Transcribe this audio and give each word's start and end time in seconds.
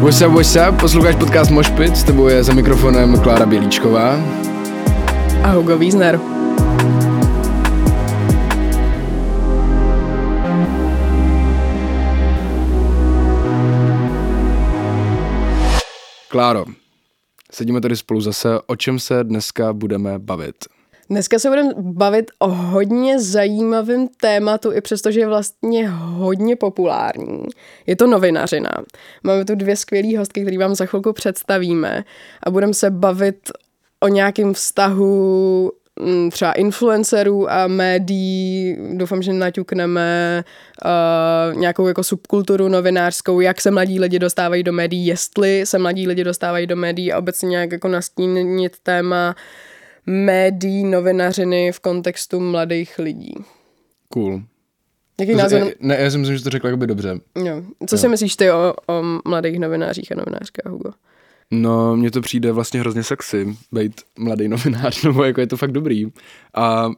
What's 0.00 0.22
up, 0.22 0.32
what's 0.32 0.56
up? 0.56 0.80
Posloucháš 0.80 1.16
podcast 1.16 1.50
Mošpit, 1.50 1.96
s 1.96 2.04
tebou 2.04 2.28
je 2.28 2.44
za 2.44 2.52
mikrofonem 2.52 3.20
Klára 3.22 3.46
Bělíčková. 3.46 4.16
A 5.44 5.50
Hugo 5.52 5.78
Wiesner. 5.78 6.20
Kláro, 16.28 16.64
sedíme 17.52 17.80
tady 17.80 17.96
spolu 17.96 18.20
zase. 18.20 18.48
O 18.66 18.76
čem 18.76 18.98
se 18.98 19.24
dneska 19.24 19.72
budeme 19.72 20.18
bavit? 20.18 20.79
Dneska 21.10 21.38
se 21.38 21.48
budeme 21.48 21.70
bavit 21.76 22.30
o 22.38 22.48
hodně 22.48 23.20
zajímavém 23.20 24.08
tématu, 24.08 24.72
i 24.72 24.80
přesto, 24.80 25.10
že 25.10 25.20
je 25.20 25.26
vlastně 25.26 25.88
hodně 25.88 26.56
populární. 26.56 27.42
Je 27.86 27.96
to 27.96 28.06
novinařina. 28.06 28.70
Máme 29.22 29.44
tu 29.44 29.54
dvě 29.54 29.76
skvělé 29.76 30.18
hostky, 30.18 30.42
které 30.42 30.58
vám 30.58 30.74
za 30.74 30.86
chvilku 30.86 31.12
představíme 31.12 32.04
a 32.42 32.50
budeme 32.50 32.74
se 32.74 32.90
bavit 32.90 33.36
o 34.00 34.08
nějakém 34.08 34.54
vztahu 34.54 35.72
mm, 36.00 36.30
třeba 36.30 36.52
influencerů 36.52 37.50
a 37.50 37.66
médií, 37.66 38.76
doufám, 38.92 39.22
že 39.22 39.32
naťukneme 39.32 40.44
uh, 40.84 41.60
nějakou 41.60 41.86
jako 41.86 42.04
subkulturu 42.04 42.68
novinářskou, 42.68 43.40
jak 43.40 43.60
se 43.60 43.70
mladí 43.70 44.00
lidi 44.00 44.18
dostávají 44.18 44.62
do 44.62 44.72
médií, 44.72 45.06
jestli 45.06 45.66
se 45.66 45.78
mladí 45.78 46.06
lidi 46.06 46.24
dostávají 46.24 46.66
do 46.66 46.76
médií 46.76 47.12
a 47.12 47.18
obecně 47.18 47.48
nějak 47.48 47.72
jako 47.72 47.88
nastínit 47.88 48.76
téma 48.82 49.34
médií, 50.10 50.84
novinařiny 50.84 51.72
v 51.72 51.80
kontextu 51.80 52.40
mladých 52.40 52.98
lidí. 52.98 53.34
Cool. 54.08 54.42
Jaký 55.20 55.34
názor? 55.34 55.60
Ne, 55.60 55.72
ne, 55.80 55.96
já 56.00 56.10
si 56.10 56.18
myslím, 56.18 56.36
že 56.36 56.44
to 56.44 56.50
řekl 56.50 56.66
jakoby 56.66 56.86
dobře. 56.86 57.20
Jo. 57.44 57.62
Co 57.86 57.96
jo. 57.96 57.98
si 57.98 58.08
myslíš 58.08 58.36
ty 58.36 58.50
o, 58.50 58.74
o 58.86 59.02
mladých 59.28 59.58
novinářích 59.58 60.12
a 60.12 60.14
novinářkách, 60.14 60.72
Hugo? 60.72 60.90
No, 61.50 61.96
mně 61.96 62.10
to 62.10 62.20
přijde 62.20 62.52
vlastně 62.52 62.80
hrozně 62.80 63.02
sexy, 63.02 63.56
být 63.72 64.00
mladý 64.18 64.48
novinář, 64.48 65.02
nebo 65.04 65.24
jako 65.24 65.40
je 65.40 65.46
to 65.46 65.56
fakt 65.56 65.72
dobrý. 65.72 66.06
A, 66.54 66.90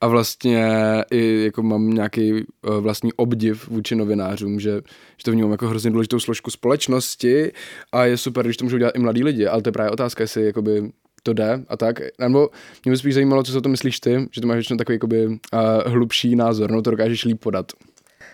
a 0.00 0.06
vlastně 0.06 0.68
i 1.10 1.44
jako 1.44 1.62
mám 1.62 1.90
nějaký 1.90 2.32
uh, 2.32 2.40
vlastní 2.80 3.12
obdiv 3.12 3.68
vůči 3.68 3.94
novinářům, 3.94 4.60
že, 4.60 4.70
že 5.16 5.24
to 5.24 5.30
vnímám 5.30 5.50
jako 5.50 5.68
hrozně 5.68 5.90
důležitou 5.90 6.20
složku 6.20 6.50
společnosti 6.50 7.52
a 7.92 8.04
je 8.04 8.16
super, 8.16 8.44
když 8.44 8.56
to 8.56 8.64
můžou 8.64 8.78
dělat 8.78 8.96
i 8.96 8.98
mladí 8.98 9.24
lidi, 9.24 9.46
ale 9.46 9.62
to 9.62 9.68
je 9.68 9.72
právě 9.72 9.90
otázka, 9.90 10.22
jestli 10.22 10.44
jakoby 10.44 10.90
to 11.26 11.32
jde 11.32 11.64
a 11.68 11.76
tak. 11.76 12.00
Nebo 12.20 12.48
mě 12.84 12.92
by 12.92 12.98
spíš 12.98 13.14
zajímalo, 13.14 13.42
co 13.42 13.52
se 13.52 13.58
o 13.58 13.60
to 13.60 13.68
myslíš 13.68 14.00
ty, 14.00 14.28
že 14.30 14.40
to 14.40 14.46
máš 14.46 14.56
většinou 14.56 14.76
takový 14.76 14.94
jakoby, 14.96 15.26
uh, 15.26 15.38
hlubší 15.86 16.36
názor, 16.36 16.70
no 16.70 16.82
to 16.82 16.90
dokážeš 16.90 17.24
líp 17.24 17.40
podat. 17.40 17.72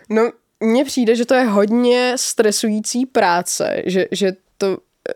No, 0.09 0.31
mně 0.59 0.85
přijde, 0.85 1.15
že 1.15 1.25
to 1.25 1.33
je 1.33 1.43
hodně 1.43 2.13
stresující 2.15 3.05
práce, 3.05 3.81
že, 3.85 4.05
že 4.11 4.31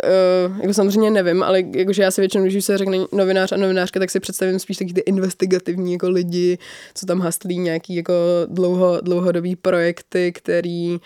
Uh, 0.04 0.62
jako 0.62 0.74
samozřejmě 0.74 1.12
nevím, 1.12 1.44
ale 1.44 1.64
jakože 1.76 2.04
já 2.04 2.12
si 2.12 2.22
většinou, 2.22 2.44
když 2.44 2.66
se 2.66 2.78
řekne 2.78 2.98
novinář 3.12 3.52
a 3.52 3.58
novinářka, 3.58 4.00
tak 4.00 4.10
si 4.10 4.20
představím 4.20 4.60
spíš 4.60 4.78
taky 4.78 4.94
ty 4.94 5.02
investigativní 5.02 5.94
jako 5.94 6.10
lidi, 6.10 6.58
co 6.94 7.06
tam 7.06 7.20
hastlí 7.20 7.58
nějaký 7.58 7.96
jako 7.96 8.14
dlouho, 8.48 9.02
dlouhodobý 9.02 9.56
projekty, 9.56 10.32
který 10.32 10.90
uh, 10.90 11.02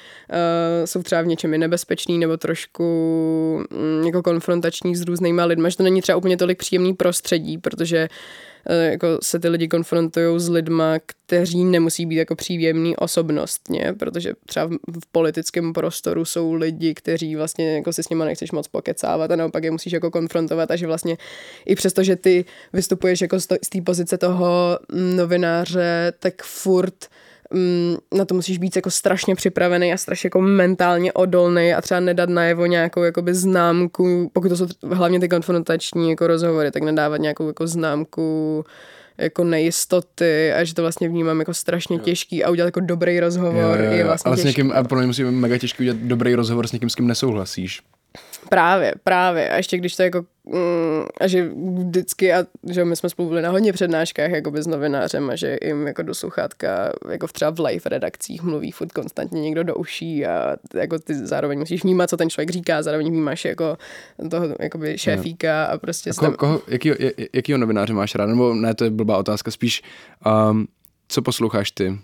jsou 0.85 1.03
třeba 1.03 1.21
v 1.21 1.27
něčem 1.27 1.52
nebezpečný 1.52 2.19
nebo 2.19 2.37
trošku 2.37 2.83
um, 3.71 4.05
jako 4.05 4.23
konfrontační 4.23 4.95
s 4.95 5.02
různýma 5.02 5.45
lidmi, 5.45 5.71
že 5.71 5.77
to 5.77 5.83
není 5.83 6.02
třeba 6.02 6.17
úplně 6.17 6.37
tolik 6.37 6.57
příjemný 6.57 6.93
prostředí, 6.93 7.57
protože 7.57 8.07
jako 8.70 9.08
se 9.23 9.40
ty 9.40 9.50
lidi 9.50 9.67
konfrontují 9.67 10.40
s 10.40 10.50
lidma, 10.50 11.00
kteří 11.06 11.64
nemusí 11.64 12.06
být 12.06 12.16
jako 12.16 12.36
příjemný 12.36 12.98
osobnostně, 12.98 13.94
protože 14.00 14.34
třeba 14.45 14.67
v, 14.67 15.06
politickém 15.12 15.73
prostoru 15.73 16.26
jsou 16.26 16.54
lidi, 16.54 16.94
kteří 16.94 17.36
vlastně 17.36 17.76
jako 17.76 17.94
si 17.94 18.04
s 18.04 18.09
nimi 18.09 18.26
nechceš 18.26 18.52
moc 18.52 18.67
pokecávat 18.67 19.32
a 19.32 19.36
naopak 19.36 19.64
je 19.64 19.72
musíš 19.72 19.94
jako 19.94 20.12
konfrontovat 20.12 20.72
a 20.72 20.76
že 20.76 20.88
vlastně 20.88 21.17
i 21.66 21.76
přesto, 21.76 22.04
že 22.04 22.16
ty 22.16 22.45
vystupuješ 22.73 23.21
jako 23.21 23.39
z 23.39 23.48
té 23.48 23.82
pozice 23.86 24.17
toho 24.17 24.80
novináře, 25.16 26.14
tak 26.20 26.44
furt 26.44 27.08
mm, 27.54 27.95
na 28.17 28.26
to 28.26 28.36
musíš 28.36 28.58
být 28.58 28.76
jako 28.76 28.92
strašně 28.92 29.36
připravený 29.36 29.94
a 29.94 29.98
strašně 29.98 30.28
jako 30.28 30.42
mentálně 30.42 31.14
odolný 31.14 31.73
a 31.73 31.82
třeba 31.82 32.00
nedat 32.00 32.30
najevo 32.30 32.66
nějakou 32.66 33.04
jakoby 33.04 33.36
známku, 33.36 34.30
pokud 34.34 34.50
to 34.50 34.58
jsou 34.58 34.67
hlavně 34.92 35.20
ty 35.20 35.30
konfrontační 35.30 36.10
jako 36.10 36.28
rozhovory, 36.28 36.72
tak 36.72 36.84
nedávat 36.84 37.22
nějakou 37.22 37.48
jako 37.48 37.67
známku 37.67 38.66
jako 39.17 39.44
nejistoty 39.44 40.54
a 40.54 40.64
že 40.64 40.73
to 40.73 40.82
vlastně 40.82 41.10
vnímám 41.10 41.39
jako 41.39 41.54
strašně 41.54 41.95
jo. 41.95 42.02
těžký 42.04 42.44
a 42.44 42.50
udělat 42.50 42.66
jako 42.67 42.80
dobrý 42.80 43.20
rozhovor 43.20 43.56
jo, 43.56 43.83
jo, 43.83 43.92
jo. 43.92 43.92
je 43.92 44.04
vlastně 44.04 44.30
Ale 44.30 44.36
těžký. 44.38 44.48
s 44.48 44.58
někým, 44.58 44.72
a 44.72 44.83
pro 44.83 44.98
mě 44.98 45.08
musí 45.08 45.23
být 45.23 45.32
mega 45.32 45.58
těžký 45.58 45.83
udělat 45.83 45.98
dobrý 45.98 46.36
rozhovor 46.36 46.68
s 46.68 46.72
někým, 46.72 46.89
s 46.89 46.95
kým 46.95 47.08
nesouhlasíš. 47.08 47.82
Právě, 48.50 48.94
právě. 49.04 49.50
A 49.50 49.58
ještě 49.58 49.78
když 49.78 49.95
to 49.95 50.04
jako, 50.04 50.26
mm, 50.45 51.05
a 51.21 51.27
že 51.27 51.49
vždycky, 51.87 52.33
a 52.33 52.45
že 52.69 52.85
my 52.85 52.95
jsme 52.95 53.09
spolu 53.09 53.29
byli 53.29 53.41
na 53.41 53.49
hodně 53.49 53.73
přednáškách 53.73 54.31
jako 54.31 54.52
s 54.55 54.67
novinářem 54.67 55.29
a 55.29 55.35
že 55.35 55.57
jim 55.63 55.87
jako 55.87 56.02
do 56.02 56.15
sluchátka, 56.15 56.91
jako 57.09 57.27
v 57.27 57.33
třeba 57.33 57.52
v 57.52 57.59
live 57.59 57.81
redakcích 57.85 58.43
mluví 58.43 58.71
furt 58.71 58.91
konstantně 58.91 59.41
někdo 59.41 59.63
do 59.63 59.75
uší 59.75 60.25
a 60.25 60.57
jako 60.75 60.99
ty 60.99 61.15
zároveň 61.15 61.59
musíš 61.59 61.83
vnímat, 61.83 62.09
co 62.09 62.17
ten 62.17 62.29
člověk 62.29 62.49
říká, 62.49 62.83
zároveň 62.83 63.09
vnímáš 63.09 63.45
jako 63.45 63.77
toho 64.31 64.55
jakoby 64.59 64.97
šéfíka 64.97 65.65
a 65.65 65.77
prostě... 65.77 66.09
A 66.09 66.13
koho, 66.13 66.37
koho, 66.37 66.61
jakýho, 66.67 66.95
jakýho 67.33 67.58
novináře 67.58 67.93
máš 67.93 68.15
rád? 68.15 68.25
Nebo 68.25 68.53
ne, 68.53 68.73
to 68.73 68.83
je 68.83 68.89
blbá 68.89 69.17
otázka, 69.17 69.52
spíš 69.52 69.81
um, 70.52 70.67
co 71.08 71.21
posloucháš 71.21 71.71
ty? 71.71 71.99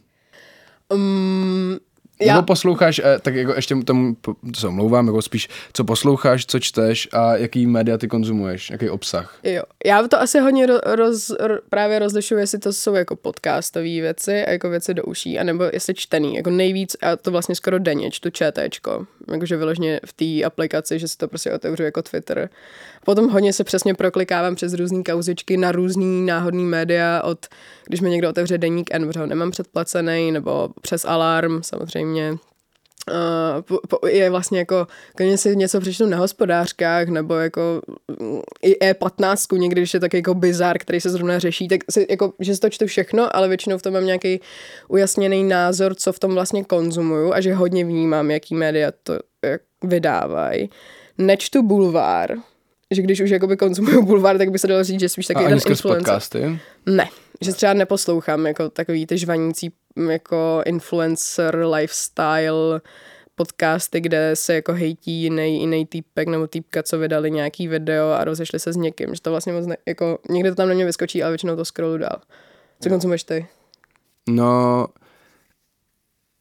Um, 0.94 1.78
já... 2.22 2.36
Nebo 2.36 2.46
posloucháš, 2.46 3.02
eh, 3.04 3.20
tak 3.22 3.36
jako 3.36 3.54
ještě 3.56 3.76
tomu, 3.76 4.16
to 4.22 4.36
se 4.58 4.68
omlouvám, 4.68 5.08
jako 5.08 5.22
spíš, 5.22 5.50
co 5.74 5.84
posloucháš, 5.84 6.46
co 6.46 6.60
čteš 6.60 7.08
a 7.14 7.36
jaký 7.36 7.68
média 7.68 7.98
ty 7.98 8.08
konzumuješ, 8.08 8.70
jaký 8.70 8.90
obsah. 8.90 9.40
Jo, 9.44 9.64
já 9.86 10.08
to 10.08 10.22
asi 10.22 10.40
hodně 10.40 10.66
roz, 10.66 10.80
roz, 10.86 11.32
právě 11.70 12.00
rozlišuji, 12.00 12.40
jestli 12.40 12.60
to 12.60 12.74
jsou 12.74 12.94
jako 12.94 13.16
podcastové 13.16 13.86
věci 13.86 14.46
a 14.46 14.52
jako 14.52 14.70
věci 14.70 14.94
do 14.94 15.04
uší, 15.04 15.40
anebo 15.40 15.64
jestli 15.74 15.94
čtený, 15.94 16.36
jako 16.36 16.50
nejvíc, 16.50 16.96
a 17.02 17.16
to 17.16 17.32
vlastně 17.32 17.56
skoro 17.56 17.80
denně 17.80 18.12
čtu 18.12 18.30
ČTčko, 18.30 19.06
jakože 19.32 19.58
vyložně 19.58 20.00
v 20.06 20.14
té 20.14 20.46
aplikaci, 20.46 21.00
že 21.00 21.08
si 21.08 21.18
to 21.18 21.28
prostě 21.28 21.54
otevřu 21.54 21.84
jako 21.84 22.02
Twitter. 22.02 22.50
Potom 23.06 23.30
hodně 23.30 23.54
se 23.54 23.64
přesně 23.64 23.94
proklikávám 23.94 24.56
přes 24.56 24.74
různé 24.74 25.04
kauzičky 25.04 25.58
na 25.58 25.72
různý 25.72 26.26
náhodný 26.26 26.66
média 26.66 27.22
od, 27.24 27.46
když 27.86 28.02
mi 28.02 28.10
někdo 28.10 28.30
otevře 28.30 28.58
deník 28.58 28.90
N, 28.94 29.08
protože 29.08 29.20
ho 29.20 29.26
nemám 29.26 29.52
předplacený, 29.52 30.32
nebo 30.32 30.70
přes 30.82 31.06
Alarm 31.06 31.64
samozřejmě, 31.64 32.07
Uh, 33.12 33.62
po, 33.62 33.80
po, 33.88 34.08
je 34.08 34.30
vlastně 34.30 34.60
jako, 34.60 34.88
když 35.18 35.40
si 35.40 35.56
něco 35.56 35.80
přečtu 35.80 36.06
na 36.06 36.18
hospodářkách, 36.18 37.08
nebo 37.08 37.36
jako 37.36 37.82
mm, 38.20 38.42
i 38.62 38.92
E15, 38.92 39.58
někdy, 39.58 39.82
když 39.82 39.94
je 39.94 40.00
tak 40.00 40.14
jako 40.14 40.34
bizar, 40.34 40.78
který 40.78 41.02
se 41.02 41.10
zrovna 41.10 41.40
řeší, 41.40 41.68
tak 41.68 41.80
si, 41.90 42.08
jako, 42.10 42.34
že 42.40 42.56
si 42.56 42.62
to 42.62 42.70
čtu 42.70 42.86
všechno, 42.86 43.36
ale 43.36 43.48
většinou 43.48 43.78
v 43.78 43.82
tom 43.82 43.94
mám 43.94 44.06
nějaký 44.06 44.40
ujasněný 44.88 45.44
názor, 45.44 45.96
co 45.96 46.14
v 46.14 46.20
tom 46.20 46.34
vlastně 46.34 46.64
konzumuju 46.64 47.34
a 47.34 47.42
že 47.42 47.54
hodně 47.54 47.86
vnímám, 47.86 48.32
jaký 48.32 48.56
média 48.56 48.92
to 49.04 49.20
jak 49.46 49.62
vydávají. 49.84 50.70
Nečtu 51.18 51.64
bulvár, 51.64 52.36
že 52.92 53.02
když 53.02 53.22
už 53.22 53.30
jakoby 53.30 53.58
konzumuju 53.58 54.06
bulvár, 54.06 54.38
tak 54.38 54.52
by 54.52 54.60
se 54.60 54.68
dalo 54.68 54.84
říct, 54.84 55.00
že 55.00 55.10
spíš 55.10 55.28
taky 55.28 55.44
ten 55.44 55.54
influencer. 55.54 55.98
podcasty? 55.98 56.60
Ne, 56.86 57.10
že 57.42 57.54
třeba 57.54 57.74
neposlouchám 57.74 58.46
jako 58.46 58.70
takový 58.70 59.06
ty 59.06 59.18
žvanící 59.18 59.72
jako 60.10 60.62
influencer, 60.66 61.66
lifestyle 61.74 62.82
podcasty, 63.36 64.02
kde 64.02 64.32
se 64.36 64.54
jako 64.54 64.74
hejtí 64.74 65.12
jiný, 65.12 65.60
jiný 65.60 65.86
týpek 65.86 66.28
nebo 66.28 66.48
týpka, 66.48 66.84
co 66.84 67.00
vydali 67.00 67.32
nějaký 67.32 67.68
video 67.68 68.10
a 68.10 68.24
rozešli 68.24 68.60
se 68.60 68.74
s 68.74 68.76
někým, 68.76 69.16
že 69.16 69.22
to 69.22 69.32
vlastně 69.32 69.54
moc 69.54 69.66
ne, 69.66 69.78
jako, 69.86 70.20
někde 70.30 70.52
to 70.52 70.56
tam 70.56 70.68
na 70.68 70.74
mě 70.74 70.86
vyskočí, 70.86 71.24
ale 71.24 71.32
většinou 71.32 71.56
to 71.56 71.66
scrollu 71.66 71.98
dál. 71.98 72.22
Co 72.82 72.90
konzumuješ 72.90 73.24
ty? 73.24 73.48
No, 74.30 74.88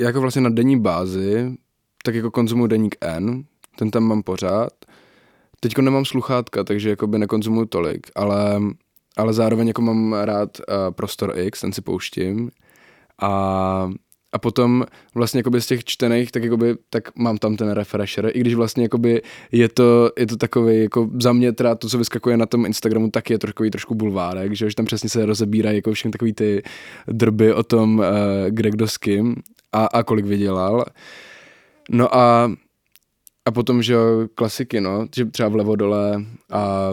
jako 0.01 0.21
vlastně 0.21 0.43
na 0.43 0.51
denní 0.51 0.81
bázi, 0.81 1.57
tak 2.05 2.15
jako 2.15 2.31
konzumuju 2.31 2.67
deník 2.67 2.97
N, 3.01 3.45
ten 3.79 3.91
tam 3.91 4.03
mám 4.03 4.23
pořád. 4.23 4.73
Teďko 5.61 5.83
nemám 5.83 6.05
sluchátka, 6.05 6.65
takže 6.65 6.91
jako 6.91 7.07
by 7.07 7.19
nekonzumuju 7.19 7.67
tolik, 7.67 8.07
ale, 8.15 8.61
ale 9.17 9.33
zároveň 9.33 9.67
jako 9.69 9.83
mám 9.83 10.13
rád 10.13 10.59
uh, 10.61 10.75
Prostor 10.91 11.33
X, 11.39 11.61
ten 11.61 11.73
si 11.73 11.81
pouštím. 11.81 12.51
A, 13.23 13.91
a 14.33 14.39
potom 14.39 14.85
vlastně 15.15 15.39
jakoby 15.39 15.61
z 15.61 15.67
těch 15.67 15.85
čtených, 15.85 16.33
tak, 16.33 16.45
jakoby, 16.45 16.75
tak 16.91 17.17
mám 17.17 17.39
tam 17.39 17.57
ten 17.57 17.71
refresher, 17.71 18.31
i 18.35 18.41
když 18.41 18.55
vlastně 18.55 18.83
jakoby 18.83 19.23
je 19.53 19.69
to, 19.69 20.11
je 20.19 20.27
to 20.27 20.37
takový, 20.37 20.83
jako 20.83 21.11
za 21.21 21.33
mě 21.33 21.53
teda 21.53 21.75
to, 21.75 21.89
co 21.89 21.99
vyskakuje 21.99 22.37
na 22.37 22.47
tom 22.47 22.67
Instagramu, 22.67 23.11
tak 23.11 23.31
je 23.31 23.39
trošku, 23.39 23.71
trošku 23.71 23.95
bulvárek, 23.95 24.53
že, 24.53 24.71
že 24.71 24.77
tam 24.77 24.87
přesně 24.87 25.09
se 25.09 25.27
rozebírají 25.27 25.77
jako 25.77 25.93
všechny 25.93 26.11
takový 26.11 26.33
ty 26.33 26.63
drby 27.09 27.53
o 27.53 27.63
tom, 27.63 27.99
uh, 27.99 28.05
kde 28.49 28.71
kdo 28.71 28.89
s 28.89 28.99
kým 28.99 29.35
a, 29.73 29.87
a 29.87 30.03
kolik 30.03 30.27
vydělal. 30.27 30.85
No 31.91 32.17
a 32.17 32.53
a 33.47 33.51
potom, 33.51 33.83
že 33.83 33.97
klasiky, 34.35 34.81
no, 34.81 35.07
že 35.17 35.25
třeba 35.25 35.49
vlevo 35.49 35.77
dole 35.77 36.25
a... 36.53 36.91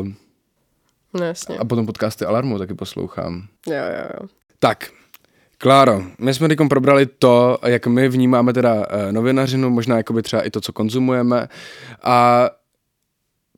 No 1.14 1.26
jasně. 1.26 1.58
A 1.58 1.66
potom 1.66 1.86
podcasty 1.86 2.26
Alarmu 2.26 2.58
taky 2.60 2.74
poslouchám. 2.74 3.48
Jo, 3.68 3.76
jo, 3.76 4.08
jo. 4.22 4.28
Tak, 4.60 4.90
Kláro, 5.58 6.04
my 6.20 6.34
jsme 6.34 6.48
teď 6.48 6.60
probrali 6.70 7.06
to, 7.06 7.58
jak 7.66 7.88
my 7.88 8.10
vnímáme 8.10 8.54
teda 8.54 8.86
eh, 8.90 9.12
novinařinu, 9.12 9.70
možná 9.70 9.98
jakoby 9.98 10.22
třeba 10.22 10.42
i 10.42 10.50
to, 10.50 10.62
co 10.62 10.74
konzumujeme 10.74 11.48
a 12.04 12.50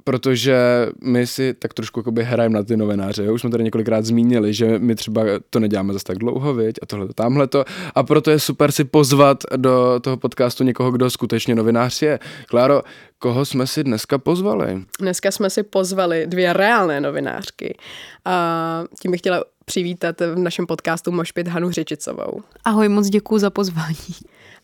protože 0.07 0.57
my 1.03 1.27
si 1.27 1.53
tak 1.53 1.73
trošku 1.73 1.99
jakoby 1.99 2.23
hrajeme 2.23 2.53
na 2.53 2.63
ty 2.63 2.77
novináře. 2.77 3.31
Už 3.31 3.41
jsme 3.41 3.49
tady 3.49 3.63
několikrát 3.63 4.05
zmínili, 4.05 4.53
že 4.53 4.79
my 4.79 4.95
třeba 4.95 5.23
to 5.49 5.59
neděláme 5.59 5.93
zase 5.93 6.05
tak 6.05 6.17
dlouho, 6.17 6.53
viď? 6.53 6.75
a 6.81 6.85
tohle, 6.85 7.07
tamhle 7.15 7.47
to. 7.47 7.65
A 7.95 8.03
proto 8.03 8.31
je 8.31 8.39
super 8.39 8.71
si 8.71 8.83
pozvat 8.83 9.43
do 9.55 9.99
toho 10.01 10.17
podcastu 10.17 10.63
někoho, 10.63 10.91
kdo 10.91 11.09
skutečně 11.09 11.55
novinář 11.55 12.01
je. 12.01 12.19
Kláro, 12.47 12.81
koho 13.19 13.45
jsme 13.45 13.67
si 13.67 13.83
dneska 13.83 14.17
pozvali? 14.17 14.83
Dneska 14.99 15.31
jsme 15.31 15.49
si 15.49 15.63
pozvali 15.63 16.27
dvě 16.27 16.53
reálné 16.53 17.01
novinářky. 17.01 17.77
A 18.25 18.83
tím 19.01 19.11
bych 19.11 19.19
chtěla 19.19 19.43
přivítat 19.65 20.21
v 20.21 20.37
našem 20.37 20.65
podcastu 20.65 21.11
Mošpit 21.11 21.47
Hanu 21.47 21.71
Řečicovou. 21.71 22.41
Ahoj, 22.65 22.89
moc 22.89 23.07
děkuji 23.09 23.37
za 23.37 23.49
pozvání. 23.49 24.15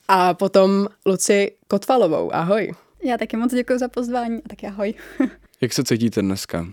A 0.07 0.33
potom 0.33 0.87
Luci 1.05 1.51
Kotvalovou. 1.67 2.35
Ahoj. 2.35 2.71
Já 3.03 3.17
taky 3.17 3.37
moc 3.37 3.53
děkuji 3.53 3.79
za 3.79 3.87
pozvání 3.87 4.37
a 4.45 4.49
taky 4.49 4.67
ahoj. 4.67 4.93
Jak 5.61 5.73
se 5.73 5.83
cítíte 5.83 6.21
dneska? 6.21 6.67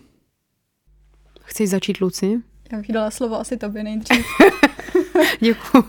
Chceš 1.40 1.70
začít, 1.70 2.00
Luci? 2.00 2.38
Já 2.72 2.78
bych 2.78 2.92
dala 2.92 3.10
slovo 3.10 3.40
asi 3.40 3.56
tobě 3.56 3.84
nejdřív. 3.84 4.26
Děkuji. 5.40 5.84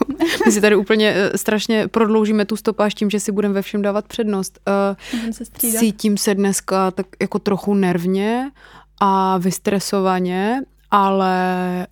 My 0.46 0.52
si 0.52 0.62
tady 0.62 0.76
úplně 0.76 1.14
uh, 1.14 1.36
strašně 1.36 1.88
prodloužíme 1.88 2.46
tu 2.46 2.56
stopáž 2.56 2.94
tím, 2.94 3.10
že 3.10 3.20
si 3.20 3.32
budeme 3.32 3.54
ve 3.54 3.62
všem 3.62 3.82
dávat 3.82 4.08
přednost. 4.08 4.60
Uh, 4.68 5.32
se 5.32 5.44
cítím 5.58 6.18
se 6.18 6.36
dneska 6.36 6.92
tak 6.92 7.06
jako 7.22 7.40
trochu 7.40 7.74
nervně 7.74 8.52
a 9.00 9.38
vystresovaně, 9.38 10.62
ale 10.92 11.38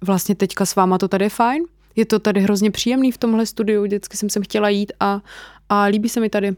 vlastně 0.01 0.35
teďka 0.35 0.65
s 0.65 0.75
váma 0.75 0.97
to 0.97 1.07
tady 1.07 1.25
je 1.25 1.29
fajn. 1.29 1.63
Je 1.95 2.05
to 2.05 2.19
tady 2.19 2.41
hrozně 2.41 2.71
příjemný 2.71 3.11
v 3.11 3.17
tomhle 3.17 3.45
studiu, 3.45 3.83
vždycky 3.83 4.17
jsem 4.17 4.29
sem 4.29 4.43
chtěla 4.43 4.69
jít 4.69 4.91
a, 4.99 5.21
a 5.69 5.83
líbí 5.83 6.09
se 6.09 6.19
mi 6.19 6.29
tady. 6.29 6.55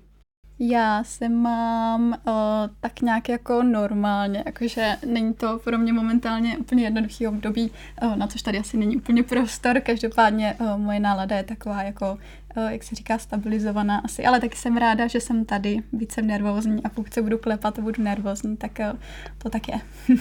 Já 0.61 1.03
se 1.03 1.29
mám 1.29 2.09
uh, 2.09 2.33
tak 2.79 3.01
nějak 3.01 3.29
jako 3.29 3.63
normálně, 3.63 4.43
jakože 4.45 4.97
není 5.05 5.33
to 5.33 5.59
pro 5.63 5.77
mě 5.77 5.93
momentálně 5.93 6.57
úplně 6.57 6.83
jednoduchý 6.83 7.27
období, 7.27 7.71
uh, 8.01 8.15
na 8.15 8.27
což 8.27 8.41
tady 8.41 8.59
asi 8.59 8.77
není 8.77 8.97
úplně 8.97 9.23
prostor, 9.23 9.79
každopádně 9.79 10.55
uh, 10.59 10.77
moje 10.77 10.99
nálada 10.99 11.37
je 11.37 11.43
taková 11.43 11.83
jako, 11.83 12.17
uh, 12.57 12.67
jak 12.69 12.83
se 12.83 12.95
říká, 12.95 13.17
stabilizovaná 13.17 13.97
asi, 13.97 14.25
ale 14.25 14.39
taky 14.39 14.57
jsem 14.57 14.77
ráda, 14.77 15.07
že 15.07 15.21
jsem 15.21 15.45
tady, 15.45 15.83
víc 15.93 16.11
jsem 16.11 16.27
nervózní 16.27 16.83
a 16.83 16.89
pokud 16.89 17.13
se 17.13 17.21
budu 17.21 17.37
klepat 17.37 17.79
budu 17.79 18.03
nervózní, 18.03 18.57
tak 18.57 18.79
uh, 18.79 18.99
to 19.37 19.49
tak 19.49 19.67
je. 19.67 19.81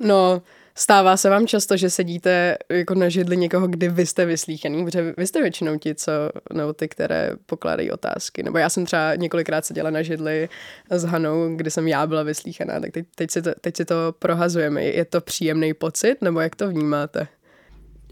no, 0.00 0.42
Stává 0.74 1.16
se 1.16 1.30
vám 1.30 1.46
často, 1.46 1.76
že 1.76 1.90
sedíte 1.90 2.56
jako 2.68 2.94
na 2.94 3.08
židli 3.08 3.36
někoho, 3.36 3.68
kdy 3.68 3.88
vy 3.88 4.06
jste 4.06 4.26
vyslíchaný, 4.26 4.84
protože 4.84 5.14
vy 5.16 5.26
jste 5.26 5.42
většinou 5.42 5.78
ti, 5.78 5.94
co, 5.94 6.12
nebo 6.52 6.72
ty, 6.72 6.88
které 6.88 7.30
pokládají 7.46 7.90
otázky. 7.90 8.42
Nebo 8.42 8.58
já 8.58 8.68
jsem 8.68 8.86
třeba 8.86 9.14
několikrát 9.14 9.64
seděla 9.64 9.90
na 9.90 10.02
židli 10.02 10.48
s 10.90 11.04
Hanou, 11.04 11.56
kdy 11.56 11.70
jsem 11.70 11.88
já 11.88 12.06
byla 12.06 12.22
vyslíchaná, 12.22 12.80
tak 12.80 12.92
teď, 12.92 13.06
teď, 13.14 13.30
si, 13.30 13.42
to, 13.42 13.50
teď 13.60 13.76
si 13.76 13.84
to 13.84 14.14
prohazujeme. 14.18 14.84
Je 14.84 15.04
to 15.04 15.20
příjemný 15.20 15.74
pocit, 15.74 16.22
nebo 16.22 16.40
jak 16.40 16.56
to 16.56 16.68
vnímáte? 16.68 17.28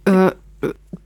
Uh, 0.08 0.30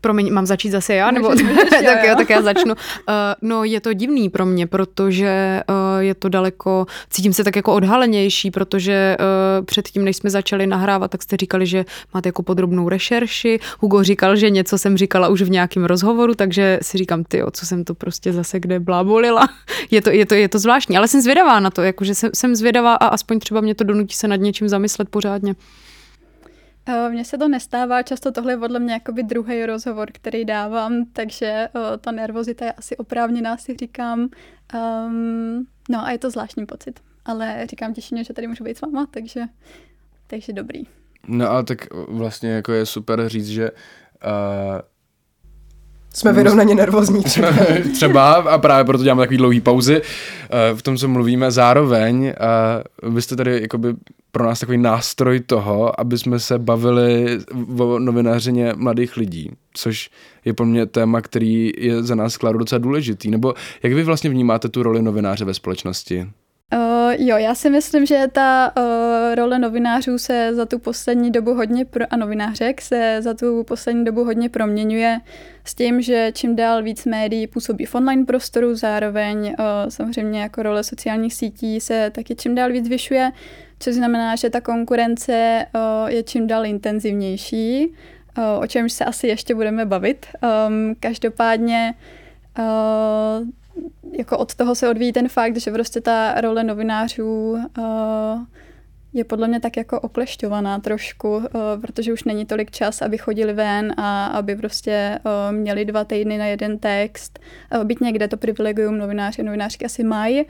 Promiň, 0.01 0.33
mám 0.33 0.47
začít 0.47 0.71
zase 0.71 0.95
já? 0.95 1.11
Nebo... 1.11 1.29
tak 1.71 2.05
jo, 2.05 2.15
tak 2.17 2.31
já 2.31 2.43
začnu. 2.43 2.75
Uh, 2.75 3.15
no 3.43 3.65
je 3.65 3.81
to 3.81 3.93
divný 3.93 4.29
pro 4.29 4.47
mě, 4.47 4.67
protože 4.67 5.63
uh, 5.69 6.01
je 6.01 6.15
to 6.15 6.29
daleko, 6.29 6.87
cítím 7.11 7.33
se 7.33 7.45
tak 7.45 7.57
jako 7.57 7.75
odhalenější, 7.75 8.51
protože 8.51 9.17
uh, 9.21 9.65
předtím, 9.65 10.05
než 10.05 10.17
jsme 10.17 10.31
začali 10.31 10.67
nahrávat, 10.67 11.11
tak 11.11 11.23
jste 11.23 11.37
říkali, 11.37 11.67
že 11.67 11.85
máte 12.15 12.29
jako 12.29 12.43
podrobnou 12.43 12.89
rešerši. 12.89 13.61
Hugo 13.81 14.03
říkal, 14.03 14.37
že 14.37 14.51
něco 14.51 14.79
jsem 14.79 14.97
říkala 14.97 15.29
už 15.29 15.43
v 15.43 15.51
nějakém 15.51 15.85
rozhovoru, 15.85 16.35
takže 16.35 16.79
si 16.83 16.99
říkám, 16.99 17.25
ty, 17.25 17.43
co 17.53 17.67
jsem 17.67 17.85
to 17.85 17.95
prostě 17.95 18.33
zase 18.33 18.61
kde 18.61 18.81
blábolila. 18.81 19.49
je, 19.91 20.03
to, 20.03 20.11
je, 20.11 20.27
to, 20.27 20.35
je 20.35 20.49
to 20.49 20.59
zvláštní, 20.59 20.97
ale 20.97 21.09
jsem 21.09 21.21
zvědavá 21.21 21.61
na 21.61 21.71
to, 21.71 21.83
jakože 21.83 22.15
jsem, 22.15 22.31
jsem 22.35 22.55
zvědavá 22.55 22.95
a 22.95 23.07
aspoň 23.07 23.39
třeba 23.39 23.61
mě 23.61 23.75
to 23.75 23.85
donutí 23.85 24.17
se 24.17 24.29
nad 24.29 24.37
něčím 24.37 24.69
zamyslet 24.69 25.09
pořádně. 25.09 25.55
Eh, 26.87 27.11
mně 27.11 27.25
se 27.25 27.39
to 27.39 27.49
nestává, 27.49 28.03
často 28.03 28.33
tohle 28.33 28.53
je 28.53 28.57
podle 28.57 28.79
mě 28.79 28.93
jakoby 28.93 29.23
druhý 29.23 29.67
rozhovor, 29.67 30.09
který 30.13 30.45
dávám, 30.45 31.05
takže 31.13 31.69
uh, 31.75 31.83
ta 32.01 32.11
nervozita 32.11 32.65
je 32.65 32.73
asi 32.73 32.97
oprávněná, 32.97 33.57
si 33.57 33.77
říkám. 33.77 34.29
Um, 34.75 35.67
no 35.91 36.05
a 36.05 36.11
je 36.11 36.19
to 36.19 36.31
zvláštní 36.31 36.67
pocit, 36.67 37.01
ale 37.25 37.67
říkám 37.71 37.95
těšně, 37.95 38.25
že 38.25 38.35
tady 38.35 38.47
můžu 38.47 38.65
být 38.65 38.77
s 38.77 38.81
váma, 38.81 39.07
takže, 39.11 39.41
takže 40.27 40.53
dobrý. 40.53 40.83
No 41.29 41.51
a 41.51 41.63
tak 41.63 41.79
vlastně 42.09 42.51
jako 42.51 42.73
je 42.73 42.87
super 42.87 43.29
říct, 43.29 43.49
že 43.49 43.71
uh, 43.71 43.79
jsme 46.15 46.33
vyrovnaně 46.33 46.75
nervózní 46.75 47.23
třeba. 47.25 47.49
třeba 47.95 48.33
a 48.33 48.59
právě 48.59 48.85
proto 48.85 49.05
děláme 49.05 49.23
takový 49.23 49.37
dlouhý 49.37 49.61
pauzy 49.61 50.03
uh, 50.03 50.79
v 50.79 50.83
tom, 50.83 50.97
co 50.97 51.09
mluvíme. 51.09 51.51
Zároveň 51.51 52.35
uh, 53.05 53.15
vy 53.15 53.23
jste 53.23 53.37
tady 53.37 53.61
jakoby 53.63 53.95
pro 54.33 54.45
nás 54.45 54.61
takový 54.61 54.79
nástroj 54.79 55.41
toho, 55.41 56.01
aby 56.01 56.19
jsme 56.19 56.39
se 56.39 56.59
bavili 56.59 57.39
o 57.79 57.99
novinářině 57.99 58.73
mladých 58.77 59.17
lidí, 59.17 59.51
což 59.75 60.11
je 60.45 60.53
pro 60.53 60.67
mě 60.67 60.87
téma, 60.87 61.21
který 61.21 61.73
je 61.79 62.03
za 62.03 62.15
nás 62.15 62.37
Kláru 62.37 62.59
docela 62.59 62.79
důležitý. 62.79 63.31
Nebo 63.31 63.55
jak 63.83 63.93
vy 63.93 64.03
vlastně 64.03 64.31
vnímáte 64.31 64.69
tu 64.69 64.83
roli 64.83 65.03
novináře 65.03 65.45
ve 65.45 65.55
společnosti? 65.55 66.27
Uh, 66.73 67.13
jo, 67.19 67.37
já 67.37 67.55
si 67.55 67.71
myslím, 67.71 68.07
že 68.07 68.25
ta 68.33 68.73
uh, 68.77 69.35
role 69.35 69.59
novinářů 69.59 70.19
se 70.19 70.55
za 70.55 70.67
tu 70.67 70.79
poslední 70.79 71.31
dobu 71.31 71.55
hodně, 71.55 71.85
pro, 71.85 72.05
a 72.11 72.17
novinářek 72.17 72.83
se 72.83 73.17
za 73.21 73.35
tu 73.35 73.65
poslední 73.65 74.05
dobu 74.05 74.25
hodně 74.25 74.49
proměňuje 74.49 75.21
s 75.65 75.75
tím, 75.75 76.03
že 76.03 76.31
čím 76.35 76.57
dál 76.57 76.83
víc 76.83 77.05
médií 77.05 77.47
působí 77.47 77.85
v 77.85 77.95
online 77.95 78.25
prostoru, 78.25 78.75
zároveň 78.75 79.47
uh, 79.47 79.55
samozřejmě 79.89 80.41
jako 80.41 80.63
role 80.63 80.85
sociálních 80.85 81.35
sítí 81.35 81.81
se 81.81 82.11
taky 82.11 82.35
čím 82.35 82.55
dál 82.55 82.73
víc 82.73 82.87
zvyšuje, 82.87 83.31
což 83.79 83.95
znamená, 83.95 84.37
že 84.37 84.51
ta 84.51 84.61
konkurence 84.61 85.67
uh, 85.75 86.11
je 86.11 86.23
čím 86.23 86.47
dál 86.47 86.67
intenzivnější, 86.67 87.95
uh, 88.39 88.63
o 88.63 88.67
čemž 88.67 88.93
se 88.93 89.05
asi 89.05 89.27
ještě 89.27 89.55
budeme 89.55 89.85
bavit. 89.85 90.27
Um, 90.67 90.95
každopádně 91.01 91.95
uh, 92.59 93.47
jako 94.19 94.39
od 94.39 94.55
toho 94.55 94.75
se 94.75 94.89
odvíjí 94.89 95.13
ten 95.13 95.29
fakt, 95.29 95.57
že 95.57 95.71
prostě 95.71 96.01
ta 96.01 96.41
role 96.41 96.65
novinářů 96.65 97.51
uh, 97.79 97.85
je 99.13 99.25
podle 99.25 99.49
mě 99.49 99.61
tak 99.61 99.77
jako 99.77 100.01
oklešťovaná 100.01 100.79
trošku, 100.79 101.37
uh, 101.37 101.43
protože 101.81 102.13
už 102.13 102.25
není 102.25 102.47
tolik 102.47 102.71
čas, 102.71 103.03
aby 103.03 103.19
chodili 103.19 103.53
ven 103.53 103.95
a 103.97 104.27
aby 104.27 104.57
prostě 104.57 105.19
uh, 105.25 105.57
měli 105.57 105.85
dva 105.85 106.05
týdny 106.05 106.39
na 106.39 106.47
jeden 106.47 106.79
text. 106.79 107.39
Být 107.85 108.01
někde 108.01 108.29
to 108.29 108.37
privilegium 108.37 108.99
novináři, 108.99 109.43
novinářky 109.43 109.85
asi 109.85 110.05
mají. 110.05 110.45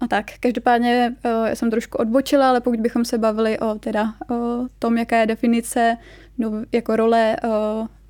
A 0.00 0.08
tak, 0.08 0.26
každopádně 0.40 1.16
já 1.46 1.54
jsem 1.54 1.70
trošku 1.70 1.98
odbočila, 1.98 2.48
ale 2.48 2.60
pokud 2.60 2.80
bychom 2.80 3.04
se 3.04 3.18
bavili 3.18 3.58
o 3.58 3.74
teda 3.74 4.14
o 4.30 4.66
tom, 4.78 4.98
jaká 4.98 5.16
je 5.16 5.26
definice 5.26 5.96
jako 6.72 6.96
role 6.96 7.36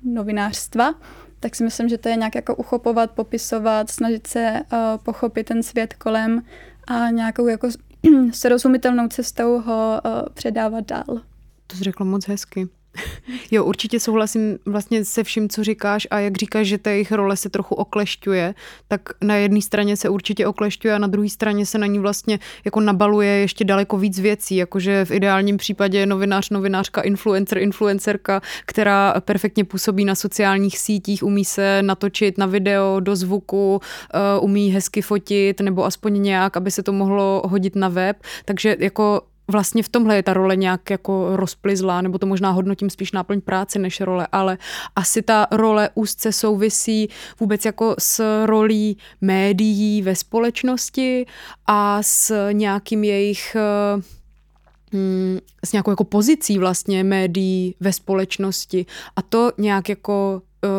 novinářstva, 0.03 0.93
tak 1.41 1.55
si 1.55 1.63
myslím, 1.63 1.89
že 1.89 1.97
to 1.97 2.09
je 2.09 2.15
nějak 2.15 2.35
jako 2.35 2.55
uchopovat, 2.55 3.11
popisovat, 3.11 3.91
snažit 3.91 4.27
se 4.27 4.61
uh, 4.73 4.79
pochopit 5.03 5.43
ten 5.43 5.63
svět 5.63 5.93
kolem 5.93 6.43
a 6.87 7.09
nějakou 7.09 7.47
jako 7.47 7.67
srozumitelnou 8.33 9.07
cestou 9.07 9.59
ho 9.59 10.01
uh, 10.05 10.11
předávat 10.33 10.85
dál. 10.85 11.21
To 11.67 11.77
jsi 11.77 11.83
řekla 11.83 12.05
moc 12.05 12.27
hezky. 12.27 12.69
Jo, 13.51 13.65
určitě 13.65 13.99
souhlasím 13.99 14.57
vlastně 14.65 15.05
se 15.05 15.23
vším, 15.23 15.49
co 15.49 15.63
říkáš 15.63 16.07
a 16.11 16.19
jak 16.19 16.37
říkáš, 16.37 16.67
že 16.67 16.77
ta 16.77 16.89
jejich 16.89 17.11
role 17.11 17.37
se 17.37 17.49
trochu 17.49 17.75
oklešťuje, 17.75 18.53
tak 18.87 19.01
na 19.21 19.35
jedné 19.35 19.61
straně 19.61 19.97
se 19.97 20.09
určitě 20.09 20.47
oklešťuje 20.47 20.93
a 20.93 20.97
na 20.97 21.07
druhé 21.07 21.29
straně 21.29 21.65
se 21.65 21.77
na 21.77 21.87
ní 21.87 21.99
vlastně 21.99 22.39
jako 22.65 22.79
nabaluje 22.79 23.29
ještě 23.29 23.63
daleko 23.63 23.97
víc 23.97 24.19
věcí, 24.19 24.55
jakože 24.55 25.05
v 25.05 25.11
ideálním 25.11 25.57
případě 25.57 26.05
novinář, 26.05 26.49
novinářka, 26.49 27.01
influencer, 27.01 27.57
influencerka, 27.57 28.41
která 28.65 29.13
perfektně 29.19 29.63
působí 29.63 30.05
na 30.05 30.15
sociálních 30.15 30.79
sítích, 30.79 31.23
umí 31.23 31.45
se 31.45 31.83
natočit 31.83 32.37
na 32.37 32.45
video, 32.45 32.99
do 32.99 33.15
zvuku, 33.15 33.81
uh, 34.39 34.43
umí 34.43 34.71
hezky 34.71 35.01
fotit 35.01 35.59
nebo 35.59 35.85
aspoň 35.85 36.21
nějak, 36.21 36.57
aby 36.57 36.71
se 36.71 36.83
to 36.83 36.93
mohlo 36.93 37.41
hodit 37.45 37.75
na 37.75 37.89
web, 37.89 38.17
takže 38.45 38.75
jako 38.79 39.21
vlastně 39.47 39.83
v 39.83 39.89
tomhle 39.89 40.15
je 40.15 40.23
ta 40.23 40.33
role 40.33 40.55
nějak 40.55 40.89
jako 40.89 41.35
rozplizlá, 41.35 42.01
nebo 42.01 42.17
to 42.17 42.25
možná 42.25 42.51
hodnotím 42.51 42.89
spíš 42.89 43.11
náplň 43.11 43.41
práce 43.41 43.79
než 43.79 44.01
role, 44.01 44.27
ale 44.31 44.57
asi 44.95 45.21
ta 45.21 45.47
role 45.51 45.89
úzce 45.93 46.31
souvisí 46.31 47.09
vůbec 47.39 47.65
jako 47.65 47.95
s 47.99 48.45
rolí 48.45 48.97
médií 49.21 50.01
ve 50.01 50.15
společnosti 50.15 51.25
a 51.67 52.03
s 52.03 52.51
nějakým 52.51 53.03
jejich 53.03 53.55
eh, 53.55 54.01
hm, 54.93 55.39
s 55.65 55.71
nějakou 55.71 55.91
jako 55.91 56.03
pozicí 56.03 56.57
vlastně 56.57 57.03
médií 57.03 57.75
ve 57.79 57.93
společnosti. 57.93 58.85
A 59.15 59.21
to 59.21 59.51
nějak 59.57 59.89
jako 59.89 60.41
uh, 60.63 60.69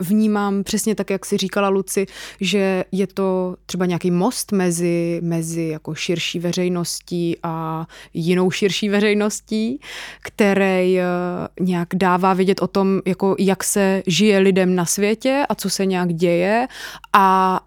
vnímám 0.00 0.62
přesně 0.64 0.94
tak, 0.94 1.10
jak 1.10 1.26
si 1.26 1.36
říkala 1.36 1.68
Luci, 1.68 2.06
že 2.40 2.84
je 2.92 3.06
to 3.06 3.56
třeba 3.66 3.86
nějaký 3.86 4.10
most 4.10 4.52
mezi, 4.52 5.20
mezi 5.22 5.62
jako 5.62 5.94
širší 5.94 6.38
veřejností 6.38 7.36
a 7.42 7.86
jinou 8.14 8.50
širší 8.50 8.88
veřejností, 8.88 9.80
který 10.22 10.98
uh, 10.98 11.66
nějak 11.66 11.88
dává 11.94 12.34
vědět 12.34 12.62
o 12.62 12.66
tom, 12.66 13.00
jako 13.06 13.36
jak 13.38 13.64
se 13.64 14.02
žije 14.06 14.38
lidem 14.38 14.74
na 14.74 14.86
světě 14.86 15.44
a 15.48 15.54
co 15.54 15.70
se 15.70 15.86
nějak 15.86 16.12
děje. 16.12 16.66
A 17.12 17.60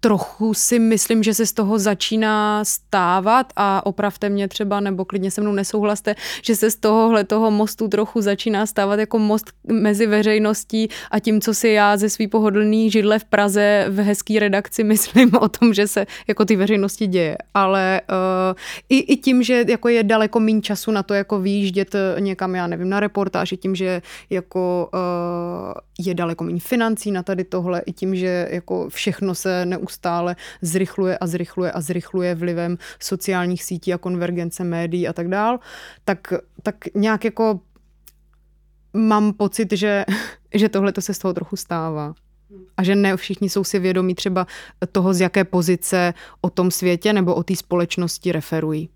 trochu 0.00 0.54
si 0.54 0.78
myslím, 0.78 1.22
že 1.22 1.34
se 1.34 1.46
z 1.46 1.52
toho 1.52 1.78
začíná 1.78 2.64
stávat 2.64 3.52
a 3.56 3.86
opravte 3.86 4.28
mě 4.28 4.48
třeba, 4.48 4.80
nebo 4.80 5.04
klidně 5.04 5.30
se 5.30 5.40
mnou 5.40 5.52
nesouhlaste, 5.52 6.14
že 6.42 6.56
se 6.56 6.70
z 6.70 6.76
tohohle 6.76 7.24
toho 7.24 7.50
mostu 7.50 7.88
trochu 7.88 8.20
začíná 8.20 8.66
stávat 8.66 9.00
jako 9.00 9.18
most 9.18 9.52
mezi 9.66 10.06
veřejností 10.06 10.88
a 11.10 11.18
tím, 11.18 11.40
co 11.40 11.54
si 11.54 11.68
já 11.68 11.96
ze 11.96 12.10
svý 12.10 12.28
pohodlný 12.28 12.90
židle 12.90 13.18
v 13.18 13.24
Praze 13.24 13.86
v 13.88 13.98
hezký 13.98 14.38
redakci 14.38 14.84
myslím 14.84 15.30
o 15.40 15.48
tom, 15.48 15.74
že 15.74 15.88
se 15.88 16.06
jako 16.28 16.44
ty 16.44 16.56
veřejnosti 16.56 17.06
děje. 17.06 17.36
Ale 17.54 18.00
uh, 18.10 18.56
i, 18.88 18.98
i 18.98 19.16
tím, 19.16 19.42
že 19.42 19.64
jako 19.68 19.88
je 19.88 20.02
daleko 20.02 20.40
méně 20.40 20.62
času 20.62 20.90
na 20.90 21.02
to 21.02 21.14
jako 21.14 21.40
výjíždět 21.40 21.96
někam, 22.18 22.54
já 22.54 22.66
nevím, 22.66 22.88
na 22.88 23.00
reportáži, 23.00 23.56
tím, 23.56 23.74
že 23.74 24.02
jako 24.30 24.88
uh, 24.94 26.06
je 26.06 26.14
daleko 26.14 26.44
méně 26.44 26.60
financí 26.60 27.10
na 27.10 27.22
tady 27.22 27.44
tohle, 27.44 27.82
i 27.86 27.92
tím, 27.92 28.16
že 28.16 28.48
jako 28.50 28.88
všechno 28.88 29.34
se 29.34 29.66
neustále 29.66 29.75
neustále 29.76 30.36
zrychluje 30.62 31.18
a 31.18 31.26
zrychluje 31.26 31.72
a 31.72 31.80
zrychluje 31.80 32.34
vlivem 32.34 32.78
sociálních 33.00 33.64
sítí 33.64 33.92
a 33.92 33.98
konvergence 33.98 34.64
médií 34.64 35.08
a 35.08 35.12
tak 35.12 35.28
dál, 35.28 35.58
tak, 36.04 36.32
tak 36.62 36.76
nějak 36.94 37.24
jako 37.24 37.60
mám 38.92 39.32
pocit, 39.32 39.72
že, 39.72 40.04
že 40.54 40.68
tohle 40.68 40.92
to 40.92 41.00
se 41.00 41.14
z 41.14 41.18
toho 41.18 41.34
trochu 41.34 41.56
stává. 41.56 42.14
A 42.76 42.82
že 42.82 42.94
ne 42.94 43.16
všichni 43.16 43.50
jsou 43.50 43.64
si 43.64 43.78
vědomí 43.78 44.14
třeba 44.14 44.46
toho, 44.92 45.14
z 45.14 45.20
jaké 45.20 45.44
pozice 45.44 46.14
o 46.40 46.50
tom 46.50 46.70
světě 46.70 47.12
nebo 47.12 47.34
o 47.34 47.42
té 47.42 47.56
společnosti 47.56 48.32
referují. 48.32 48.88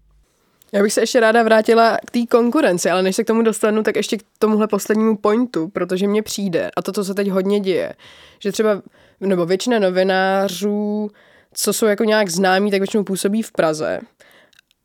Já 0.72 0.82
bych 0.82 0.92
se 0.92 1.00
ještě 1.00 1.20
ráda 1.20 1.42
vrátila 1.42 1.98
k 2.06 2.10
té 2.10 2.26
konkurenci, 2.26 2.90
ale 2.90 3.02
než 3.02 3.16
se 3.16 3.24
k 3.24 3.26
tomu 3.26 3.42
dostanu, 3.42 3.82
tak 3.82 3.96
ještě 3.96 4.18
k 4.18 4.22
tomuhle 4.38 4.68
poslednímu 4.68 5.16
pointu, 5.16 5.68
protože 5.68 6.08
mně 6.08 6.22
přijde, 6.22 6.70
a 6.76 6.82
to, 6.82 6.92
co 6.92 7.04
se 7.04 7.14
teď 7.14 7.28
hodně 7.28 7.60
děje, 7.60 7.94
že 8.38 8.52
třeba 8.52 8.82
nebo 9.20 9.46
většina 9.46 9.78
novinářů, 9.78 11.10
co 11.52 11.72
jsou 11.72 11.86
jako 11.86 12.04
nějak 12.04 12.28
známí, 12.28 12.70
tak 12.70 12.80
většinou 12.80 13.04
působí 13.04 13.42
v 13.42 13.52
Praze. 13.52 14.00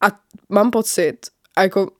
A 0.02 0.08
mám 0.50 0.72
pocit, 0.72 1.18
a 1.56 1.64
jako 1.64 1.92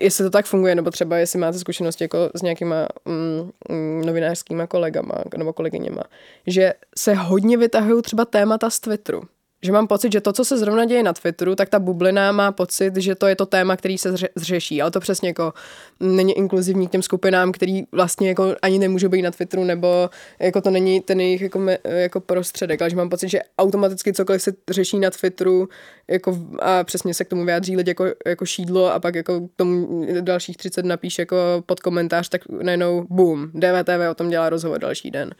jestli 0.00 0.24
to 0.24 0.30
tak 0.30 0.46
funguje, 0.46 0.74
nebo 0.74 0.90
třeba 0.90 1.16
jestli 1.16 1.38
máte 1.38 1.58
zkušenosti 1.58 2.04
jako 2.04 2.30
s 2.34 2.42
nějakýma 2.42 2.86
mm, 3.04 3.50
mm, 3.68 4.02
novinářskýma 4.06 4.66
kolegama 4.66 5.14
nebo 5.36 5.52
kolegyněma, 5.52 6.02
že 6.46 6.74
se 6.98 7.14
hodně 7.14 7.56
vytahují 7.56 8.02
třeba 8.02 8.24
témata 8.24 8.70
z 8.70 8.80
Twitteru 8.80 9.22
že 9.62 9.72
mám 9.72 9.86
pocit, 9.86 10.12
že 10.12 10.20
to, 10.20 10.32
co 10.32 10.44
se 10.44 10.58
zrovna 10.58 10.84
děje 10.84 11.02
na 11.02 11.12
Twitteru, 11.12 11.54
tak 11.54 11.68
ta 11.68 11.78
bublina 11.78 12.32
má 12.32 12.52
pocit, 12.52 12.96
že 12.96 13.14
to 13.14 13.26
je 13.26 13.36
to 13.36 13.46
téma, 13.46 13.76
který 13.76 13.98
se 13.98 14.14
zřeší, 14.36 14.82
ale 14.82 14.90
to 14.90 15.00
přesně 15.00 15.28
jako 15.28 15.52
není 16.00 16.38
inkluzivní 16.38 16.88
k 16.88 16.90
těm 16.90 17.02
skupinám, 17.02 17.52
který 17.52 17.82
vlastně 17.92 18.28
jako 18.28 18.54
ani 18.62 18.78
nemůžou 18.78 19.08
být 19.08 19.22
na 19.22 19.30
Twitteru, 19.30 19.64
nebo 19.64 20.10
jako 20.38 20.60
to 20.60 20.70
není 20.70 21.00
ten 21.00 21.20
jejich 21.20 21.40
jako, 21.40 21.66
jako 21.84 22.20
prostředek, 22.20 22.82
ale 22.82 22.90
že 22.90 22.96
mám 22.96 23.08
pocit, 23.08 23.28
že 23.28 23.40
automaticky 23.58 24.12
cokoliv 24.12 24.42
se 24.42 24.52
řeší 24.70 24.98
na 24.98 25.10
Twitteru 25.10 25.68
jako, 26.08 26.38
a 26.58 26.84
přesně 26.84 27.14
se 27.14 27.24
k 27.24 27.28
tomu 27.28 27.44
vyjádří 27.44 27.76
lidi 27.76 27.90
jako, 27.90 28.06
jako 28.26 28.46
šídlo 28.46 28.92
a 28.92 29.00
pak 29.00 29.14
jako 29.14 29.40
k 29.40 29.50
tomu 29.56 30.06
dalších 30.20 30.56
30 30.56 30.84
napíše 30.84 31.22
jako 31.22 31.36
pod 31.66 31.80
komentář, 31.80 32.28
tak 32.28 32.48
najednou 32.48 33.06
boom, 33.10 33.50
DVTV 33.54 34.10
o 34.10 34.14
tom 34.14 34.28
dělá 34.28 34.50
rozhovor 34.50 34.78
další 34.78 35.10
den. 35.10 35.34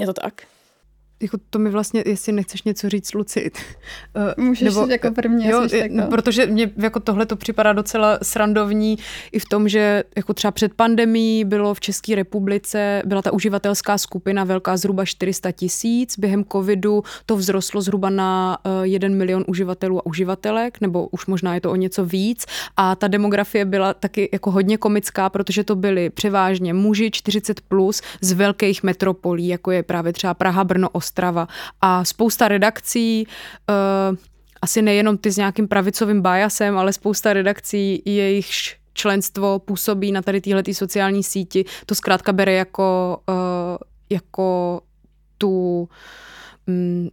Je 0.00 0.06
to 0.06 0.12
tak? 0.12 0.34
Jako 1.24 1.38
to 1.50 1.58
mi 1.58 1.70
vlastně, 1.70 2.02
jestli 2.06 2.32
nechceš 2.32 2.62
něco 2.62 2.88
říct, 2.88 3.14
Luci. 3.14 3.50
Eh, 4.16 4.42
Můžeš 4.42 4.74
Nebo, 4.74 4.86
jako 4.90 5.10
první, 5.10 5.48
jo, 5.48 5.68
no, 5.90 6.06
protože 6.06 6.46
mě 6.46 6.70
jako 6.76 7.00
tohle 7.00 7.26
to 7.26 7.36
připadá 7.36 7.72
docela 7.72 8.18
srandovní 8.22 8.98
i 9.32 9.38
v 9.38 9.44
tom, 9.44 9.68
že 9.68 10.04
jako 10.16 10.34
třeba 10.34 10.50
před 10.50 10.74
pandemí 10.74 11.44
bylo 11.44 11.74
v 11.74 11.80
České 11.80 12.14
republice, 12.14 13.02
byla 13.04 13.22
ta 13.22 13.32
uživatelská 13.32 13.98
skupina 13.98 14.44
velká 14.44 14.76
zhruba 14.76 15.04
400 15.04 15.52
tisíc, 15.52 16.18
během 16.18 16.44
covidu 16.44 17.02
to 17.26 17.36
vzrostlo 17.36 17.80
zhruba 17.80 18.10
na 18.10 18.58
1 18.82 19.06
eh, 19.06 19.10
milion 19.10 19.44
uživatelů 19.46 19.98
a 19.98 20.06
uživatelek, 20.06 20.80
nebo 20.80 21.06
už 21.06 21.26
možná 21.26 21.54
je 21.54 21.60
to 21.60 21.70
o 21.70 21.76
něco 21.76 22.04
víc 22.04 22.46
a 22.76 22.96
ta 22.96 23.08
demografie 23.08 23.64
byla 23.64 23.94
taky 23.94 24.28
jako 24.32 24.50
hodně 24.50 24.76
komická, 24.76 25.30
protože 25.30 25.64
to 25.64 25.76
byly 25.76 26.10
převážně 26.10 26.74
muži 26.74 27.10
40 27.10 27.60
plus 27.60 28.02
z 28.20 28.32
velkých 28.32 28.82
metropolí, 28.82 29.48
jako 29.48 29.70
je 29.70 29.82
právě 29.82 30.12
třeba 30.12 30.34
Praha, 30.34 30.64
Brno, 30.64 30.88
Ostrava 30.88 31.13
a 31.80 32.04
spousta 32.04 32.48
redakcí, 32.48 33.26
uh, 33.70 34.16
asi 34.62 34.82
nejenom 34.82 35.18
ty 35.18 35.30
s 35.30 35.36
nějakým 35.36 35.68
pravicovým 35.68 36.22
biasem, 36.22 36.78
ale 36.78 36.92
spousta 36.92 37.32
redakcí, 37.32 38.02
jejichž 38.04 38.76
členstvo 38.94 39.58
působí 39.58 40.12
na 40.12 40.22
tady 40.22 40.40
téhle 40.40 40.62
sociální 40.72 41.22
síti, 41.22 41.64
to 41.86 41.94
zkrátka 41.94 42.32
bere 42.32 42.52
jako, 42.52 43.18
uh, 43.28 43.34
jako 44.10 44.80
tu 45.38 45.88
um, 46.66 47.10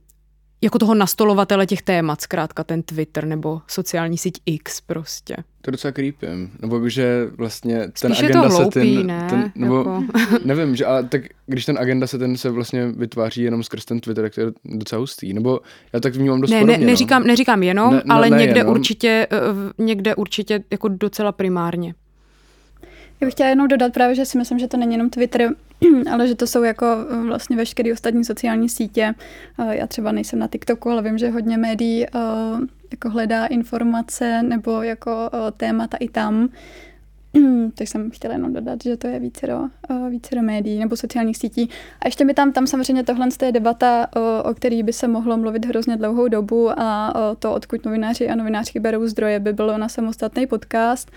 jako 0.62 0.80
toho 0.80 0.96
nastolovatele 0.96 1.66
těch 1.66 1.82
témat, 1.82 2.22
zkrátka 2.22 2.64
ten 2.64 2.84
Twitter 2.84 3.26
nebo 3.26 3.62
sociální 3.68 4.18
síť 4.18 4.42
X 4.46 4.82
prostě. 4.82 5.36
To 5.62 5.70
je 5.70 5.72
docela 5.72 5.92
creepy, 5.92 6.28
nebo 6.62 6.90
že 6.90 7.28
vlastně 7.38 7.80
ten 7.80 8.16
Spíš 8.16 8.24
agenda 8.24 8.42
to 8.42 8.50
hloupý, 8.50 8.72
se 8.72 8.80
ten, 8.80 9.08
ne? 9.08 9.28
ten 9.30 9.52
nebo, 9.56 9.78
jako. 9.78 10.04
nevím, 10.46 10.76
že 10.76 10.86
ale 10.86 11.04
tak 11.04 11.22
když 11.46 11.66
ten 11.66 11.78
agenda 11.80 12.08
se 12.08 12.18
ten 12.18 12.38
se 12.38 12.50
vlastně 12.50 12.88
vytváří 12.88 13.42
jenom 13.42 13.64
skrz 13.64 13.86
ten 13.86 14.00
Twitter, 14.00 14.24
tak 14.24 14.36
to 14.36 14.42
je 14.42 14.48
docela 14.66 15.00
hustý, 15.00 15.34
nebo 15.34 15.60
já 15.94 16.00
tak 16.00 16.16
vnímám 16.16 16.42
dost 16.42 16.52
ne, 16.52 16.60
podobně, 16.60 16.78
ne, 16.78 16.86
neříkám, 16.86 17.22
no. 17.22 17.28
neříkám 17.28 17.64
jenom, 17.64 17.94
ne, 17.94 18.04
ale 18.10 18.30
ne, 18.30 18.38
někde 18.38 18.60
jenom. 18.60 18.74
určitě, 18.74 19.28
eh, 19.32 19.38
někde 19.84 20.16
určitě 20.16 20.64
jako 20.72 20.88
docela 20.88 21.32
primárně. 21.32 21.94
Já 23.22 23.26
bych 23.26 23.34
chtěla 23.34 23.50
jenom 23.50 23.68
dodat 23.68 23.94
právě, 23.94 24.16
že 24.16 24.26
si 24.26 24.38
myslím, 24.38 24.60
že 24.60 24.68
to 24.68 24.78
není 24.78 24.94
jenom 24.94 25.10
Twitter, 25.10 25.50
ale 26.12 26.28
že 26.28 26.36
to 26.36 26.48
jsou 26.48 26.64
jako 26.64 26.86
eh, 26.86 27.16
vlastně 27.16 27.56
veškeré 27.56 27.94
ostatní 27.94 28.26
sociální 28.26 28.70
sítě. 28.70 29.14
Eh, 29.60 29.78
já 29.78 29.88
třeba 29.88 30.12
nejsem 30.12 30.40
na 30.40 30.48
TikToku, 30.48 30.90
ale 30.90 31.02
vím, 31.02 31.18
že 31.18 31.30
hodně 31.30 31.58
médií 31.58 32.06
eh, 32.06 32.10
jako 32.92 33.10
hledá 33.10 33.46
informace 33.46 34.44
nebo 34.44 34.82
jako 34.82 35.12
témata 35.58 35.98
i 35.98 36.10
tam. 36.10 36.50
Tak 37.76 37.88
jsem 37.88 38.12
chtěla 38.12 38.34
jenom 38.34 38.54
dodat, 38.54 38.84
že 38.84 38.98
to 38.98 39.08
je 39.08 39.20
více 39.20 39.48
do, 39.48 39.70
více 40.10 40.36
do 40.36 40.42
médií 40.42 40.80
nebo 40.80 40.96
sociálních 40.96 41.38
sítí. 41.38 41.70
A 42.00 42.08
ještě 42.08 42.26
mi 42.26 42.34
tam, 42.34 42.52
tam 42.52 42.68
samozřejmě 42.68 43.04
tohle 43.04 43.28
je 43.46 43.52
debata, 43.52 44.08
o, 44.16 44.44
o 44.50 44.54
který 44.54 44.84
by 44.84 44.94
se 44.94 45.08
mohlo 45.08 45.38
mluvit 45.38 45.66
hrozně 45.66 45.98
dlouhou 45.98 46.28
dobu 46.28 46.80
a 46.80 47.14
to, 47.40 47.54
odkud 47.54 47.86
novináři 47.86 48.30
a 48.30 48.36
novinářky 48.36 48.80
berou 48.80 49.08
zdroje, 49.08 49.40
by 49.40 49.54
bylo 49.54 49.78
na 49.78 49.90
samostatný 49.90 50.48
podcast. 50.48 51.12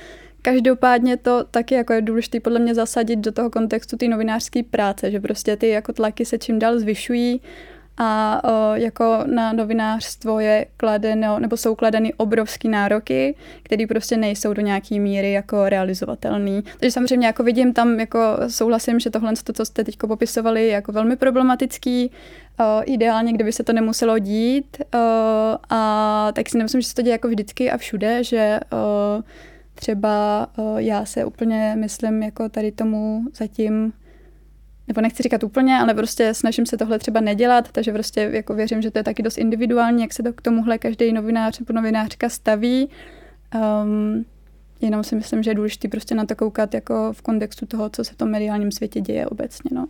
Každopádně 0.44 1.16
to 1.16 1.44
taky 1.50 1.74
jako 1.74 1.92
je 1.92 2.02
důležité 2.02 2.40
podle 2.40 2.58
mě 2.58 2.74
zasadit 2.74 3.18
do 3.18 3.32
toho 3.32 3.50
kontextu 3.50 3.96
té 3.96 4.08
novinářské 4.08 4.62
práce, 4.62 5.10
že 5.10 5.20
prostě 5.20 5.56
ty 5.56 5.68
jako 5.68 5.92
tlaky 5.92 6.24
se 6.24 6.38
čím 6.38 6.58
dál 6.58 6.78
zvyšují 6.78 7.40
a 7.96 8.40
o, 8.44 8.74
jako 8.74 9.18
na 9.26 9.52
novinářstvo 9.52 10.40
je 10.40 10.66
kladeno, 10.76 11.38
nebo 11.38 11.56
jsou 11.56 11.74
kladeny 11.74 12.14
obrovský 12.14 12.68
nároky, 12.68 13.34
které 13.62 13.86
prostě 13.86 14.16
nejsou 14.16 14.52
do 14.52 14.62
nějaké 14.62 15.00
míry 15.00 15.32
jako 15.32 15.68
realizovatelný. 15.68 16.64
Takže 16.80 16.90
samozřejmě 16.90 17.26
jako 17.26 17.42
vidím 17.42 17.72
tam, 17.72 18.00
jako 18.00 18.18
souhlasím, 18.48 19.00
že 19.00 19.10
tohle, 19.10 19.32
to, 19.44 19.52
co 19.52 19.64
jste 19.64 19.84
teď 19.84 19.96
popisovali, 19.96 20.66
je 20.66 20.72
jako 20.72 20.92
velmi 20.92 21.16
problematický. 21.16 22.10
O, 22.60 22.82
ideálně, 22.84 23.32
kdyby 23.32 23.52
se 23.52 23.64
to 23.64 23.72
nemuselo 23.72 24.18
dít. 24.18 24.76
O, 24.94 24.98
a 25.70 26.32
tak 26.32 26.48
si 26.48 26.58
nemyslím, 26.58 26.80
že 26.80 26.88
se 26.88 26.94
to 26.94 27.02
děje 27.02 27.12
jako 27.12 27.28
vždycky 27.28 27.70
a 27.70 27.76
všude, 27.76 28.24
že 28.24 28.60
o, 28.72 29.22
třeba 29.74 30.46
uh, 30.58 30.78
já 30.78 31.04
se 31.04 31.24
úplně 31.24 31.76
myslím 31.78 32.22
jako 32.22 32.48
tady 32.48 32.72
tomu 32.72 33.24
zatím 33.34 33.92
nebo 34.88 35.00
nechci 35.00 35.22
říkat 35.22 35.44
úplně, 35.44 35.78
ale 35.78 35.94
prostě 35.94 36.34
snažím 36.34 36.66
se 36.66 36.76
tohle 36.76 36.98
třeba 36.98 37.20
nedělat, 37.20 37.72
takže 37.72 37.92
prostě 37.92 38.30
jako 38.32 38.54
věřím, 38.54 38.82
že 38.82 38.90
to 38.90 38.98
je 38.98 39.02
taky 39.02 39.22
dost 39.22 39.38
individuální, 39.38 40.02
jak 40.02 40.12
se 40.12 40.22
to 40.22 40.32
k 40.32 40.42
tomuhle 40.42 40.78
každý 40.78 41.12
novinář 41.12 41.58
nebo 41.58 41.72
novinářka 41.72 42.28
staví. 42.28 42.90
Um, 43.54 44.24
jenom 44.80 45.04
si 45.04 45.14
myslím, 45.16 45.42
že 45.42 45.50
je 45.50 45.54
důležité 45.54 45.88
prostě 45.88 46.14
na 46.14 46.26
to 46.26 46.36
koukat 46.36 46.74
jako 46.74 47.12
v 47.12 47.22
kontextu 47.22 47.66
toho, 47.66 47.90
co 47.90 48.04
se 48.04 48.12
v 48.12 48.16
tom 48.16 48.30
mediálním 48.30 48.72
světě 48.72 49.00
děje 49.00 49.26
obecně. 49.26 49.70
No. 49.74 49.86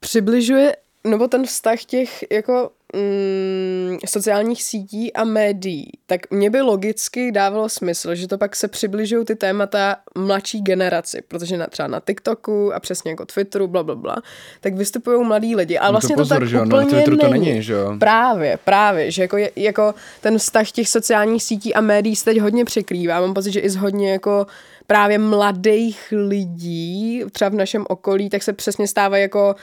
Přibližuje 0.00 0.76
nebo 1.04 1.28
ten 1.28 1.44
vztah 1.44 1.84
těch 1.84 2.24
jako 2.32 2.70
mm, 2.92 3.98
sociálních 4.06 4.62
sítí 4.62 5.12
a 5.12 5.24
médií, 5.24 5.90
tak 6.06 6.20
mě 6.30 6.50
by 6.50 6.60
logicky 6.60 7.32
dávalo 7.32 7.68
smysl, 7.68 8.14
že 8.14 8.28
to 8.28 8.38
pak 8.38 8.56
se 8.56 8.68
přibližují 8.68 9.24
ty 9.24 9.36
témata 9.36 9.96
mladší 10.18 10.60
generaci, 10.62 11.22
protože 11.28 11.56
na, 11.56 11.66
třeba 11.66 11.88
na 11.88 12.00
TikToku 12.00 12.74
a 12.74 12.80
přesně 12.80 13.10
jako 13.10 13.24
Twitteru, 13.26 13.68
bla, 13.68 13.82
bla, 13.82 13.94
bla, 13.94 14.16
tak 14.60 14.74
vystupují 14.74 15.26
mladí 15.26 15.56
lidi. 15.56 15.78
A 15.78 15.82
No 15.82 15.88
to 15.88 15.92
vlastně 15.92 16.16
to, 16.16 16.22
pozor, 16.22 16.38
tak 16.38 16.48
že 16.48 16.56
jo, 16.56 16.64
úplně 16.64 16.84
na 16.84 16.90
Twitteru 16.90 17.16
to 17.16 17.28
není. 17.28 17.48
není, 17.48 17.62
že 17.62 17.72
jo. 17.72 17.96
Právě, 17.98 18.58
právě, 18.64 19.10
že 19.10 19.22
jako, 19.22 19.36
je, 19.36 19.50
jako 19.56 19.94
ten 20.20 20.38
vztah 20.38 20.70
těch 20.70 20.88
sociálních 20.88 21.42
sítí 21.42 21.74
a 21.74 21.80
médií 21.80 22.16
se 22.16 22.24
teď 22.24 22.38
hodně 22.40 22.64
překrývá. 22.64 23.20
Mám 23.20 23.34
pocit, 23.34 23.52
že 23.52 23.60
i 23.60 23.70
z 23.70 23.76
hodně 23.76 24.12
jako 24.12 24.46
právě 24.86 25.18
mladých 25.18 26.12
lidí, 26.16 27.24
třeba 27.32 27.48
v 27.48 27.54
našem 27.54 27.84
okolí, 27.88 28.30
tak 28.30 28.42
se 28.42 28.52
přesně 28.52 28.88
stávají 28.88 29.22
jako 29.22 29.54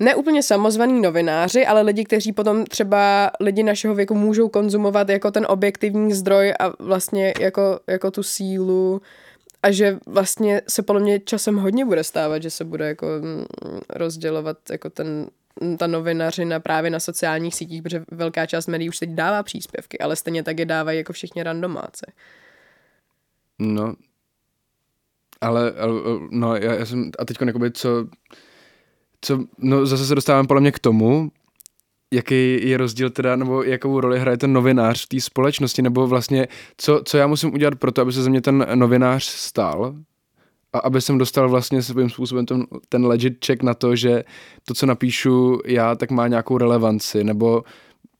neúplně 0.00 0.42
samozvaný 0.42 1.02
novináři, 1.02 1.66
ale 1.66 1.82
lidi, 1.82 2.04
kteří 2.04 2.32
potom 2.32 2.64
třeba 2.64 3.30
lidi 3.40 3.62
našeho 3.62 3.94
věku 3.94 4.14
můžou 4.14 4.48
konzumovat 4.48 5.08
jako 5.08 5.30
ten 5.30 5.46
objektivní 5.48 6.12
zdroj 6.12 6.54
a 6.60 6.72
vlastně 6.78 7.34
jako, 7.40 7.80
jako 7.86 8.10
tu 8.10 8.22
sílu 8.22 9.02
a 9.62 9.70
že 9.70 9.98
vlastně 10.06 10.62
se 10.68 10.82
podle 10.82 11.02
mě 11.02 11.20
časem 11.20 11.56
hodně 11.56 11.84
bude 11.84 12.04
stávat, 12.04 12.42
že 12.42 12.50
se 12.50 12.64
bude 12.64 12.88
jako 12.88 13.06
mm, 13.06 13.44
rozdělovat 13.90 14.56
jako 14.70 14.90
ten 14.90 15.26
ta 15.78 15.86
novinařina 15.86 16.60
právě 16.60 16.90
na 16.90 17.00
sociálních 17.00 17.54
sítích, 17.54 17.82
protože 17.82 18.04
velká 18.10 18.46
část 18.46 18.66
médií 18.66 18.88
už 18.88 18.98
teď 18.98 19.10
dává 19.10 19.42
příspěvky, 19.42 19.98
ale 19.98 20.16
stejně 20.16 20.42
tak 20.42 20.58
je 20.58 20.66
dávají 20.66 20.98
jako 20.98 21.12
všichni 21.12 21.42
randomáci. 21.42 22.06
No, 23.58 23.94
ale, 25.40 25.72
ale 25.72 25.92
no, 26.30 26.56
já, 26.56 26.74
já 26.74 26.86
jsem, 26.86 27.10
a 27.18 27.24
teď 27.24 27.36
jakoby 27.46 27.70
co, 27.70 28.06
co, 29.24 29.44
no 29.58 29.86
zase 29.86 30.06
se 30.06 30.14
dostávám 30.14 30.46
podle 30.46 30.60
mě 30.60 30.72
k 30.72 30.78
tomu, 30.78 31.30
jaký 32.12 32.68
je 32.68 32.76
rozdíl 32.76 33.10
teda, 33.10 33.36
nebo 33.36 33.62
jakou 33.62 34.00
roli 34.00 34.18
hraje 34.18 34.36
ten 34.36 34.52
novinář 34.52 35.04
v 35.04 35.08
té 35.08 35.20
společnosti, 35.20 35.82
nebo 35.82 36.06
vlastně, 36.06 36.48
co, 36.76 37.02
co 37.04 37.18
já 37.18 37.26
musím 37.26 37.54
udělat 37.54 37.74
pro 37.74 37.92
to, 37.92 38.02
aby 38.02 38.12
se 38.12 38.22
ze 38.22 38.30
mě 38.30 38.40
ten 38.40 38.66
novinář 38.74 39.24
stal, 39.24 39.94
a 40.72 40.78
aby 40.78 41.00
jsem 41.00 41.18
dostal 41.18 41.48
vlastně 41.48 41.82
svým 41.82 42.10
způsobem 42.10 42.46
ten, 42.46 42.66
ten 42.88 43.06
legit 43.06 43.44
check 43.46 43.62
na 43.62 43.74
to, 43.74 43.96
že 43.96 44.24
to, 44.64 44.74
co 44.74 44.86
napíšu 44.86 45.58
já, 45.66 45.94
tak 45.94 46.10
má 46.10 46.28
nějakou 46.28 46.58
relevanci, 46.58 47.24
nebo, 47.24 47.62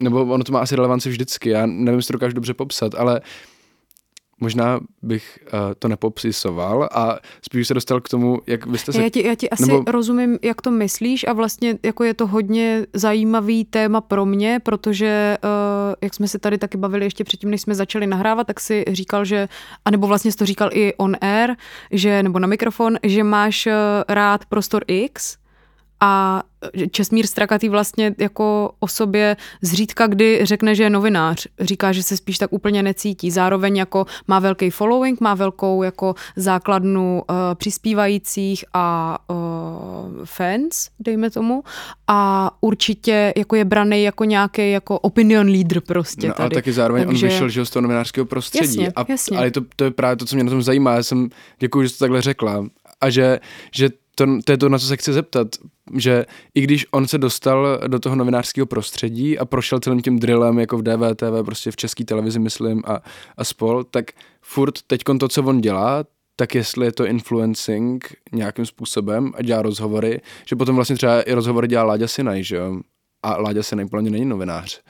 nebo 0.00 0.22
ono 0.24 0.44
to 0.44 0.52
má 0.52 0.60
asi 0.60 0.76
relevanci 0.76 1.08
vždycky, 1.08 1.48
já 1.50 1.66
nevím, 1.66 1.98
jestli 1.98 2.08
to 2.08 2.12
dokážu 2.12 2.34
dobře 2.34 2.54
popsat, 2.54 2.94
ale 2.94 3.20
možná 4.42 4.80
bych 5.02 5.38
uh, 5.42 5.58
to 5.78 5.88
nepopsisoval 5.88 6.88
a 6.92 7.18
spíš 7.42 7.68
se 7.68 7.74
dostal 7.74 8.00
k 8.00 8.08
tomu, 8.08 8.40
jak 8.46 8.66
vy 8.66 8.78
jste 8.78 8.92
se... 8.92 9.02
Já 9.02 9.08
ti, 9.08 9.26
já 9.26 9.34
ti 9.34 9.50
asi 9.50 9.62
nebo- 9.62 9.78
nebo... 9.78 9.92
rozumím, 9.92 10.38
jak 10.42 10.62
to 10.62 10.70
myslíš 10.70 11.24
a 11.28 11.32
vlastně 11.32 11.78
jako 11.82 12.04
je 12.04 12.14
to 12.14 12.26
hodně 12.26 12.86
zajímavý 12.92 13.64
téma 13.64 14.00
pro 14.00 14.26
mě, 14.26 14.60
protože 14.62 15.38
uh, 15.44 15.94
jak 16.00 16.14
jsme 16.14 16.28
se 16.28 16.38
tady 16.38 16.58
taky 16.58 16.78
bavili 16.78 17.06
ještě 17.06 17.24
předtím, 17.24 17.50
než 17.50 17.60
jsme 17.60 17.74
začali 17.74 18.06
nahrávat, 18.06 18.46
tak 18.46 18.60
si 18.60 18.84
říkal, 18.88 19.24
že, 19.24 19.48
anebo 19.84 20.06
vlastně 20.06 20.32
jsi 20.32 20.38
to 20.38 20.46
říkal 20.46 20.70
i 20.72 20.94
on 20.94 21.16
air, 21.20 21.50
že, 21.90 22.22
nebo 22.22 22.38
na 22.38 22.46
mikrofon, 22.46 22.96
že 23.02 23.24
máš 23.24 23.66
uh, 23.66 23.72
rád 24.08 24.46
prostor 24.46 24.84
X 24.86 25.41
a 26.04 26.42
Česmír 26.90 27.26
Strakatý 27.26 27.68
vlastně 27.68 28.14
jako 28.18 28.72
o 28.80 28.88
sobě 28.88 29.36
zřídka 29.62 30.06
kdy 30.06 30.40
řekne, 30.42 30.74
že 30.74 30.82
je 30.82 30.90
novinář. 30.90 31.46
Říká, 31.60 31.92
že 31.92 32.02
se 32.02 32.16
spíš 32.16 32.38
tak 32.38 32.52
úplně 32.52 32.82
necítí. 32.82 33.30
Zároveň 33.30 33.76
jako 33.76 34.06
má 34.28 34.38
velký 34.38 34.70
following, 34.70 35.20
má 35.20 35.34
velkou 35.34 35.82
jako 35.82 36.14
základnu 36.36 37.22
uh, 37.30 37.36
přispívajících 37.54 38.64
a 38.74 39.18
uh, 39.30 39.36
fans, 40.24 40.88
dejme 41.00 41.30
tomu. 41.30 41.62
A 42.08 42.50
určitě 42.60 43.32
jako 43.36 43.56
je 43.56 43.64
braný 43.64 44.02
jako 44.02 44.24
nějaký 44.24 44.70
jako 44.70 44.98
opinion 44.98 45.46
leader 45.48 45.80
prostě 45.80 46.28
No, 46.28 46.34
tady. 46.34 46.42
ale 46.44 46.50
taky 46.50 46.72
zároveň 46.72 47.06
Takže- 47.06 47.26
on 47.26 47.32
vyšel 47.32 47.48
že 47.48 47.64
z 47.66 47.70
toho 47.70 47.80
novinářského 47.80 48.24
prostředí. 48.24 48.66
Jasně, 48.66 48.92
a, 48.96 49.04
jasně. 49.08 49.38
Ale 49.38 49.50
to, 49.50 49.60
to 49.76 49.84
je 49.84 49.90
právě 49.90 50.16
to, 50.16 50.26
co 50.26 50.36
mě 50.36 50.44
na 50.44 50.50
tom 50.50 50.62
zajímá. 50.62 50.94
Já 50.94 51.02
jsem, 51.02 51.28
děkuji, 51.58 51.82
že 51.82 51.88
jsi 51.88 51.98
to 51.98 52.04
takhle 52.04 52.22
řekla. 52.22 52.64
A 53.00 53.10
že, 53.10 53.40
že 53.74 53.88
to, 54.14 54.26
to 54.44 54.52
je 54.52 54.58
to, 54.58 54.68
na 54.68 54.78
co 54.78 54.86
se 54.86 54.96
chci 54.96 55.12
zeptat, 55.12 55.48
že 55.96 56.26
i 56.54 56.60
když 56.60 56.86
on 56.90 57.08
se 57.08 57.18
dostal 57.18 57.80
do 57.86 57.98
toho 57.98 58.16
novinářského 58.16 58.66
prostředí 58.66 59.38
a 59.38 59.44
prošel 59.44 59.80
celým 59.80 60.00
tím 60.00 60.18
drillem, 60.18 60.58
jako 60.58 60.78
v 60.78 60.82
DVTV, 60.82 61.44
prostě 61.44 61.70
v 61.70 61.76
české 61.76 62.04
televizi, 62.04 62.38
myslím, 62.38 62.82
a, 62.86 63.02
a 63.36 63.44
spol, 63.44 63.84
tak 63.84 64.04
furt 64.42 64.82
teď 64.86 65.02
to, 65.20 65.28
co 65.28 65.42
on 65.42 65.60
dělá, 65.60 66.04
tak 66.36 66.54
jestli 66.54 66.86
je 66.86 66.92
to 66.92 67.06
influencing 67.06 68.14
nějakým 68.32 68.66
způsobem 68.66 69.32
a 69.34 69.42
dělá 69.42 69.62
rozhovory, 69.62 70.20
že 70.46 70.56
potom 70.56 70.76
vlastně 70.76 70.96
třeba 70.96 71.22
i 71.22 71.32
rozhovory 71.32 71.68
dělá 71.68 71.84
Láďa 71.84 72.08
Sinaj, 72.08 72.42
že 72.42 72.56
jo? 72.56 72.80
A 73.22 73.36
Láďa 73.36 73.62
Sinaj 73.62 73.86
plně 73.86 74.10
není 74.10 74.24
novinář. 74.24 74.80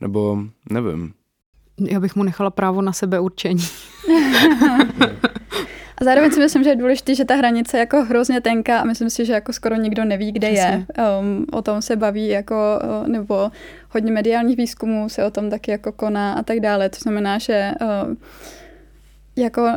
Nebo 0.00 0.38
nevím. 0.70 1.14
Já 1.80 2.00
bych 2.00 2.16
mu 2.16 2.22
nechala 2.22 2.50
právo 2.50 2.82
na 2.82 2.92
sebe 2.92 3.20
určení. 3.20 3.64
A 5.98 6.04
zároveň 6.04 6.30
si 6.30 6.40
myslím, 6.40 6.64
že 6.64 6.70
je 6.70 6.76
důležité, 6.76 7.14
že 7.14 7.24
ta 7.24 7.34
hranice 7.34 7.76
je 7.76 7.80
jako 7.80 8.04
hrozně 8.04 8.40
tenká 8.40 8.78
a 8.78 8.84
myslím 8.84 9.10
si, 9.10 9.24
že 9.24 9.32
jako 9.32 9.52
skoro 9.52 9.76
nikdo 9.76 10.04
neví, 10.04 10.32
kde 10.32 10.50
je. 10.50 10.86
Um, 11.20 11.46
o 11.52 11.62
tom 11.62 11.82
se 11.82 11.96
baví 11.96 12.28
jako, 12.28 12.80
uh, 13.00 13.08
nebo 13.08 13.50
hodně 13.90 14.12
mediálních 14.12 14.56
výzkumů 14.56 15.08
se 15.08 15.24
o 15.24 15.30
tom 15.30 15.50
taky 15.50 15.70
jako 15.70 15.92
koná 15.92 16.32
a 16.32 16.42
tak 16.42 16.60
dále. 16.60 16.88
To 16.88 16.96
znamená, 17.00 17.38
že 17.38 17.72
uh, 17.80 18.14
jako 19.36 19.70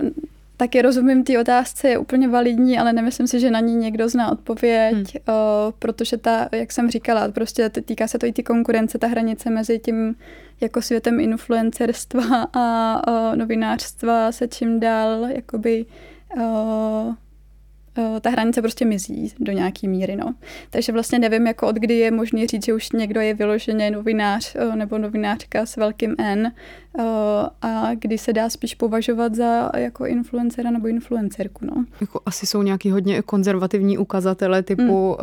taky 0.57 0.81
rozumím 0.81 1.23
té 1.23 1.39
otázce, 1.39 1.89
je 1.89 1.97
úplně 1.97 2.27
validní, 2.27 2.79
ale 2.79 2.93
nemyslím 2.93 3.27
si, 3.27 3.39
že 3.39 3.51
na 3.51 3.59
ní 3.59 3.75
někdo 3.75 4.09
zná 4.09 4.31
odpověď, 4.31 4.93
hmm. 4.93 5.03
uh, 5.03 5.71
protože 5.79 6.17
ta, 6.17 6.49
jak 6.51 6.71
jsem 6.71 6.89
říkala, 6.89 7.31
prostě 7.31 7.69
týká 7.69 8.07
se 8.07 8.19
to 8.19 8.25
i 8.25 8.33
ty 8.33 8.43
konkurence, 8.43 8.97
ta 8.97 9.07
hranice 9.07 9.49
mezi 9.49 9.79
tím 9.79 10.15
jako 10.61 10.81
světem 10.81 11.19
influencerstva 11.19 12.47
a 12.53 13.01
uh, 13.07 13.35
novinářstva 13.35 14.31
se 14.31 14.47
čím 14.47 14.79
dál 14.79 15.25
jakoby 15.29 15.85
uh, 16.35 17.13
ta 18.21 18.29
hranice 18.29 18.61
prostě 18.61 18.85
mizí 18.85 19.33
do 19.39 19.51
nějaký 19.51 19.87
míry, 19.87 20.15
no. 20.15 20.33
Takže 20.69 20.91
vlastně 20.91 21.19
nevím, 21.19 21.47
jako 21.47 21.67
od 21.67 21.75
kdy 21.75 21.93
je 21.97 22.11
možné 22.11 22.47
říct, 22.47 22.65
že 22.65 22.73
už 22.73 22.91
někdo 22.91 23.21
je 23.21 23.33
vyloženě 23.33 23.91
novinář 23.91 24.55
uh, 24.55 24.75
nebo 24.75 24.97
novinářka 24.97 25.65
s 25.65 25.75
velkým 25.75 26.15
N 26.19 26.51
uh, 26.93 27.03
a 27.61 27.89
kdy 27.99 28.17
se 28.17 28.33
dá 28.33 28.49
spíš 28.49 28.75
považovat 28.75 29.35
za 29.35 29.69
jako 29.77 30.05
influencera 30.05 30.71
nebo 30.71 30.87
influencerku, 30.87 31.65
no. 31.65 31.85
Jako 32.01 32.19
asi 32.25 32.45
jsou 32.45 32.61
nějaký 32.63 32.91
hodně 32.91 33.21
konzervativní 33.21 33.97
ukazatele 33.97 34.63
typu, 34.63 34.81
mm. 34.83 34.91
uh, 34.99 35.15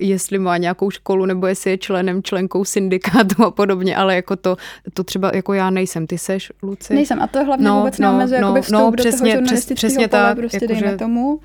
jestli 0.00 0.38
má 0.38 0.56
nějakou 0.56 0.90
školu 0.90 1.26
nebo 1.26 1.46
jestli 1.46 1.70
je 1.70 1.78
členem, 1.78 2.22
členkou 2.22 2.64
syndikátu 2.64 3.44
a 3.44 3.50
podobně, 3.50 3.96
ale 3.96 4.14
jako 4.14 4.36
to, 4.36 4.56
to 4.94 5.04
třeba 5.04 5.30
jako 5.34 5.52
já 5.54 5.70
nejsem. 5.70 6.06
Ty 6.06 6.18
seš, 6.18 6.52
Luci? 6.62 6.94
Nejsem 6.94 7.22
a 7.22 7.26
to 7.26 7.44
hlavně 7.44 7.66
No, 7.66 7.78
vůbec 7.78 7.98
no, 7.98 8.08
neomezuje 8.08 8.40
no, 8.40 8.46
jakoby 8.46 8.62
vstup 8.62 8.74
no, 8.78 8.90
do 8.90 8.96
přesně, 8.96 9.32
toho 9.32 9.46
přes- 9.46 9.74
přesně 9.74 10.08
pole, 10.08 10.22
tak, 10.22 10.36
prostě 10.38 10.58
jakože- 10.62 10.80
dejme 10.80 10.98
tomu. 10.98 11.40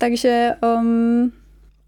Takže 0.00 0.50
um, 0.62 1.32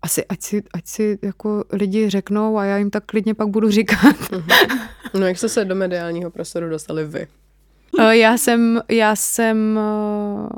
Asi 0.03 0.27
ať 0.27 0.43
si, 0.43 0.63
ať 0.75 0.87
si 0.87 1.19
jako 1.23 1.65
lidi 1.73 2.11
řeknou 2.11 2.59
a 2.59 2.65
já 2.65 2.77
jim 2.77 2.91
tak 2.91 3.05
klidně 3.07 3.35
pak 3.35 3.49
budu 3.49 3.71
říkat. 3.71 4.17
No 5.15 5.27
jak 5.27 5.39
jste 5.39 5.49
se 5.49 5.65
do 5.65 5.75
mediálního 5.75 6.31
prostoru 6.31 6.69
dostali 6.69 7.05
vy? 7.05 7.27
Eh, 8.01 8.17
já 8.17 8.37
jsem, 8.37 8.81
já 8.89 9.17
jsem 9.17 9.79
eh, 9.79 10.49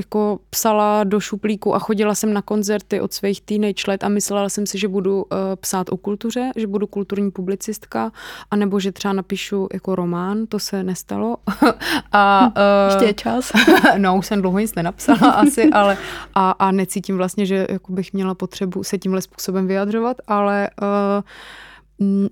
jako 0.00 0.38
psala 0.50 1.04
do 1.04 1.20
šuplíku 1.20 1.74
a 1.74 1.78
chodila 1.78 2.14
jsem 2.14 2.32
na 2.32 2.42
koncerty 2.42 3.00
od 3.00 3.12
svých 3.12 3.40
teenage 3.40 3.84
let 3.88 4.04
a 4.04 4.08
myslela 4.08 4.48
jsem 4.48 4.66
si, 4.66 4.78
že 4.78 4.88
budu 4.88 5.22
uh, 5.22 5.28
psát 5.60 5.86
o 5.90 5.96
kultuře, 5.96 6.50
že 6.56 6.66
budu 6.66 6.86
kulturní 6.86 7.30
publicistka, 7.30 8.12
anebo 8.50 8.80
že 8.80 8.92
třeba 8.92 9.12
napíšu 9.12 9.68
jako 9.72 9.94
román, 9.94 10.46
to 10.46 10.58
se 10.58 10.82
nestalo. 10.82 11.36
a, 12.12 12.46
uh, 12.46 12.92
ještě 12.92 13.04
je 13.04 13.14
čas. 13.14 13.52
no, 13.98 14.16
už 14.16 14.26
jsem 14.26 14.40
dlouho 14.40 14.58
nic 14.58 14.74
nenapsala 14.74 15.30
asi, 15.44 15.70
ale 15.70 15.98
a, 16.34 16.50
a 16.50 16.72
necítím 16.72 17.16
vlastně, 17.16 17.46
že 17.46 17.66
jako 17.70 17.92
bych 17.92 18.12
měla 18.12 18.34
potřebu 18.34 18.84
se 18.84 18.98
tímhle 18.98 19.22
způsobem 19.22 19.66
vyjadřovat, 19.66 20.16
ale 20.26 20.70
uh, 20.82 20.88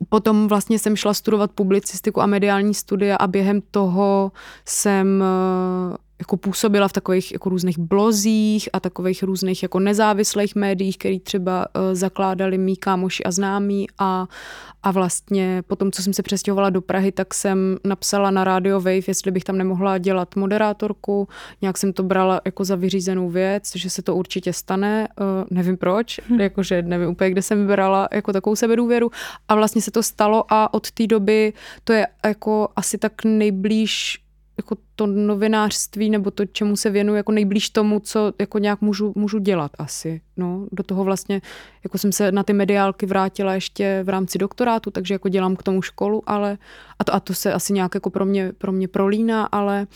Potom 0.08 0.48
vlastně 0.48 0.78
jsem 0.78 0.96
šla 0.96 1.14
studovat 1.14 1.50
publicistiku 1.52 2.20
a 2.22 2.26
mediální 2.26 2.74
studia 2.74 3.16
a 3.16 3.26
během 3.26 3.60
toho 3.70 4.32
jsem 4.64 5.24
jako 6.20 6.36
působila 6.36 6.88
v 6.88 6.92
takových 6.92 7.32
jako 7.32 7.48
různých 7.48 7.78
blozích 7.78 8.68
a 8.72 8.80
takových 8.80 9.22
různých 9.22 9.62
jako 9.62 9.80
nezávislých 9.80 10.54
médiích, 10.54 10.98
který 10.98 11.20
třeba 11.20 11.66
uh, 11.66 11.82
zakládali 11.92 12.58
mý 12.58 12.76
kámoši 12.76 13.24
a 13.24 13.30
známí 13.30 13.86
a, 13.98 14.26
a 14.82 14.90
vlastně 14.90 15.62
potom, 15.66 15.92
co 15.92 16.02
jsem 16.02 16.12
se 16.12 16.22
přestěhovala 16.22 16.70
do 16.70 16.80
Prahy, 16.80 17.12
tak 17.12 17.34
jsem 17.34 17.76
napsala 17.84 18.30
na 18.30 18.44
Radio 18.44 18.80
Wave, 18.80 19.08
jestli 19.08 19.30
bych 19.30 19.44
tam 19.44 19.58
nemohla 19.58 19.98
dělat 19.98 20.36
moderátorku. 20.36 21.28
Nějak 21.62 21.78
jsem 21.78 21.92
to 21.92 22.02
brala 22.02 22.40
jako 22.44 22.64
za 22.64 22.76
vyřízenou 22.76 23.28
věc, 23.30 23.72
že 23.74 23.90
se 23.90 24.02
to 24.02 24.16
určitě 24.16 24.52
stane. 24.52 25.08
Uh, 25.20 25.26
nevím 25.50 25.76
proč, 25.76 26.20
hm. 26.28 26.40
jakože 26.40 26.82
nevím 26.82 27.08
úplně, 27.08 27.30
kde 27.30 27.42
jsem 27.42 27.60
vybrala 27.60 28.08
jako 28.12 28.32
takovou 28.32 28.56
sebedůvěru. 28.56 29.10
A 29.48 29.54
vlastně 29.54 29.82
se 29.82 29.90
to 29.90 30.02
stalo 30.02 30.44
a 30.48 30.74
od 30.74 30.90
té 30.90 31.06
doby 31.06 31.52
to 31.84 31.92
je 31.92 32.06
jako 32.24 32.68
asi 32.76 32.98
tak 32.98 33.24
nejblíž 33.24 34.18
jako 34.56 34.87
to 34.98 35.06
novinářství 35.06 36.10
nebo 36.10 36.30
to, 36.30 36.46
čemu 36.46 36.76
se 36.76 36.90
věnuju, 36.90 37.16
jako 37.16 37.32
nejblíž 37.32 37.70
tomu, 37.70 38.00
co 38.00 38.32
jako 38.40 38.58
nějak 38.58 38.80
můžu, 38.80 39.12
můžu 39.16 39.38
dělat 39.38 39.70
asi. 39.78 40.20
No, 40.36 40.66
do 40.72 40.82
toho 40.82 41.04
vlastně, 41.04 41.42
jako 41.84 41.98
jsem 41.98 42.12
se 42.12 42.32
na 42.32 42.42
ty 42.42 42.52
mediálky 42.52 43.06
vrátila 43.06 43.54
ještě 43.54 44.00
v 44.04 44.08
rámci 44.08 44.38
doktorátu, 44.38 44.90
takže 44.90 45.14
jako 45.14 45.28
dělám 45.28 45.56
k 45.56 45.62
tomu 45.62 45.82
školu, 45.82 46.22
ale 46.26 46.58
a 46.98 47.04
to, 47.04 47.14
a 47.14 47.20
to 47.20 47.34
se 47.34 47.52
asi 47.52 47.72
nějak 47.72 47.94
jako 47.94 48.10
pro 48.10 48.24
mě, 48.24 48.52
pro 48.58 48.72
mě 48.72 48.88
prolíná, 48.88 49.44
ale 49.46 49.86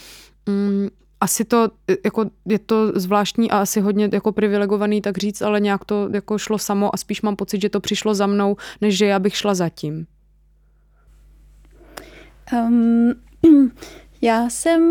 mm, 0.46 0.88
asi 1.20 1.44
to 1.44 1.70
jako 2.04 2.30
je 2.46 2.58
to 2.58 2.92
zvláštní 2.94 3.50
a 3.50 3.58
asi 3.58 3.80
hodně 3.80 4.10
jako 4.12 4.32
privilegovaný 4.32 5.00
tak 5.00 5.18
říct, 5.18 5.42
ale 5.42 5.60
nějak 5.60 5.84
to 5.84 6.08
jako 6.12 6.38
šlo 6.38 6.58
samo 6.58 6.94
a 6.94 6.96
spíš 6.96 7.22
mám 7.22 7.36
pocit, 7.36 7.62
že 7.62 7.68
to 7.68 7.80
přišlo 7.80 8.14
za 8.14 8.26
mnou, 8.26 8.56
než 8.80 8.96
že 8.96 9.06
já 9.06 9.18
bych 9.18 9.36
šla 9.36 9.54
za 9.54 9.68
tím. 9.68 10.06
Um, 12.52 13.14
já 14.22 14.48
jsem 14.48 14.82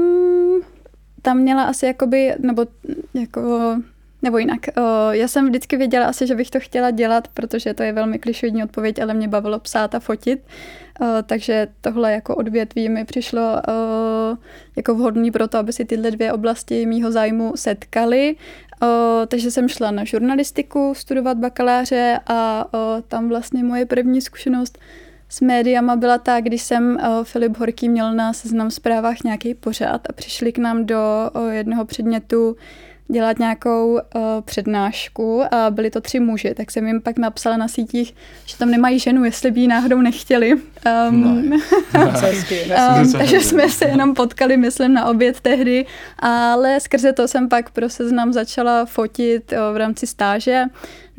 tam 1.21 1.37
měla 1.37 1.63
asi 1.63 1.85
jakoby, 1.85 2.35
nebo 2.39 2.65
jako 3.13 3.75
nebo 4.23 4.37
jinak, 4.37 4.59
já 5.11 5.27
jsem 5.27 5.47
vždycky 5.47 5.77
věděla 5.77 6.05
asi, 6.05 6.27
že 6.27 6.35
bych 6.35 6.49
to 6.49 6.59
chtěla 6.59 6.91
dělat, 6.91 7.27
protože 7.27 7.73
to 7.73 7.83
je 7.83 7.93
velmi 7.93 8.19
klišoidní 8.19 8.63
odpověď, 8.63 9.01
ale 9.01 9.13
mě 9.13 9.27
bavilo 9.27 9.59
psát 9.59 9.95
a 9.95 9.99
fotit. 9.99 10.39
Takže 11.25 11.67
tohle 11.81 12.11
jako 12.11 12.35
odvětví 12.35 12.89
mi 12.89 13.05
přišlo 13.05 13.61
jako 14.75 14.95
vhodný 14.95 15.31
pro 15.31 15.47
to, 15.47 15.57
aby 15.57 15.73
si 15.73 15.85
tyhle 15.85 16.11
dvě 16.11 16.33
oblasti 16.33 16.85
mýho 16.85 17.11
zájmu 17.11 17.53
setkaly. 17.55 18.35
Takže 19.27 19.51
jsem 19.51 19.69
šla 19.69 19.91
na 19.91 20.03
žurnalistiku 20.03 20.93
studovat 20.95 21.37
bakaláře 21.37 22.19
a 22.27 22.65
tam 23.07 23.29
vlastně 23.29 23.63
moje 23.63 23.85
první 23.85 24.21
zkušenost 24.21 24.79
s 25.31 25.41
médiama 25.41 25.95
byla 25.95 26.17
ta, 26.17 26.41
když 26.41 26.61
jsem 26.61 26.97
Filip 27.23 27.57
Horký 27.57 27.89
měl 27.89 28.13
na 28.13 28.33
seznam 28.33 28.71
zprávách 28.71 29.23
nějaký 29.23 29.53
pořád 29.53 30.01
a 30.09 30.13
přišli 30.13 30.51
k 30.51 30.57
nám 30.57 30.85
do 30.85 31.29
jednoho 31.51 31.85
předmětu 31.85 32.55
dělat 33.11 33.39
nějakou 33.39 33.91
uh, 33.93 33.99
přednášku 34.41 35.43
a 35.53 35.69
byli 35.69 35.89
to 35.89 36.01
tři 36.01 36.19
muži, 36.19 36.53
tak 36.53 36.71
jsem 36.71 36.87
jim 36.87 37.01
pak 37.01 37.17
napsala 37.17 37.57
na 37.57 37.67
sítích, 37.67 38.15
že 38.45 38.57
tam 38.57 38.71
nemají 38.71 38.99
ženu, 38.99 39.23
jestli 39.23 39.51
by 39.51 39.59
ji 39.59 39.67
náhodou 39.67 40.01
nechtěli. 40.01 40.53
Um, 40.53 41.49
no. 41.49 41.57
um, 43.03 43.11
takže 43.11 43.39
jsme 43.39 43.69
se 43.69 43.85
jenom 43.85 44.13
potkali, 44.13 44.57
myslím, 44.57 44.93
na 44.93 45.05
oběd 45.05 45.41
tehdy, 45.41 45.85
ale 46.19 46.79
skrze 46.79 47.13
to 47.13 47.27
jsem 47.27 47.49
pak 47.49 47.69
pro 47.69 47.89
seznam 47.89 48.33
začala 48.33 48.85
fotit 48.85 49.51
uh, 49.51 49.73
v 49.73 49.77
rámci 49.77 50.07
stáže 50.07 50.63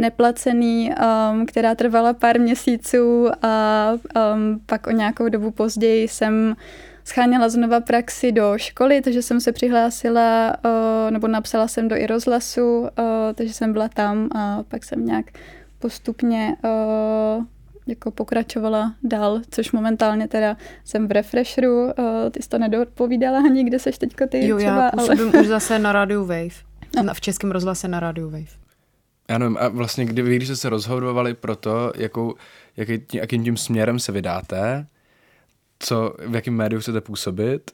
neplacený, 0.02 0.90
um, 0.90 1.46
která 1.46 1.74
trvala 1.74 2.12
pár 2.12 2.40
měsíců 2.40 3.28
a 3.42 3.54
um, 3.92 4.60
pak 4.66 4.86
o 4.86 4.90
nějakou 4.90 5.28
dobu 5.28 5.50
později 5.50 6.08
jsem 6.08 6.56
scháněla 7.04 7.48
znova 7.48 7.80
praxi 7.80 8.32
do 8.32 8.52
školy, 8.56 9.00
takže 9.00 9.22
jsem 9.22 9.40
se 9.40 9.52
přihlásila, 9.52 10.56
uh, 10.64 11.10
nebo 11.10 11.28
napsala 11.28 11.68
jsem 11.68 11.88
do 11.88 11.96
i 11.96 12.06
rozhlasu, 12.06 12.80
uh, 12.80 12.88
takže 13.34 13.52
jsem 13.52 13.72
byla 13.72 13.88
tam 13.88 14.28
a 14.34 14.62
pak 14.68 14.84
jsem 14.84 15.06
nějak 15.06 15.26
postupně 15.78 16.56
uh, 16.64 17.44
jako 17.86 18.10
pokračovala 18.10 18.94
dál, 19.02 19.40
což 19.50 19.72
momentálně 19.72 20.28
teda 20.28 20.56
jsem 20.84 21.08
v 21.08 21.10
Refresheru, 21.10 21.84
uh, 21.84 21.92
ty 22.30 22.42
jsi 22.42 22.48
to 22.48 22.58
nedopovídala 22.58 23.38
ani, 23.38 23.64
kde 23.64 23.78
seš 23.78 23.98
teďko 23.98 24.26
ty 24.26 24.46
jo, 24.46 24.56
třeba, 24.56 24.84
já 24.84 24.90
působím 24.90 25.30
ale... 25.34 25.40
už 25.40 25.46
zase 25.46 25.78
na 25.78 25.92
Radio 25.92 26.20
Wave, 26.20 26.58
no. 27.02 27.14
v 27.14 27.20
českém 27.20 27.50
rozhlase 27.50 27.88
na 27.88 28.00
Radio 28.00 28.30
Wave. 28.30 28.61
Já 29.28 29.38
nevím, 29.38 29.56
a 29.60 29.68
vlastně 29.68 30.04
kdy, 30.04 30.22
když 30.36 30.48
jste 30.48 30.56
se 30.56 30.68
rozhodovali 30.68 31.34
pro 31.34 31.56
to, 31.56 31.92
jakou, 31.96 32.34
jaký, 32.76 33.02
jakým 33.14 33.44
tím 33.44 33.56
směrem 33.56 33.98
se 33.98 34.12
vydáte, 34.12 34.86
co, 35.78 36.14
v 36.26 36.34
jakém 36.34 36.54
médiu 36.54 36.80
chcete 36.80 37.00
působit, 37.00 37.70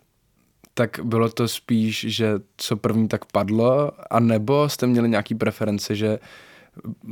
tak 0.75 1.01
bylo 1.03 1.29
to 1.29 1.49
spíš, 1.49 2.07
že 2.09 2.35
co 2.57 2.77
první 2.77 3.09
tak 3.09 3.25
padlo, 3.25 3.91
a 4.11 4.21
nebo 4.21 4.69
jste 4.69 4.87
měli 4.87 5.09
nějaký 5.09 5.35
preference, 5.35 5.95
že 5.95 6.19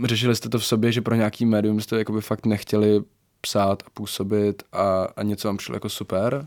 řešili 0.05 0.37
jste 0.37 0.49
to 0.49 0.59
v 0.59 0.66
sobě, 0.66 0.92
že 0.92 1.01
pro 1.01 1.14
nějaký 1.14 1.46
médium 1.46 1.81
jste 1.81 1.99
jakoby 1.99 2.20
fakt 2.20 2.46
nechtěli 2.46 3.03
psát 3.40 3.83
a 3.87 3.90
působit 3.90 4.62
a, 4.72 5.09
a 5.16 5.22
něco 5.22 5.49
vám 5.49 5.57
přišlo 5.57 5.77
jako 5.77 5.88
super? 5.88 6.46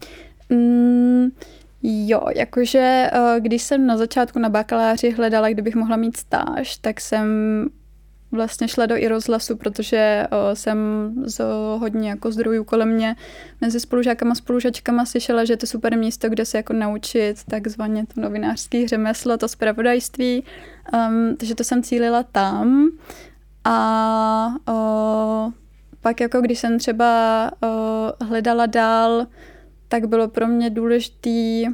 Mm, 0.50 1.28
jo, 1.84 2.22
jakože 2.36 3.10
eh, 3.14 3.40
když 3.40 3.62
jsem 3.62 3.88
na 3.88 3.98
začátku 3.98 4.40
na 4.40 4.50
bakaláři 4.50 5.12
hledala, 5.12 5.50
kdybych 5.50 5.76
mohla 5.76 5.98
mít 5.98 6.18
stáž, 6.18 6.78
tak 6.78 7.02
jsem 7.02 7.28
vlastně 8.32 8.68
šla 8.68 8.86
do 8.86 8.98
i 8.98 9.08
rozhlasu, 9.08 9.56
protože 9.56 10.28
o, 10.32 10.56
jsem 10.56 10.78
z 11.26 11.42
hodně 11.78 12.10
jako 12.10 12.32
zdrojů 12.32 12.64
kolem 12.64 12.90
mě 12.90 13.16
mezi 13.62 13.80
spolužákama 13.80 14.32
a 14.32 14.36
spolužačkama 14.36 15.06
slyšela, 15.06 15.46
že 15.46 15.54
je 15.54 15.58
to 15.58 15.68
super 15.68 15.98
místo, 15.98 16.30
kde 16.30 16.46
se 16.46 16.58
jako 16.58 16.74
naučit 16.74 17.44
takzvaně 17.44 18.06
to 18.14 18.22
novinářský 18.22 18.88
řemeslo, 18.88 19.38
to 19.38 19.48
zpravodajství. 19.48 20.44
Um, 20.94 21.36
takže 21.38 21.56
to 21.56 21.64
jsem 21.64 21.84
cílila 21.84 22.24
tam. 22.24 22.90
A 23.66 24.56
o, 24.68 25.52
pak 26.02 26.22
jako 26.22 26.42
když 26.42 26.60
jsem 26.60 26.80
třeba 26.80 27.52
o, 27.64 28.26
hledala 28.26 28.66
dál, 28.66 29.28
tak 29.88 30.06
bylo 30.06 30.28
pro 30.28 30.48
mě 30.48 30.70
důležitý 30.70 31.66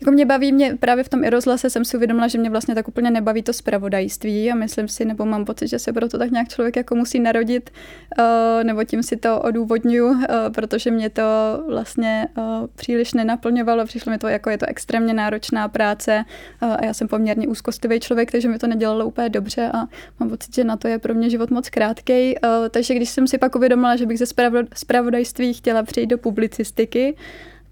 jako 0.00 0.10
mě 0.10 0.26
baví, 0.26 0.52
mě 0.52 0.76
právě 0.80 1.04
v 1.04 1.08
tom 1.08 1.24
i 1.24 1.30
rozhlase 1.30 1.70
jsem 1.70 1.84
si 1.84 1.96
uvědomila, 1.96 2.28
že 2.28 2.38
mě 2.38 2.50
vlastně 2.50 2.74
tak 2.74 2.88
úplně 2.88 3.10
nebaví 3.10 3.42
to 3.42 3.52
zpravodajství 3.52 4.52
a 4.52 4.54
myslím 4.54 4.88
si, 4.88 5.04
nebo 5.04 5.26
mám 5.26 5.44
pocit, 5.44 5.68
že 5.68 5.78
se 5.78 5.92
proto 5.92 6.18
tak 6.18 6.30
nějak 6.30 6.48
člověk 6.48 6.76
jako 6.76 6.94
musí 6.94 7.20
narodit, 7.20 7.70
uh, 8.18 8.64
nebo 8.64 8.84
tím 8.84 9.02
si 9.02 9.16
to 9.16 9.40
odůvodňuji, 9.40 10.10
uh, 10.10 10.16
protože 10.54 10.90
mě 10.90 11.10
to 11.10 11.22
vlastně 11.68 12.28
uh, 12.36 12.44
příliš 12.74 13.14
nenaplňovalo, 13.14 13.84
přišlo 13.84 14.12
mi 14.12 14.18
to 14.18 14.28
jako 14.28 14.50
je 14.50 14.58
to 14.58 14.66
extrémně 14.68 15.14
náročná 15.14 15.68
práce 15.68 16.24
a 16.60 16.84
já 16.84 16.94
jsem 16.94 17.08
poměrně 17.08 17.48
úzkostlivý 17.48 18.00
člověk, 18.00 18.32
takže 18.32 18.48
mi 18.48 18.58
to 18.58 18.66
nedělalo 18.66 19.06
úplně 19.06 19.28
dobře 19.28 19.70
a 19.74 19.78
mám 20.20 20.28
pocit, 20.28 20.54
že 20.54 20.64
na 20.64 20.76
to 20.76 20.88
je 20.88 20.98
pro 20.98 21.14
mě 21.14 21.30
život 21.30 21.50
moc 21.50 21.70
krátký. 21.70 22.34
Takže 22.70 22.94
když 22.94 23.08
jsem 23.08 23.26
si 23.26 23.38
pak 23.38 23.54
uvědomila, 23.54 23.96
že 23.96 24.06
bych 24.06 24.18
ze 24.18 24.26
zpravodajství 24.74 25.54
chtěla 25.54 25.82
přijít 25.82 26.06
do 26.06 26.18
publicistiky, 26.18 27.16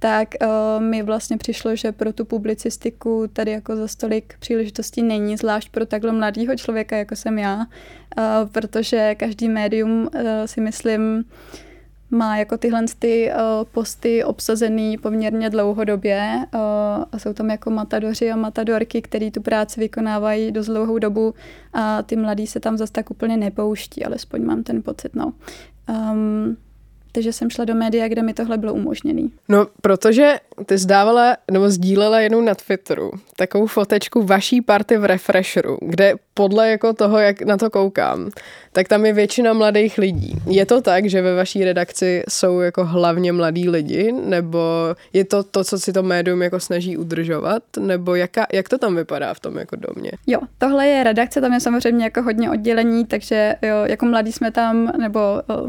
tak 0.02 0.28
uh, 0.42 0.82
mi 0.82 1.02
vlastně 1.02 1.36
přišlo, 1.36 1.76
že 1.76 1.92
pro 1.92 2.12
tu 2.12 2.24
publicistiku 2.24 3.26
tady 3.32 3.50
jako 3.50 3.76
za 3.76 3.88
stolik 3.88 4.34
příležitostí 4.38 5.02
není, 5.02 5.36
zvlášť 5.36 5.70
pro 5.70 5.86
takhle 5.86 6.12
mladého 6.12 6.56
člověka, 6.56 6.96
jako 6.96 7.16
jsem 7.16 7.38
já, 7.38 7.56
uh, 7.56 7.64
protože 8.52 9.14
každý 9.14 9.48
médium 9.48 10.02
uh, 10.02 10.20
si 10.46 10.60
myslím, 10.60 11.24
má 12.10 12.36
jako 12.36 12.58
tyhle 12.58 12.84
ty 12.98 13.32
posty 13.72 14.24
obsazený 14.24 14.98
poměrně 14.98 15.50
dlouhodobě 15.50 16.36
uh, 16.54 16.60
a 17.12 17.18
jsou 17.18 17.32
tam 17.32 17.50
jako 17.50 17.70
matadoři 17.70 18.30
a 18.30 18.36
matadorky, 18.36 19.02
který 19.02 19.30
tu 19.30 19.42
práci 19.42 19.80
vykonávají 19.80 20.52
dost 20.52 20.66
dlouhou 20.66 20.98
dobu 20.98 21.34
a 21.72 22.02
ty 22.02 22.16
mladí 22.16 22.46
se 22.46 22.60
tam 22.60 22.78
zase 22.78 22.92
tak 22.92 23.10
úplně 23.10 23.36
nepouští, 23.36 24.04
alespoň 24.04 24.44
mám 24.44 24.62
ten 24.62 24.82
pocit, 24.82 25.14
no. 25.14 25.32
Um, 25.88 26.56
takže 27.12 27.32
jsem 27.32 27.50
šla 27.50 27.64
do 27.64 27.74
média, 27.74 28.08
kde 28.08 28.22
mi 28.22 28.34
tohle 28.34 28.58
bylo 28.58 28.74
umožněné. 28.74 29.28
No, 29.48 29.66
protože 29.82 30.36
ty 30.66 30.78
zdávala 30.78 31.36
nebo 31.50 31.70
sdílela 31.70 32.20
jenom 32.20 32.44
na 32.44 32.54
Twitteru 32.54 33.10
takovou 33.36 33.66
fotečku 33.66 34.22
vaší 34.22 34.60
party 34.60 34.96
v 34.96 35.04
Refresheru, 35.04 35.78
kde 35.82 36.14
podle 36.34 36.70
jako 36.70 36.92
toho, 36.92 37.18
jak 37.18 37.42
na 37.42 37.56
to 37.56 37.70
koukám, 37.70 38.30
tak 38.72 38.88
tam 38.88 39.06
je 39.06 39.12
většina 39.12 39.52
mladých 39.52 39.98
lidí. 39.98 40.34
Je 40.46 40.66
to 40.66 40.80
tak, 40.80 41.06
že 41.06 41.22
ve 41.22 41.34
vaší 41.34 41.64
redakci 41.64 42.22
jsou 42.28 42.60
jako 42.60 42.84
hlavně 42.84 43.32
mladí 43.32 43.68
lidi, 43.68 44.12
nebo 44.12 44.58
je 45.12 45.24
to 45.24 45.42
to, 45.42 45.64
co 45.64 45.78
si 45.78 45.92
to 45.92 46.02
médium 46.02 46.42
jako 46.42 46.60
snaží 46.60 46.96
udržovat, 46.96 47.62
nebo 47.78 48.14
jaka, 48.14 48.46
jak 48.52 48.68
to 48.68 48.78
tam 48.78 48.96
vypadá 48.96 49.34
v 49.34 49.40
tom 49.40 49.58
jako 49.58 49.76
domě? 49.76 50.10
Jo, 50.26 50.40
tohle 50.58 50.86
je 50.86 51.04
redakce, 51.04 51.40
tam 51.40 51.52
je 51.52 51.60
samozřejmě 51.60 52.04
jako 52.04 52.22
hodně 52.22 52.50
oddělení, 52.50 53.06
takže 53.06 53.56
jo, 53.62 53.76
jako 53.84 54.06
mladí 54.06 54.32
jsme 54.32 54.50
tam, 54.50 54.92
nebo 54.98 55.20
o, 55.20 55.68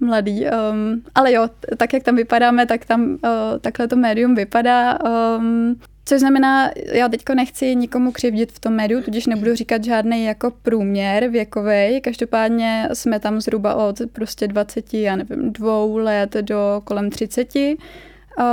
mladý, 0.00 0.44
um, 0.44 1.02
ale 1.14 1.32
jo, 1.32 1.48
tak 1.76 1.92
jak 1.92 2.02
tam 2.02 2.16
vypadáme, 2.16 2.66
tak 2.66 2.84
tam 2.84 3.02
uh, 3.02 3.18
takhle 3.60 3.88
to 3.88 3.96
médium 3.96 4.29
vypadá. 4.34 4.98
Um, 5.38 5.76
Což 6.04 6.20
znamená, 6.20 6.70
já 6.92 7.08
teďko 7.08 7.34
nechci 7.34 7.74
nikomu 7.74 8.12
křivdit 8.12 8.52
v 8.52 8.58
tom 8.58 8.72
médiu, 8.72 9.02
tudíž 9.02 9.26
nebudu 9.26 9.54
říkat 9.54 9.84
žádný 9.84 10.24
jako 10.24 10.50
průměr 10.62 11.28
věkový. 11.28 12.00
Každopádně 12.00 12.88
jsme 12.92 13.20
tam 13.20 13.40
zhruba 13.40 13.74
od 13.74 14.00
prostě 14.12 14.48
20, 14.48 14.94
já 14.94 15.16
nevím, 15.16 15.52
dvou 15.52 15.96
let 15.96 16.34
do 16.40 16.82
kolem 16.84 17.10
30. 17.10 17.48
Uh, 17.54 18.44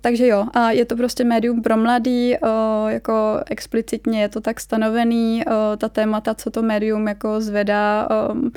takže 0.00 0.26
jo, 0.26 0.46
a 0.54 0.70
je 0.70 0.84
to 0.84 0.96
prostě 0.96 1.24
médium 1.24 1.62
pro 1.62 1.76
mladý, 1.76 2.34
uh, 2.42 2.90
jako 2.90 3.40
explicitně 3.50 4.22
je 4.22 4.28
to 4.28 4.40
tak 4.40 4.60
stanovený, 4.60 5.42
uh, 5.46 5.52
ta 5.76 5.88
témata, 5.88 6.34
co 6.34 6.50
to 6.50 6.62
médium 6.62 7.08
jako 7.08 7.40
zvedá, 7.40 8.08
um, 8.32 8.52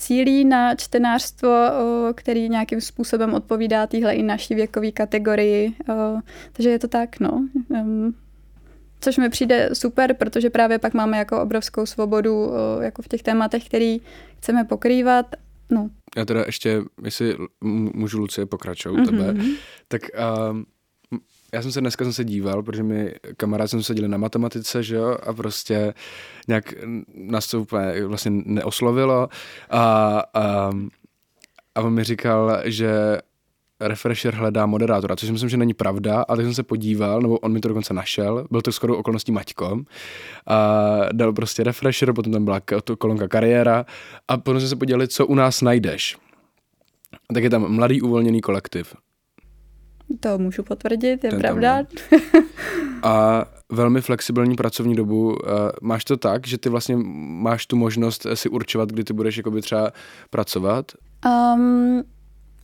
cílí 0.00 0.44
na 0.44 0.74
čtenářstvo, 0.74 1.68
který 2.14 2.48
nějakým 2.48 2.80
způsobem 2.80 3.34
odpovídá 3.34 3.86
téhle 3.86 4.14
i 4.14 4.22
naší 4.22 4.54
věkové 4.54 4.90
kategorii. 4.92 5.74
Takže 6.52 6.70
je 6.70 6.78
to 6.78 6.88
tak, 6.88 7.20
no. 7.20 7.48
Což 9.00 9.18
mi 9.18 9.28
přijde 9.28 9.70
super, 9.72 10.14
protože 10.14 10.50
právě 10.50 10.78
pak 10.78 10.94
máme 10.94 11.18
jako 11.18 11.42
obrovskou 11.42 11.86
svobodu 11.86 12.52
jako 12.80 13.02
v 13.02 13.08
těch 13.08 13.22
tématech, 13.22 13.66
který 13.66 14.00
chceme 14.38 14.64
pokrývat. 14.64 15.26
No. 15.70 15.90
Já 16.16 16.24
teda 16.24 16.42
ještě, 16.46 16.82
jestli 17.04 17.36
můžu 17.94 18.18
Lucie 18.18 18.46
pokračovat 18.46 19.00
mm-hmm. 19.00 19.26
tebe, 19.32 19.44
tak 19.88 20.02
uh, 20.50 20.58
já 21.52 21.62
jsem 21.62 21.72
se 21.72 21.80
dneska 21.80 22.04
jsem 22.04 22.12
se 22.12 22.24
díval, 22.24 22.62
protože 22.62 22.82
mi 22.82 23.14
kamarád 23.36 23.70
jsem 23.70 23.82
seděli 23.82 24.08
na 24.08 24.18
matematice, 24.18 24.82
že 24.82 24.96
jo, 24.96 25.16
a 25.22 25.32
prostě 25.32 25.94
nějak 26.48 26.74
nás 27.14 27.46
to 27.46 27.60
úplně 27.60 28.06
vlastně 28.06 28.30
neoslovilo 28.30 29.28
a, 29.70 30.22
a, 30.34 30.70
a 31.74 31.80
on 31.80 31.92
mi 31.92 32.04
říkal, 32.04 32.62
že 32.64 33.18
Refresher 33.80 34.34
hledá 34.34 34.66
moderátora, 34.66 35.16
což 35.16 35.30
myslím, 35.30 35.50
že 35.50 35.56
není 35.56 35.74
pravda, 35.74 36.24
ale 36.28 36.42
jsem 36.42 36.54
se 36.54 36.62
podíval, 36.62 37.20
nebo 37.20 37.38
on 37.38 37.52
mi 37.52 37.60
to 37.60 37.68
dokonce 37.68 37.94
našel, 37.94 38.46
byl 38.50 38.62
to 38.62 38.72
skoro 38.72 38.96
okolností 38.96 39.32
Maťko, 39.32 39.82
a 40.46 40.98
dal 41.12 41.32
prostě 41.32 41.64
Refresher, 41.64 42.12
potom 42.12 42.32
tam 42.32 42.44
byla 42.44 42.60
kolonka 42.98 43.28
kariéra 43.28 43.86
a 44.28 44.36
potom 44.36 44.60
jsme 44.60 44.68
se 44.68 44.76
podívali, 44.76 45.08
co 45.08 45.26
u 45.26 45.34
nás 45.34 45.62
najdeš. 45.62 46.18
Tak 47.34 47.42
je 47.42 47.50
tam 47.50 47.68
mladý 47.68 48.02
uvolněný 48.02 48.40
kolektiv. 48.40 48.94
To 50.20 50.38
můžu 50.38 50.62
potvrdit, 50.62 51.24
je 51.24 51.30
Ten 51.30 51.40
pravda. 51.40 51.82
a 53.02 53.44
velmi 53.72 54.00
flexibilní 54.00 54.56
pracovní 54.56 54.94
dobu. 54.94 55.36
Máš 55.82 56.04
to 56.04 56.16
tak, 56.16 56.46
že 56.46 56.58
ty 56.58 56.68
vlastně 56.68 56.96
máš 57.40 57.66
tu 57.66 57.76
možnost 57.76 58.26
si 58.34 58.48
určovat, 58.48 58.88
kdy 58.92 59.04
ty 59.04 59.12
budeš 59.12 59.36
jakoby 59.36 59.62
třeba 59.62 59.92
pracovat? 60.30 60.92
Um, 61.54 62.02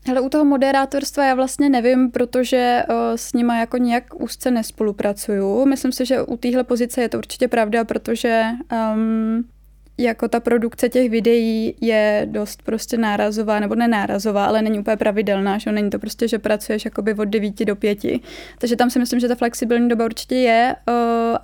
Hele, 0.09 0.21
u 0.21 0.29
toho 0.29 0.45
moderátorstva 0.45 1.25
já 1.25 1.35
vlastně 1.35 1.69
nevím, 1.69 2.11
protože 2.11 2.83
uh, 2.89 2.95
s 3.17 3.33
nima 3.33 3.57
jako 3.59 3.77
nějak 3.77 4.21
úzce 4.21 4.51
nespolupracuju. 4.51 5.67
Myslím 5.67 5.93
si, 5.93 6.07
že 6.07 6.23
u 6.23 6.37
téhle 6.37 6.65
pozice 6.65 7.01
je 7.03 7.09
to 7.09 7.19
určitě 7.19 7.49
pravda, 7.49 7.85
protože 7.85 8.45
um, 8.95 9.45
jako 9.99 10.29
ta 10.29 10.41
produkce 10.41 10.89
těch 10.89 11.11
videí 11.11 11.75
je 11.81 12.27
dost 12.31 12.63
prostě 12.63 12.97
nárazová, 12.97 13.61
nebo 13.61 13.75
nenárazová, 13.75 14.47
ale 14.47 14.63
není 14.63 14.79
úplně 14.79 14.97
pravidelná, 14.97 15.59
že 15.59 15.73
není 15.73 15.91
to 15.91 15.99
prostě, 15.99 16.29
že 16.29 16.39
pracuješ 16.39 16.85
jakoby 16.85 17.15
od 17.15 17.25
9 17.25 17.65
do 17.65 17.77
5. 17.77 17.99
Takže 18.59 18.77
tam 18.77 18.91
si 18.91 18.99
myslím, 18.99 19.21
že 19.21 19.29
ta 19.29 19.35
flexibilní 19.35 19.89
doba 19.89 20.05
určitě 20.05 20.35
je 20.35 20.77
uh, 20.89 20.95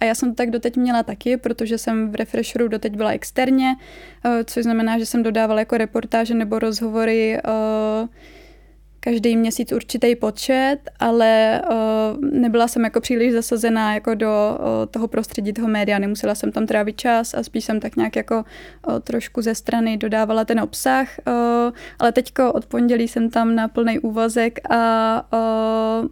a 0.00 0.04
já 0.04 0.14
jsem 0.14 0.28
to 0.28 0.34
tak 0.34 0.50
doteď 0.50 0.76
měla 0.76 1.02
taky, 1.02 1.36
protože 1.36 1.78
jsem 1.78 2.12
v 2.12 2.14
Refresheru 2.14 2.68
doteď 2.68 2.96
byla 2.96 3.10
externě, 3.10 3.76
uh, 4.24 4.32
což 4.44 4.62
znamená, 4.62 4.98
že 4.98 5.06
jsem 5.06 5.22
dodávala 5.22 5.60
jako 5.60 5.76
reportáže 5.76 6.34
nebo 6.34 6.58
rozhovory 6.58 7.38
uh, 8.02 8.08
každý 9.04 9.36
měsíc 9.36 9.72
určitý 9.72 10.16
počet, 10.16 10.78
ale 10.98 11.62
uh, 11.70 12.24
nebyla 12.30 12.68
jsem 12.68 12.84
jako 12.84 13.00
příliš 13.00 13.32
zasazená 13.32 13.94
jako 13.94 14.14
do 14.14 14.58
uh, 14.58 14.86
toho 14.90 15.08
prostředí 15.08 15.52
toho 15.52 15.68
média, 15.68 15.98
nemusela 15.98 16.34
jsem 16.34 16.52
tam 16.52 16.66
trávit 16.66 16.96
čas 16.96 17.34
a 17.34 17.42
spíš 17.42 17.64
jsem 17.64 17.80
tak 17.80 17.96
nějak 17.96 18.16
jako 18.16 18.44
uh, 18.88 18.98
trošku 18.98 19.42
ze 19.42 19.54
strany 19.54 19.96
dodávala 19.96 20.44
ten 20.44 20.60
obsah, 20.60 21.08
ale 21.98 22.12
teďko 22.12 22.52
od 22.52 22.66
pondělí 22.66 23.08
jsem 23.08 23.30
tam 23.30 23.54
na 23.54 23.68
plný 23.68 23.98
úvazek 23.98 24.72
a 24.72 25.28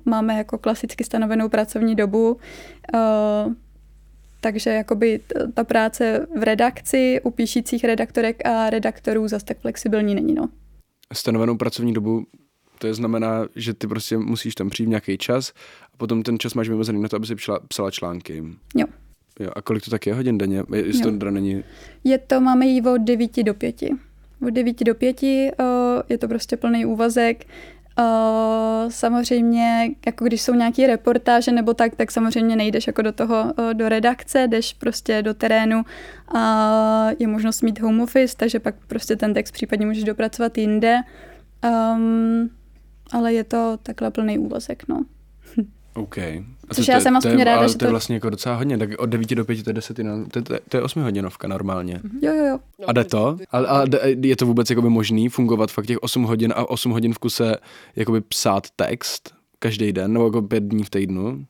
máme 0.05 0.39
jako 0.39 0.59
klasicky 0.59 1.05
stanovenou 1.05 1.49
pracovní 1.49 1.95
dobu. 1.95 2.37
Takže 4.41 4.71
jakoby 4.71 5.21
ta 5.55 5.65
práce 5.65 6.27
v 6.37 6.43
redakci 6.43 7.21
u 7.25 7.31
píšících 7.31 7.85
redaktorek 7.85 8.47
a 8.47 8.71
redaktorů 8.71 9.29
zase 9.29 9.45
tak 9.45 9.59
flexibilní 9.59 10.15
není. 10.15 10.35
No. 10.35 10.49
Stanovenou 11.13 11.57
pracovní 11.57 11.93
dobu 11.93 12.25
to 12.81 12.95
znamená, 12.95 13.47
že 13.57 13.75
ty 13.75 13.87
prostě 13.87 14.19
musíš 14.19 14.55
tam 14.55 14.71
přijít 14.71 14.89
nějaký 14.89 15.19
čas 15.19 15.53
a 15.95 15.97
potom 15.97 16.23
ten 16.23 16.39
čas 16.39 16.55
máš 16.55 16.69
vymezený 16.69 17.03
na 17.03 17.09
to, 17.09 17.17
aby 17.17 17.27
si 17.27 17.35
psala, 17.35 17.61
psala 17.69 17.91
články. 17.91 18.45
Jo. 18.75 18.87
Jo, 19.41 19.51
a 19.57 19.63
kolik 19.63 19.85
to 19.85 19.91
tak 19.91 20.07
je 20.07 20.15
hodin 20.15 20.39
denně? 20.39 20.63
Jestli 20.75 21.03
to 21.03 21.19
teda 21.19 21.31
není... 21.31 21.65
Je 22.05 22.19
to, 22.19 22.41
máme 22.41 22.67
jí 22.67 22.83
od 22.83 23.01
9 23.01 23.43
do 23.43 23.55
5. 23.55 23.83
Od 24.47 24.51
9 24.51 24.85
do 24.85 24.95
5 24.95 25.23
je 25.23 26.19
to 26.19 26.29
prostě 26.29 26.57
plný 26.57 26.87
úvazek. 26.87 27.45
samozřejmě, 28.89 29.91
jako 30.07 30.25
když 30.25 30.43
jsou 30.43 30.55
nějaké 30.55 30.87
reportáže 30.87 31.53
nebo 31.53 31.75
tak, 31.75 31.97
tak 31.97 32.11
samozřejmě 32.11 32.57
nejdeš 32.57 32.87
jako 32.87 33.03
do 33.03 33.13
toho, 33.13 33.55
do 33.73 33.89
redakce, 33.89 34.49
jdeš 34.49 34.73
prostě 34.73 35.23
do 35.23 35.35
terénu 35.35 35.83
a 36.35 37.11
je 37.19 37.27
možnost 37.27 37.63
mít 37.63 37.81
home 37.81 38.01
office, 38.01 38.37
takže 38.37 38.61
pak 38.61 38.75
prostě 38.87 39.17
ten 39.17 39.35
text 39.35 39.51
případně 39.51 39.87
můžeš 39.87 40.05
dopracovat 40.05 40.59
jinde. 40.59 40.97
Um, 41.95 42.51
ale 43.13 43.33
je 43.33 43.45
to 43.45 43.79
takhle 43.83 44.11
plný 44.11 44.39
úvazek, 44.39 44.89
no. 44.89 45.05
OK. 45.95 46.19
A 46.19 46.75
Což 46.75 46.87
to, 46.87 46.93
já 46.93 47.01
jsem 47.01 47.17
aspoň 47.17 47.43
ráda, 47.43 47.69
že 47.69 47.77
to... 47.77 47.85
je 47.85 47.91
vlastně 47.91 48.15
jako 48.15 48.31
docela 48.31 48.57
hodně, 48.57 48.79
tak 48.79 48.91
od 48.99 49.07
9 49.07 49.31
do 49.31 49.45
5 49.45 49.65
to 49.65 49.71
je 49.71 49.75
10, 49.75 49.97
to, 49.97 50.43
to, 50.43 50.55
to 50.69 50.77
je 50.77 50.83
8 50.83 51.03
hodinovka 51.03 51.49
normálně. 51.49 51.95
Mm-hmm. 51.95 52.19
Jo, 52.23 52.35
jo, 52.35 52.45
jo. 52.45 52.59
A 52.87 52.93
jde 52.93 53.05
to? 53.05 53.37
A, 53.51 53.59
a 53.59 53.87
je 54.23 54.37
to 54.37 54.47
vůbec 54.47 54.71
jakoby 54.71 54.89
možný 54.89 55.29
fungovat 55.29 55.71
fakt 55.71 55.87
těch 55.87 55.99
8 56.03 56.23
hodin 56.23 56.53
a 56.57 56.71
8 56.71 56.93
hodin 56.93 57.15
v 57.15 57.19
kuse 57.19 57.57
jakoby 57.97 58.21
psát 58.21 58.67
text 58.77 59.35
každý 59.59 59.93
den 59.93 60.13
nebo 60.13 60.25
jako 60.25 60.43
5 60.43 60.65
dní 60.65 60.85
v 60.85 60.91
týdnu? 60.91 61.45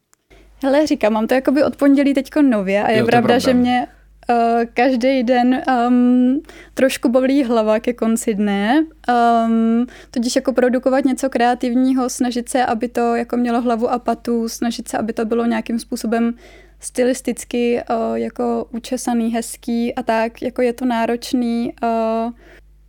Hele, 0.62 0.86
říkám, 0.86 1.12
mám 1.12 1.26
to 1.26 1.34
jakoby 1.34 1.64
od 1.64 1.76
pondělí 1.76 2.14
teďko 2.14 2.42
nově 2.42 2.82
a 2.84 2.90
je, 2.90 2.98
jo, 2.98 3.06
pravda, 3.06 3.26
pravda, 3.26 3.38
že 3.38 3.54
mě 3.54 3.86
uh, 4.28 4.64
každý 4.74 5.22
den 5.22 5.62
um, 5.88 6.40
trošku 6.74 7.08
bolí 7.08 7.44
hlava 7.44 7.80
ke 7.80 7.92
konci 7.92 8.34
dne. 8.34 8.86
Um, 9.46 9.86
tudíž 10.10 10.36
jako 10.36 10.52
produkovat 10.52 11.04
něco 11.04 11.30
kreativního, 11.30 12.10
snažit 12.10 12.48
se, 12.48 12.66
aby 12.66 12.88
to 12.88 13.14
jako 13.14 13.36
mělo 13.36 13.62
hlavu 13.62 13.90
a 13.90 13.98
patu, 13.98 14.48
snažit 14.48 14.88
se, 14.88 14.98
aby 14.98 15.12
to 15.12 15.24
bylo 15.24 15.46
nějakým 15.46 15.78
způsobem 15.78 16.34
stylisticky 16.80 17.82
uh, 17.90 18.14
jako 18.14 18.66
učesaný, 18.70 19.32
hezký 19.32 19.94
a 19.94 20.02
tak, 20.02 20.42
jako 20.42 20.62
je 20.62 20.72
to 20.72 20.84
náročný, 20.84 21.72
uh, 21.82 22.32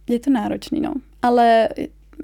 je 0.10 0.20
to 0.20 0.30
náročný, 0.30 0.82
no. 0.82 0.94
Ale 1.22 1.70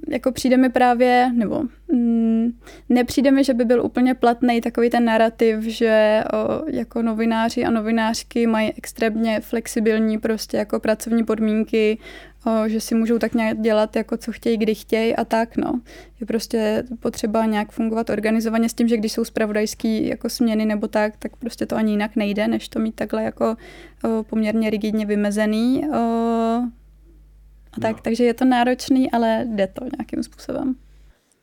jako 0.08 0.32
přijde 0.32 0.58
mi 0.58 0.70
právě, 0.70 1.32
nebo 1.34 1.64
mm, 1.92 2.52
nepřijde 2.90 3.32
mi, 3.32 3.44
že 3.44 3.54
by 3.54 3.66
byl 3.66 3.86
úplně 3.86 4.14
platný 4.14 4.62
takový 4.62 4.90
ten 4.90 5.06
narrativ, 5.06 5.60
že 5.64 6.24
o, 6.34 6.64
jako 6.68 7.02
novináři 7.02 7.66
a 7.66 7.72
novinářky 7.72 8.48
mají 8.48 8.74
extrémně 8.78 9.42
flexibilní 9.42 10.18
prostě 10.18 10.58
jako 10.58 10.80
pracovní 10.80 11.24
podmínky, 11.24 11.98
o, 12.46 12.68
že 12.68 12.82
si 12.82 12.96
můžou 12.96 13.20
tak 13.20 13.34
nějak 13.34 13.62
dělat 13.62 13.96
jako 13.96 14.18
co 14.18 14.32
chtějí, 14.32 14.58
kdy 14.58 14.76
chtějí 14.76 15.16
a 15.16 15.26
tak, 15.26 15.58
no. 15.58 15.82
Je 16.20 16.28
prostě 16.28 16.84
potřeba 17.00 17.46
nějak 17.46 17.72
fungovat 17.72 18.10
organizovaně 18.10 18.70
s 18.70 18.74
tím, 18.74 18.88
že 18.88 18.98
když 18.98 19.12
jsou 19.12 19.26
spravodajský 19.26 20.08
jako 20.08 20.30
směny 20.30 20.66
nebo 20.66 20.88
tak, 20.88 21.18
tak 21.20 21.36
prostě 21.36 21.66
to 21.66 21.76
ani 21.76 21.92
jinak 21.92 22.16
nejde, 22.16 22.48
než 22.48 22.70
to 22.70 22.80
mít 22.80 22.96
takhle 22.96 23.24
jako 23.24 23.56
o, 24.04 24.24
poměrně 24.24 24.70
rigidně 24.70 25.06
vymezený. 25.06 25.84
O, 25.90 26.62
a 27.74 27.82
tak, 27.82 27.96
no. 27.96 28.02
takže 28.04 28.24
je 28.24 28.34
to 28.34 28.46
náročný, 28.46 29.12
ale 29.12 29.46
jde 29.48 29.68
to 29.68 29.86
nějakým 29.98 30.24
způsobem. 30.24 30.76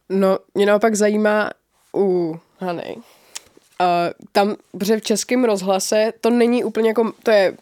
No, 0.09 0.39
mě 0.55 0.67
naopak 0.67 0.95
zajímá 0.95 1.51
u 1.97 2.37
Hany. 2.59 2.97
Uh, 2.97 3.87
tam, 4.33 4.57
protože 4.79 4.97
v 4.97 5.03
českém 5.03 5.45
rozhlase 5.45 6.13
to 6.21 6.31
není 6.31 6.65
úplně 6.65 6.89
jako, 6.89 7.13
to 7.23 7.31
je 7.31 7.55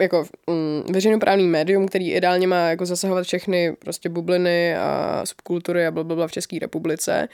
jako 0.00 0.24
mm, 0.46 0.92
veřejnoprávný 0.92 1.46
médium, 1.46 1.88
který 1.88 2.12
ideálně 2.12 2.46
má 2.46 2.68
jako 2.68 2.86
zasahovat 2.86 3.22
všechny 3.22 3.76
prostě 3.78 4.08
bubliny 4.08 4.76
a 4.76 5.22
subkultury 5.24 5.86
a 5.86 5.90
blablabla 5.90 6.28
v 6.28 6.32
České 6.32 6.58
republice. 6.58 7.28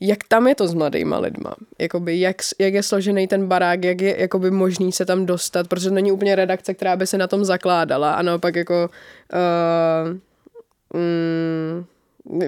Jak 0.00 0.18
tam 0.28 0.48
je 0.48 0.54
to 0.54 0.68
s 0.68 0.74
mladýma 0.74 1.18
lidma? 1.18 1.54
Jakoby 1.78 2.20
jak, 2.20 2.36
jak 2.58 2.74
je 2.74 2.82
složený 2.82 3.26
ten 3.26 3.46
barák, 3.46 3.84
jak 3.84 4.00
je 4.00 4.20
jakoby 4.20 4.50
možný 4.50 4.92
se 4.92 5.04
tam 5.04 5.26
dostat, 5.26 5.68
protože 5.68 5.88
to 5.88 5.94
není 5.94 6.12
úplně 6.12 6.36
redakce, 6.36 6.74
která 6.74 6.96
by 6.96 7.06
se 7.06 7.18
na 7.18 7.26
tom 7.26 7.44
zakládala 7.44 8.12
a 8.14 8.22
naopak 8.22 8.56
jako 8.56 8.90
uh, 9.32 11.00
mm, 11.00 11.84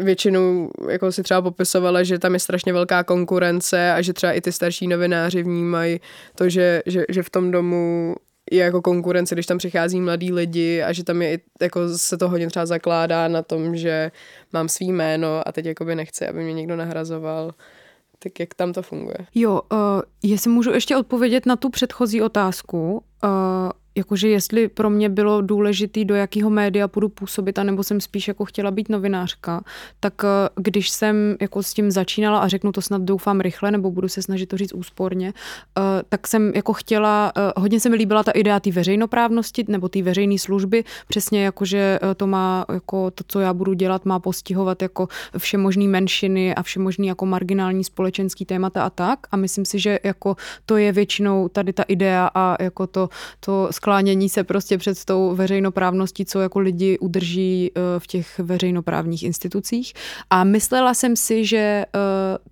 většinou 0.05 0.71
jako 0.91 1.13
si 1.13 1.23
třeba 1.23 1.43
popisovala, 1.43 2.03
že 2.03 2.19
tam 2.19 2.35
je 2.35 2.41
strašně 2.41 2.73
velká 2.73 3.05
konkurence 3.05 3.93
a 3.93 4.03
že 4.03 4.13
třeba 4.13 4.33
i 4.33 4.41
ty 4.41 4.53
starší 4.53 4.89
novináři 4.89 5.43
vnímají 5.43 6.01
to, 6.35 6.49
že, 6.49 6.83
že, 6.87 7.05
že 7.09 7.23
v 7.23 7.31
tom 7.31 7.51
domu 7.51 8.15
je 8.51 8.65
jako 8.65 8.83
konkurence, 8.83 9.35
když 9.35 9.47
tam 9.47 9.59
přichází 9.59 10.01
mladí 10.01 10.33
lidi 10.33 10.83
a 10.83 10.93
že 10.93 11.05
tam 11.05 11.23
je 11.23 11.39
jako 11.63 11.99
se 11.99 12.19
to 12.19 12.29
hodně 12.29 12.47
třeba 12.47 12.67
zakládá 12.67 13.29
na 13.29 13.43
tom, 13.43 13.77
že 13.77 14.11
mám 14.53 14.69
svý 14.69 14.93
jméno 14.93 15.49
a 15.49 15.53
teď 15.53 15.67
jakoby 15.67 15.95
nechci, 15.95 16.27
aby 16.27 16.45
mě 16.45 16.53
někdo 16.53 16.77
nahrazoval. 16.77 17.55
Tak 18.19 18.41
jak 18.41 18.55
tam 18.55 18.73
to 18.73 18.83
funguje? 18.83 19.17
Jo, 19.35 19.61
uh, 19.73 19.79
jestli 20.23 20.51
můžu 20.51 20.71
ještě 20.71 20.97
odpovědět 20.97 21.47
na 21.47 21.57
tu 21.57 21.71
předchozí 21.71 22.23
otázku. 22.23 23.05
Uh, 23.25 23.31
jakože 23.95 24.29
jestli 24.29 24.69
pro 24.69 24.91
mě 24.91 25.09
bylo 25.09 25.41
důležitý, 25.41 26.05
do 26.05 26.15
jakého 26.15 26.51
média 26.51 26.89
půjdu 26.89 27.09
působit, 27.09 27.59
anebo 27.59 27.83
jsem 27.83 28.01
spíš 28.01 28.29
jako 28.29 28.45
chtěla 28.45 28.71
být 28.71 28.89
novinářka, 28.89 29.65
tak 30.01 30.15
eh, 30.25 30.49
když 30.57 30.91
jsem 30.91 31.37
jako 31.41 31.63
s 31.63 31.75
tím 31.75 31.91
začínala 31.91 32.39
a 32.39 32.49
řeknu 32.49 32.73
to 32.73 32.83
snad 32.83 33.03
doufám 33.03 33.41
rychle, 33.41 33.71
nebo 33.71 33.91
budu 33.91 34.09
se 34.09 34.23
snažit 34.23 34.47
to 34.47 34.57
říct 34.57 34.73
úsporně, 34.73 35.33
eh, 35.79 35.83
tak 36.09 36.27
jsem 36.27 36.53
jako 36.55 36.73
chtěla, 36.73 37.33
eh, 37.37 37.53
hodně 37.57 37.81
se 37.81 37.89
mi 37.89 37.97
líbila 37.97 38.23
ta 38.23 38.31
idea 38.31 38.61
té 38.61 38.71
veřejnoprávnosti 38.71 39.65
nebo 39.69 39.89
té 39.89 40.03
veřejné 40.03 40.39
služby, 40.39 40.85
přesně 41.09 41.45
jako, 41.45 41.65
že 41.65 41.99
to 42.17 42.27
má, 42.27 42.65
jako 42.73 43.11
to, 43.11 43.25
co 43.29 43.41
já 43.41 43.55
budu 43.55 43.73
dělat, 43.73 44.05
má 44.05 44.19
postihovat 44.19 44.83
jako 44.83 45.09
všemožný 45.39 45.89
menšiny 45.89 46.55
a 46.55 46.63
všemožný 46.63 47.07
jako 47.07 47.27
marginální 47.27 47.85
společenský 47.85 48.45
témata 48.45 48.85
a 48.85 48.91
tak. 48.91 49.19
A 49.31 49.37
myslím 49.37 49.65
si, 49.65 49.79
že 49.79 49.99
jako 50.05 50.37
to 50.67 50.77
je 50.77 50.93
většinou 50.93 51.49
tady 51.49 51.73
ta 51.73 51.83
idea 51.83 52.31
a 52.35 52.63
jako 52.63 52.87
to, 52.87 53.09
to 53.41 53.69
sklánění 53.83 54.29
se 54.29 54.45
prostě 54.45 54.79
před 54.79 55.05
tou 55.05 55.35
veřejnoprávností, 55.35 56.25
co 56.25 56.41
jako 56.41 56.59
lidi 56.59 56.99
udrží 56.99 57.71
eh, 57.75 57.81
v 57.99 58.07
těch 58.07 58.39
veřejnoprávních 58.39 59.23
institucích. 59.23 59.93
A 60.31 60.45
myslela 60.45 60.95
jsem 60.95 61.17
si, 61.17 61.45
že 61.45 61.59
eh, 61.59 61.89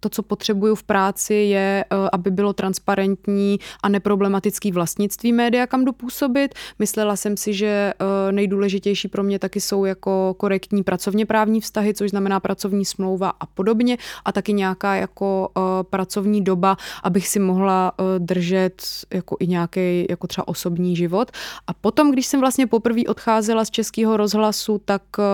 to, 0.01 0.09
co 0.09 0.23
potřebuju 0.23 0.75
v 0.75 0.83
práci, 0.83 1.35
je, 1.35 1.85
aby 2.13 2.31
bylo 2.31 2.53
transparentní 2.53 3.59
a 3.83 3.89
neproblematický 3.89 4.73
vlastnictví 4.73 5.33
média, 5.33 5.67
kam 5.67 5.85
jdu 5.85 5.93
působit. 5.93 6.55
Myslela 6.79 7.17
jsem 7.17 7.37
si, 7.37 7.55
že 7.55 7.93
nejdůležitější 8.31 9.09
pro 9.09 9.23
mě 9.23 9.39
taky 9.39 9.61
jsou 9.61 9.85
jako 9.85 10.35
korektní 10.37 10.83
pracovně 10.83 11.27
právní 11.27 11.61
vztahy, 11.61 11.95
což 11.95 12.11
znamená 12.11 12.41
pracovní 12.41 12.85
smlouva 12.85 13.33
a 13.41 13.47
podobně, 13.47 13.99
a 14.25 14.33
taky 14.33 14.53
nějaká 14.53 14.95
jako 14.95 15.51
pracovní 15.91 16.45
doba, 16.45 16.77
abych 17.03 17.29
si 17.29 17.39
mohla 17.39 17.93
držet 18.19 18.83
jako 19.15 19.37
i 19.41 19.47
nějaký 19.47 20.07
jako 20.11 20.27
třeba 20.27 20.49
osobní 20.49 20.97
život. 20.97 21.20
A 21.67 21.75
potom, 21.75 22.13
když 22.13 22.27
jsem 22.27 22.41
vlastně 22.41 22.67
poprvé 22.67 23.03
odcházela 23.09 23.65
z 23.65 23.71
českého 23.71 24.17
rozhlasu, 24.17 24.81
tak 24.85 25.03
uh, 25.19 25.25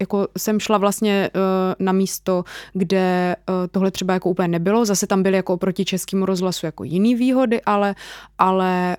jako 0.00 0.28
jsem 0.38 0.60
šla 0.60 0.78
vlastně 0.78 1.30
uh, 1.34 1.40
na 1.78 1.92
místo, 1.92 2.44
kde 2.72 3.36
uh, 3.48 3.54
tohle 3.70 3.90
třeba 3.90 4.14
jako 4.14 4.30
úplně 4.30 4.48
nebylo. 4.48 4.84
Zase 4.84 5.06
tam 5.06 5.22
byly 5.22 5.36
jako 5.36 5.54
oproti 5.54 5.84
českému 5.84 6.26
rozhlasu 6.26 6.66
jako 6.66 6.84
jiný 6.84 7.14
výhody, 7.14 7.62
ale, 7.62 7.94
ale 8.38 8.96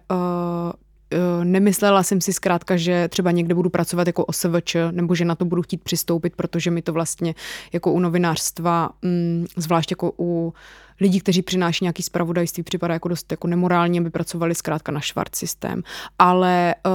nemyslela 1.43 2.03
jsem 2.03 2.21
si 2.21 2.33
zkrátka, 2.33 2.77
že 2.77 3.07
třeba 3.07 3.31
někde 3.31 3.55
budu 3.55 3.69
pracovat 3.69 4.07
jako 4.07 4.25
OSVČ, 4.25 4.75
nebo 4.91 5.15
že 5.15 5.25
na 5.25 5.35
to 5.35 5.45
budu 5.45 5.61
chtít 5.61 5.83
přistoupit, 5.83 6.35
protože 6.35 6.71
mi 6.71 6.81
to 6.81 6.93
vlastně 6.93 7.35
jako 7.73 7.91
u 7.91 7.99
novinářstva, 7.99 8.89
mm, 9.01 9.45
zvlášť 9.57 9.91
jako 9.91 10.13
u 10.19 10.53
lidí, 11.01 11.19
kteří 11.19 11.41
přináší 11.41 11.83
nějaký 11.85 12.03
spravodajství, 12.03 12.63
připadá 12.63 12.93
jako 12.93 13.07
dost 13.07 13.31
jako 13.31 13.47
nemorální, 13.47 13.99
aby 13.99 14.09
pracovali 14.09 14.55
zkrátka 14.55 14.91
na 14.91 14.99
švart 14.99 15.35
systém. 15.35 15.83
Ale 16.19 16.75
uh, 16.85 16.91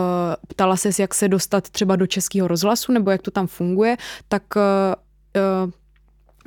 ptala 0.48 0.76
se, 0.76 0.90
jak 0.98 1.14
se 1.14 1.28
dostat 1.28 1.70
třeba 1.70 1.96
do 1.96 2.06
českého 2.06 2.48
rozhlasu, 2.48 2.92
nebo 2.92 3.10
jak 3.10 3.22
to 3.22 3.30
tam 3.30 3.46
funguje, 3.46 3.96
tak 4.28 4.42
uh, 4.56 5.72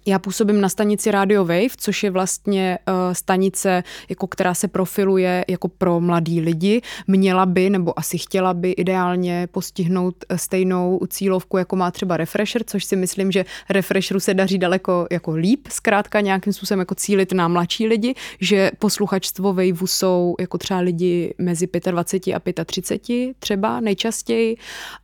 já 0.06 0.20
působím 0.20 0.62
na 0.62 0.70
stanici 0.70 1.12
Radio 1.12 1.46
Wave, 1.46 1.78
což 1.78 2.04
je 2.04 2.12
vlastně 2.12 2.80
uh, 2.88 3.14
stanice, 3.14 3.84
jako 4.10 4.28
která 4.28 4.54
se 4.54 4.68
profiluje 4.68 5.46
jako 5.48 5.68
pro 5.68 6.00
mladý 6.00 6.42
lidi. 6.42 6.82
Měla 7.08 7.46
by, 7.46 7.70
nebo 7.70 8.00
asi 8.00 8.18
chtěla 8.18 8.54
by 8.54 8.72
ideálně 8.72 9.48
postihnout 9.52 10.16
stejnou 10.36 11.00
cílovku, 11.10 11.58
jako 11.58 11.76
má 11.76 11.92
třeba 11.92 12.18
Refresher, 12.18 12.64
což 12.66 12.86
si 12.86 12.96
myslím, 12.96 13.32
že 13.32 13.46
Refresheru 13.70 14.20
se 14.20 14.34
daří 14.34 14.58
daleko 14.58 15.08
jako 15.12 15.32
líp, 15.32 15.68
zkrátka 15.70 16.22
nějakým 16.22 16.54
způsobem 16.54 16.80
jako 16.80 16.96
cílit 16.96 17.32
na 17.32 17.48
mladší 17.48 17.88
lidi, 17.88 18.16
že 18.42 18.72
posluchačstvo 18.80 19.54
Waveu 19.54 19.88
jsou 19.88 20.36
jako 20.40 20.58
třeba 20.58 20.80
lidi 20.80 21.34
mezi 21.38 21.68
25 21.92 22.60
a 22.60 22.66
35 22.66 23.36
třeba 23.40 23.80
nejčastěji. 23.80 24.58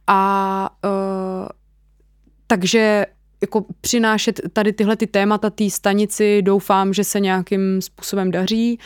A 0.08 0.70
uh, 0.86 1.48
takže 2.48 3.06
jako 3.46 3.66
přinášet 3.82 4.42
tady 4.54 4.74
tyhle 4.74 4.96
ty 4.96 5.08
témata 5.08 5.50
té 5.50 5.70
stanici, 5.70 6.42
doufám, 6.42 6.94
že 6.94 7.04
se 7.04 7.20
nějakým 7.20 7.82
způsobem 7.82 8.32
daří 8.32 8.80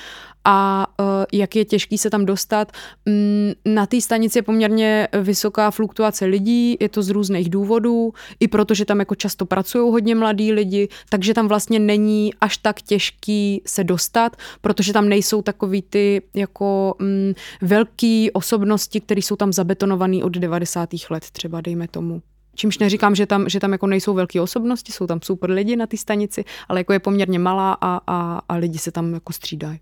a 0.45 0.87
uh, 0.99 1.05
jak 1.33 1.55
je 1.55 1.65
těžký 1.65 1.97
se 1.97 2.09
tam 2.09 2.25
dostat. 2.25 2.71
Mm, 3.05 3.51
na 3.65 3.85
té 3.85 4.01
stanici 4.01 4.37
je 4.37 4.43
poměrně 4.43 5.07
vysoká 5.21 5.71
fluktuace 5.71 6.25
lidí, 6.25 6.77
je 6.79 6.89
to 6.89 7.03
z 7.03 7.09
různých 7.09 7.49
důvodů, 7.49 8.13
i 8.39 8.47
protože 8.47 8.85
tam 8.85 8.99
jako 8.99 9.15
často 9.15 9.45
pracují 9.45 9.91
hodně 9.91 10.15
mladí 10.15 10.53
lidi, 10.53 10.87
takže 11.09 11.33
tam 11.33 11.47
vlastně 11.47 11.79
není 11.79 12.33
až 12.41 12.57
tak 12.57 12.81
těžký 12.81 13.61
se 13.67 13.83
dostat, 13.83 14.35
protože 14.61 14.93
tam 14.93 15.09
nejsou 15.09 15.41
takový 15.41 15.81
ty 15.81 16.21
jako 16.35 16.95
mm, 16.99 17.33
velký 17.61 18.31
osobnosti, 18.31 19.01
které 19.01 19.21
jsou 19.21 19.35
tam 19.35 19.53
zabetonované 19.53 20.23
od 20.23 20.37
90. 20.37 20.89
let 21.09 21.23
třeba, 21.31 21.61
dejme 21.61 21.87
tomu. 21.87 22.21
Čímž 22.59 22.77
neříkám, 22.77 23.15
že 23.15 23.25
tam, 23.25 23.49
že 23.49 23.59
tam 23.59 23.71
jako 23.71 23.87
nejsou 23.87 24.13
velké 24.13 24.41
osobnosti, 24.41 24.91
jsou 24.91 25.07
tam 25.07 25.19
super 25.23 25.51
lidi 25.51 25.75
na 25.75 25.87
té 25.87 25.97
stanici, 25.97 26.43
ale 26.67 26.79
jako 26.79 26.93
je 26.93 26.99
poměrně 26.99 27.39
malá 27.39 27.77
a, 27.81 28.01
a, 28.07 28.41
a 28.49 28.55
lidi 28.55 28.77
se 28.77 28.91
tam 28.91 29.13
jako 29.13 29.33
střídají. 29.33 29.79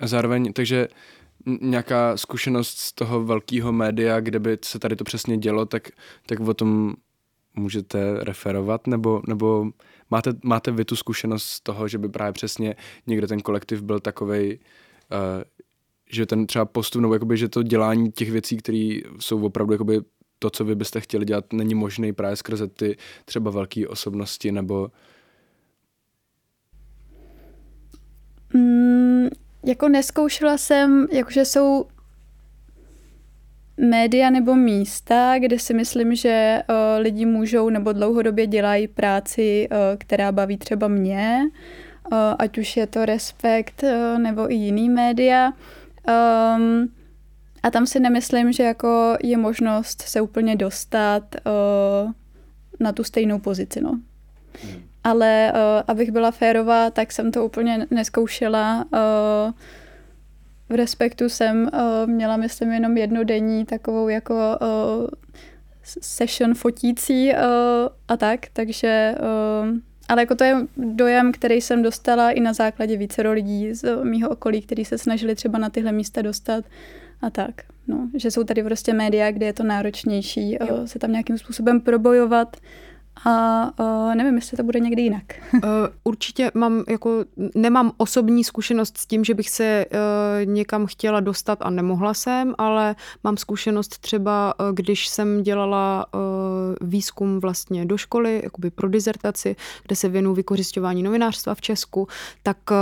A 0.00 0.06
zároveň, 0.06 0.52
takže 0.52 0.88
nějaká 1.60 2.16
zkušenost 2.16 2.78
z 2.78 2.92
toho 2.92 3.24
velkého 3.24 3.72
média, 3.72 4.20
kde 4.20 4.38
by 4.38 4.58
se 4.64 4.78
tady 4.78 4.96
to 4.96 5.04
přesně 5.04 5.36
dělo, 5.36 5.66
tak, 5.66 5.88
tak 6.26 6.40
o 6.40 6.54
tom 6.54 6.94
můžete 7.56 8.24
referovat, 8.24 8.86
nebo, 8.86 9.22
nebo 9.28 9.66
máte, 10.10 10.32
máte 10.44 10.70
vy 10.70 10.84
tu 10.84 10.96
zkušenost 10.96 11.44
z 11.44 11.60
toho, 11.60 11.88
že 11.88 11.98
by 11.98 12.08
právě 12.08 12.32
přesně 12.32 12.76
někde 13.06 13.26
ten 13.26 13.40
kolektiv 13.40 13.82
byl 13.82 14.00
takovej, 14.00 14.58
uh, 14.58 15.42
že 16.10 16.26
ten 16.26 16.46
třeba 16.46 16.64
postup, 16.64 17.02
nebo 17.02 17.14
jakoby, 17.14 17.36
že 17.36 17.48
to 17.48 17.62
dělání 17.62 18.12
těch 18.12 18.30
věcí, 18.30 18.56
které 18.56 18.98
jsou 19.20 19.46
opravdu 19.46 19.72
jakoby 19.72 20.00
to, 20.42 20.50
co 20.50 20.64
vy 20.64 20.74
byste 20.74 21.00
chtěli 21.00 21.24
dělat, 21.24 21.52
není 21.52 21.74
možné 21.74 22.12
právě 22.12 22.36
skrze 22.36 22.68
ty 22.68 22.96
třeba 23.24 23.50
velké 23.50 23.88
osobnosti 23.88 24.52
nebo... 24.52 24.90
Mm, 28.54 29.28
jako 29.64 29.88
neskoušela 29.88 30.58
jsem, 30.58 31.06
jakože 31.12 31.44
jsou 31.44 31.86
média 33.76 34.30
nebo 34.30 34.54
místa, 34.54 35.38
kde 35.38 35.58
si 35.58 35.74
myslím, 35.74 36.14
že 36.14 36.62
uh, 36.68 37.02
lidi 37.02 37.26
můžou 37.26 37.70
nebo 37.70 37.92
dlouhodobě 37.92 38.46
dělají 38.46 38.88
práci, 38.88 39.68
uh, 39.70 39.76
která 39.98 40.32
baví 40.32 40.58
třeba 40.58 40.88
mě, 40.88 41.40
uh, 42.12 42.18
ať 42.38 42.58
už 42.58 42.76
je 42.76 42.86
to 42.86 43.04
Respekt 43.04 43.82
uh, 43.82 44.18
nebo 44.18 44.50
i 44.52 44.54
jiný 44.54 44.90
média. 44.90 45.52
Um, 46.56 47.01
a 47.62 47.70
tam 47.70 47.86
si 47.86 48.00
nemyslím, 48.00 48.52
že 48.52 48.62
jako 48.62 49.16
je 49.22 49.36
možnost 49.36 50.02
se 50.02 50.20
úplně 50.20 50.56
dostat 50.56 51.36
uh, 51.46 52.12
na 52.80 52.92
tu 52.92 53.04
stejnou 53.04 53.38
pozici, 53.38 53.80
no. 53.80 53.90
Hmm. 54.62 54.82
Ale 55.04 55.52
uh, 55.54 55.82
abych 55.88 56.10
byla 56.10 56.30
férová, 56.30 56.90
tak 56.90 57.12
jsem 57.12 57.32
to 57.32 57.44
úplně 57.44 57.86
neskoušela. 57.90 58.84
Uh, 58.92 59.52
v 60.68 60.74
Respektu 60.74 61.28
jsem 61.28 61.62
uh, 61.72 62.10
měla, 62.10 62.36
myslím, 62.36 62.72
jenom 62.72 62.96
jednodenní 62.96 63.64
takovou 63.64 64.08
jako 64.08 64.34
uh, 64.34 65.06
session 66.00 66.54
fotící 66.54 67.30
uh, 67.30 67.38
a 68.08 68.16
tak, 68.16 68.40
takže 68.52 69.14
uh, 69.20 69.78
ale 70.08 70.22
jako 70.22 70.34
to 70.34 70.44
je 70.44 70.56
dojem, 70.76 71.32
který 71.32 71.60
jsem 71.60 71.82
dostala 71.82 72.30
i 72.30 72.40
na 72.40 72.52
základě 72.52 72.96
více 72.96 73.22
lidí 73.28 73.74
z 73.74 74.04
mýho 74.04 74.28
okolí, 74.28 74.62
kteří 74.62 74.84
se 74.84 74.98
snažili 74.98 75.34
třeba 75.34 75.58
na 75.58 75.70
tyhle 75.70 75.92
místa 75.92 76.22
dostat 76.22 76.64
a 77.22 77.30
tak. 77.30 77.54
No, 77.86 78.08
že 78.14 78.30
jsou 78.30 78.44
tady 78.44 78.62
prostě 78.62 78.92
média, 78.92 79.30
kde 79.30 79.46
je 79.46 79.52
to 79.52 79.64
náročnější 79.64 80.52
jo. 80.52 80.58
Eh, 80.82 80.86
se 80.86 80.98
tam 80.98 81.12
nějakým 81.12 81.38
způsobem 81.38 81.80
probojovat 81.80 82.56
a 83.24 83.70
uh, 83.80 84.14
nevím, 84.14 84.34
jestli 84.34 84.56
to 84.56 84.62
bude 84.62 84.80
někdy 84.80 85.02
jinak. 85.02 85.22
uh, 85.54 85.60
určitě 86.04 86.50
mám 86.54 86.84
jako, 86.88 87.24
nemám 87.54 87.92
osobní 87.96 88.44
zkušenost 88.44 88.98
s 88.98 89.06
tím, 89.06 89.24
že 89.24 89.34
bych 89.34 89.50
se 89.50 89.86
uh, 89.90 90.52
někam 90.52 90.86
chtěla 90.86 91.20
dostat 91.20 91.58
a 91.62 91.70
nemohla 91.70 92.14
jsem, 92.14 92.54
ale 92.58 92.96
mám 93.24 93.36
zkušenost 93.36 93.98
třeba, 93.98 94.54
uh, 94.60 94.74
když 94.74 95.08
jsem 95.08 95.42
dělala 95.42 96.06
uh, 96.14 96.20
výzkum 96.88 97.40
vlastně 97.40 97.86
do 97.86 97.96
školy, 97.96 98.40
jakoby 98.44 98.70
pro 98.70 98.88
dizertaci, 98.88 99.56
kde 99.86 99.96
se 99.96 100.08
věnuju 100.08 100.34
vykořišťování 100.34 101.02
novinářstva 101.02 101.54
v 101.54 101.60
Česku, 101.60 102.08
tak 102.42 102.56
uh, 102.70 102.76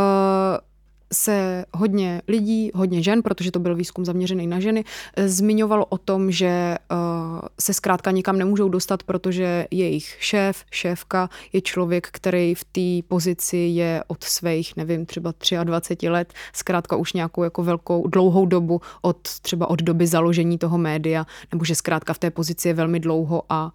se 1.13 1.65
hodně 1.75 2.23
lidí, 2.29 2.71
hodně 2.75 3.03
žen, 3.03 3.23
protože 3.23 3.51
to 3.51 3.59
byl 3.59 3.75
výzkum 3.75 4.05
zaměřený 4.05 4.47
na 4.47 4.61
ženy, 4.61 4.85
eh, 5.17 5.29
zmiňovalo 5.29 5.87
o 5.87 5.99
tom, 5.99 6.31
že 6.31 6.77
uh, 6.91 7.41
se 7.61 7.75
zkrátka 7.75 8.11
nikam 8.11 8.39
nemůžou 8.39 8.69
dostat, 8.69 9.03
protože 9.03 9.67
jejich 9.71 10.17
šéf, 10.19 10.65
šéfka 10.71 11.29
je 11.53 11.61
člověk, 11.61 12.09
který 12.13 12.55
v 12.55 12.65
té 12.65 13.09
pozici 13.09 13.57
je 13.57 14.05
od 14.07 14.25
svých, 14.25 14.77
nevím, 14.77 15.07
třeba 15.07 15.35
23 15.65 16.09
let, 16.09 16.33
zkrátka 16.53 16.97
už 16.97 17.13
nějakou 17.13 17.43
jako 17.43 17.63
velkou, 17.63 18.07
dlouhou 18.07 18.47
dobu 18.47 18.81
od 19.03 19.19
třeba 19.23 19.71
od 19.71 19.83
doby 19.83 20.07
založení 20.07 20.59
toho 20.59 20.79
média, 20.79 21.27
nebo 21.53 21.65
že 21.65 21.75
zkrátka 21.75 22.13
v 22.13 22.19
té 22.19 22.31
pozici 22.31 22.69
je 22.69 22.75
velmi 22.75 23.01
dlouho 23.01 23.43
a 23.49 23.65
uh, 23.65 23.71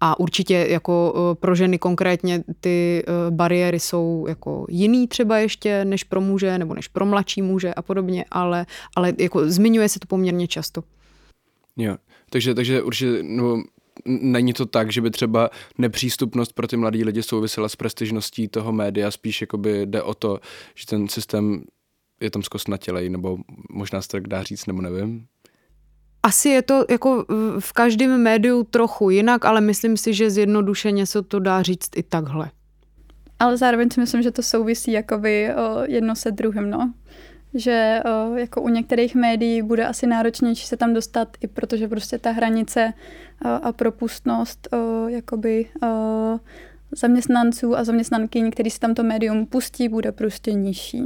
a 0.00 0.20
určitě 0.20 0.66
jako 0.70 1.14
eh, 1.16 1.34
pro 1.34 1.54
ženy 1.54 1.78
konkrétně 1.78 2.44
ty 2.60 3.02
eh, 3.06 3.30
bariéry 3.30 3.80
jsou 3.80 4.24
jako 4.28 4.66
jiný 4.68 5.08
třeba 5.08 5.38
ještě 5.38 5.84
než 5.84 6.04
pro 6.04 6.20
muže 6.20 6.58
nebo 6.58 6.74
než 6.74 6.88
pro 6.88 7.06
mladší 7.06 7.42
muže 7.42 7.74
a 7.74 7.82
podobně, 7.82 8.24
ale, 8.30 8.66
ale 8.96 9.12
jako 9.18 9.50
zmiňuje 9.50 9.88
se 9.88 9.98
to 9.98 10.06
poměrně 10.06 10.48
často. 10.48 10.84
Jo, 11.76 11.96
takže, 12.30 12.54
takže 12.54 12.82
určitě 12.82 13.22
no, 13.22 13.62
není 14.06 14.52
to 14.52 14.66
tak, 14.66 14.92
že 14.92 15.00
by 15.00 15.10
třeba 15.10 15.50
nepřístupnost 15.78 16.52
pro 16.52 16.66
ty 16.66 16.76
mladí 16.76 17.04
lidi 17.04 17.22
souvisela 17.22 17.68
s 17.68 17.76
prestižností 17.76 18.48
toho 18.48 18.72
média, 18.72 19.10
spíš 19.10 19.40
jakoby 19.40 19.86
jde 19.86 20.02
o 20.02 20.14
to, 20.14 20.40
že 20.74 20.86
ten 20.86 21.08
systém 21.08 21.64
je 22.20 22.30
tam 22.30 22.42
zkostnatělej, 22.42 23.10
nebo 23.10 23.38
možná 23.70 24.02
se 24.02 24.08
tak 24.08 24.28
dá 24.28 24.42
říct, 24.42 24.66
nebo 24.66 24.82
nevím 24.82 25.26
asi 26.26 26.48
je 26.48 26.62
to 26.62 26.84
jako 26.90 27.24
v 27.58 27.72
každém 27.72 28.22
médiu 28.22 28.62
trochu 28.64 29.10
jinak, 29.10 29.44
ale 29.44 29.60
myslím 29.60 29.96
si, 29.96 30.14
že 30.14 30.30
zjednodušeně 30.30 31.06
se 31.06 31.22
to 31.22 31.38
dá 31.38 31.62
říct 31.62 31.90
i 31.96 32.02
takhle. 32.02 32.50
Ale 33.38 33.56
zároveň 33.56 33.90
si 33.90 34.00
myslím, 34.00 34.22
že 34.22 34.30
to 34.30 34.42
souvisí 34.42 34.92
jakoby 34.92 35.50
jedno 35.84 36.16
se 36.16 36.30
druhým, 36.30 36.70
no. 36.70 36.92
že 37.54 38.00
uh, 38.04 38.38
jako 38.38 38.62
u 38.62 38.68
některých 38.68 39.14
médií 39.14 39.62
bude 39.62 39.86
asi 39.86 40.06
náročnější 40.06 40.66
se 40.66 40.76
tam 40.76 40.94
dostat, 40.94 41.28
i 41.40 41.46
protože 41.46 41.88
prostě 41.88 42.18
ta 42.18 42.30
hranice 42.30 42.92
uh, 43.44 43.50
a 43.62 43.72
propustnost 43.72 44.68
uh, 44.72 45.10
jakoby 45.10 45.66
uh, 45.82 45.88
zaměstnanců 46.96 47.76
a 47.76 47.84
zaměstnankyň, 47.84 48.50
který 48.50 48.70
si 48.70 48.78
tam 48.78 48.94
to 48.94 49.02
médium 49.02 49.46
pustí, 49.46 49.88
bude 49.88 50.12
prostě 50.12 50.52
nižší. 50.52 51.02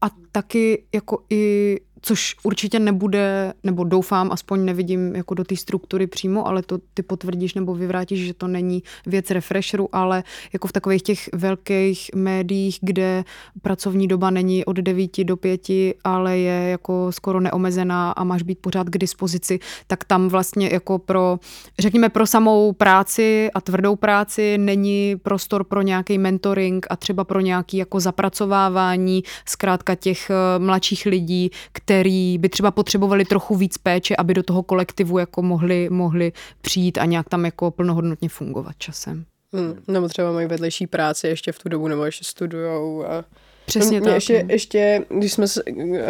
A 0.00 0.06
taky 0.32 0.84
jako 0.94 1.24
i 1.30 1.76
což 2.02 2.36
určitě 2.42 2.78
nebude, 2.78 3.52
nebo 3.62 3.84
doufám, 3.84 4.32
aspoň 4.32 4.64
nevidím 4.64 5.16
jako 5.16 5.34
do 5.34 5.44
té 5.44 5.56
struktury 5.56 6.06
přímo, 6.06 6.46
ale 6.46 6.62
to 6.62 6.78
ty 6.94 7.02
potvrdíš 7.02 7.54
nebo 7.54 7.74
vyvrátíš, 7.74 8.26
že 8.26 8.34
to 8.34 8.48
není 8.48 8.82
věc 9.06 9.30
refresheru, 9.30 9.88
ale 9.92 10.24
jako 10.52 10.68
v 10.68 10.72
takových 10.72 11.02
těch 11.02 11.28
velkých 11.32 12.10
médiích, 12.14 12.78
kde 12.80 13.24
pracovní 13.62 14.08
doba 14.08 14.30
není 14.30 14.64
od 14.64 14.76
9 14.76 15.24
do 15.24 15.36
5, 15.36 15.60
ale 16.04 16.38
je 16.38 16.70
jako 16.70 17.12
skoro 17.12 17.40
neomezená 17.40 18.12
a 18.12 18.24
máš 18.24 18.42
být 18.42 18.58
pořád 18.58 18.86
k 18.90 18.98
dispozici, 18.98 19.58
tak 19.86 20.04
tam 20.04 20.28
vlastně 20.28 20.68
jako 20.72 20.98
pro, 20.98 21.38
řekněme, 21.78 22.08
pro 22.08 22.26
samou 22.26 22.72
práci 22.72 23.50
a 23.54 23.60
tvrdou 23.60 23.96
práci 23.96 24.58
není 24.58 25.16
prostor 25.22 25.64
pro 25.64 25.82
nějaký 25.82 26.18
mentoring 26.18 26.86
a 26.90 26.96
třeba 26.96 27.24
pro 27.24 27.40
nějaký 27.40 27.76
jako 27.76 28.00
zapracovávání 28.00 29.22
zkrátka 29.46 29.94
těch 29.94 30.30
eh, 30.30 30.58
mladších 30.58 31.06
lidí, 31.06 31.50
který 32.00 32.38
by 32.38 32.48
třeba 32.48 32.70
potřebovali 32.70 33.24
trochu 33.24 33.56
víc 33.56 33.78
péče, 33.78 34.16
aby 34.16 34.34
do 34.34 34.42
toho 34.42 34.62
kolektivu 34.62 35.18
jako 35.18 35.42
mohli, 35.42 35.90
mohli 35.90 36.32
přijít 36.60 36.98
a 36.98 37.04
nějak 37.04 37.28
tam 37.28 37.44
jako 37.44 37.70
plnohodnotně 37.70 38.28
fungovat 38.28 38.72
časem. 38.78 39.24
Hmm, 39.52 39.74
nebo 39.88 40.08
třeba 40.08 40.32
mají 40.32 40.46
vedlejší 40.46 40.86
práci 40.86 41.28
ještě 41.28 41.52
v 41.52 41.58
tu 41.58 41.68
dobu, 41.68 41.88
nebo 41.88 42.04
ještě 42.04 42.24
studujou 42.24 43.04
a 43.06 43.24
Přesně 43.78 44.00
no, 44.00 44.06
tak. 44.06 44.14
Ještě, 44.14 44.44
ještě 44.48 45.04
když, 45.08 45.32
jsme, 45.32 45.46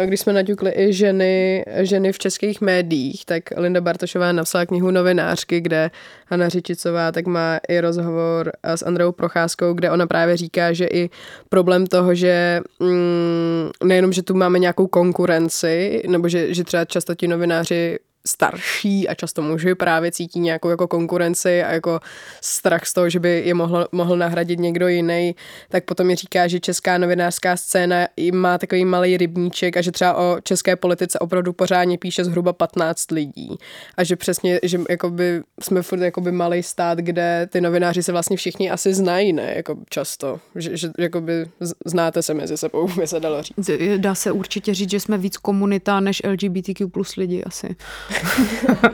když 0.05 0.19
jsme 0.19 0.33
naťukli 0.33 0.71
i 0.75 0.93
ženy, 0.93 1.65
ženy 1.77 2.11
v 2.11 2.19
českých 2.19 2.61
médiích, 2.61 3.25
tak 3.25 3.43
Linda 3.57 3.81
Bartošová 3.81 4.31
napsala 4.31 4.65
knihu 4.65 4.91
Novinářky, 4.91 5.61
kde 5.61 5.91
Hanna 6.27 6.49
Řičicová 6.49 7.11
tak 7.11 7.27
má 7.27 7.59
i 7.69 7.79
rozhovor 7.79 8.51
s 8.63 8.85
Andreou 8.85 9.11
Procházkou, 9.11 9.73
kde 9.73 9.91
ona 9.91 10.07
právě 10.07 10.37
říká, 10.37 10.73
že 10.73 10.85
i 10.85 11.09
problém 11.49 11.87
toho, 11.87 12.15
že 12.15 12.61
mm, 12.79 13.69
nejenom, 13.83 14.13
že 14.13 14.23
tu 14.23 14.33
máme 14.33 14.59
nějakou 14.59 14.87
konkurenci, 14.87 16.03
nebo 16.07 16.29
že, 16.29 16.53
že 16.53 16.63
třeba 16.63 16.85
často 16.85 17.15
ti 17.15 17.27
novináři 17.27 17.99
starší 18.27 19.07
a 19.07 19.13
často 19.13 19.41
muži 19.41 19.75
právě 19.75 20.11
cítí 20.11 20.39
nějakou 20.39 20.69
jako 20.69 20.87
konkurenci 20.87 21.63
a 21.63 21.71
jako 21.71 21.99
strach 22.41 22.85
z 22.85 22.93
toho, 22.93 23.09
že 23.09 23.19
by 23.19 23.43
je 23.45 23.53
mohl, 23.53 23.87
mohl 23.91 24.17
nahradit 24.17 24.59
někdo 24.59 24.87
jiný, 24.87 25.35
tak 25.69 25.83
potom 25.83 26.07
mi 26.07 26.15
říká, 26.15 26.47
že 26.47 26.59
česká 26.59 26.97
novinářská 26.97 27.57
scéna 27.57 28.07
má 28.33 28.57
takový 28.57 28.85
malý 28.85 29.17
rybníček 29.17 29.77
a 29.77 29.81
že 29.81 29.91
třeba 29.91 30.13
o 30.17 30.37
české 30.43 30.75
politice 30.75 31.19
opravdu 31.19 31.53
pořádně 31.53 31.97
píše 31.97 32.25
zhruba 32.25 32.53
15 32.53 33.11
lidí. 33.11 33.57
A 33.97 34.03
že 34.03 34.15
přesně, 34.15 34.59
že 34.63 34.79
jakoby 34.89 35.41
jsme 35.61 35.81
furt 35.81 36.01
jakoby 36.01 36.31
malý 36.31 36.63
stát, 36.63 36.97
kde 36.97 37.47
ty 37.51 37.61
novináři 37.61 38.03
se 38.03 38.11
vlastně 38.11 38.37
všichni 38.37 38.71
asi 38.71 38.93
znají, 38.93 39.33
ne? 39.33 39.53
Jako 39.55 39.75
často. 39.89 40.39
Že, 40.55 40.77
že 40.77 40.89
jakoby 40.99 41.45
znáte 41.85 42.21
se 42.21 42.33
mezi 42.33 42.57
sebou, 42.57 42.87
by 42.87 43.07
se 43.07 43.19
dalo 43.19 43.43
říct. 43.43 43.69
Dá 43.97 44.15
se 44.15 44.31
určitě 44.31 44.73
říct, 44.73 44.89
že 44.89 44.99
jsme 44.99 45.17
víc 45.17 45.37
komunita 45.37 45.99
než 45.99 46.21
LGBTQ 46.25 46.87
plus 46.87 47.15
lidi 47.15 47.43
asi. 47.43 47.75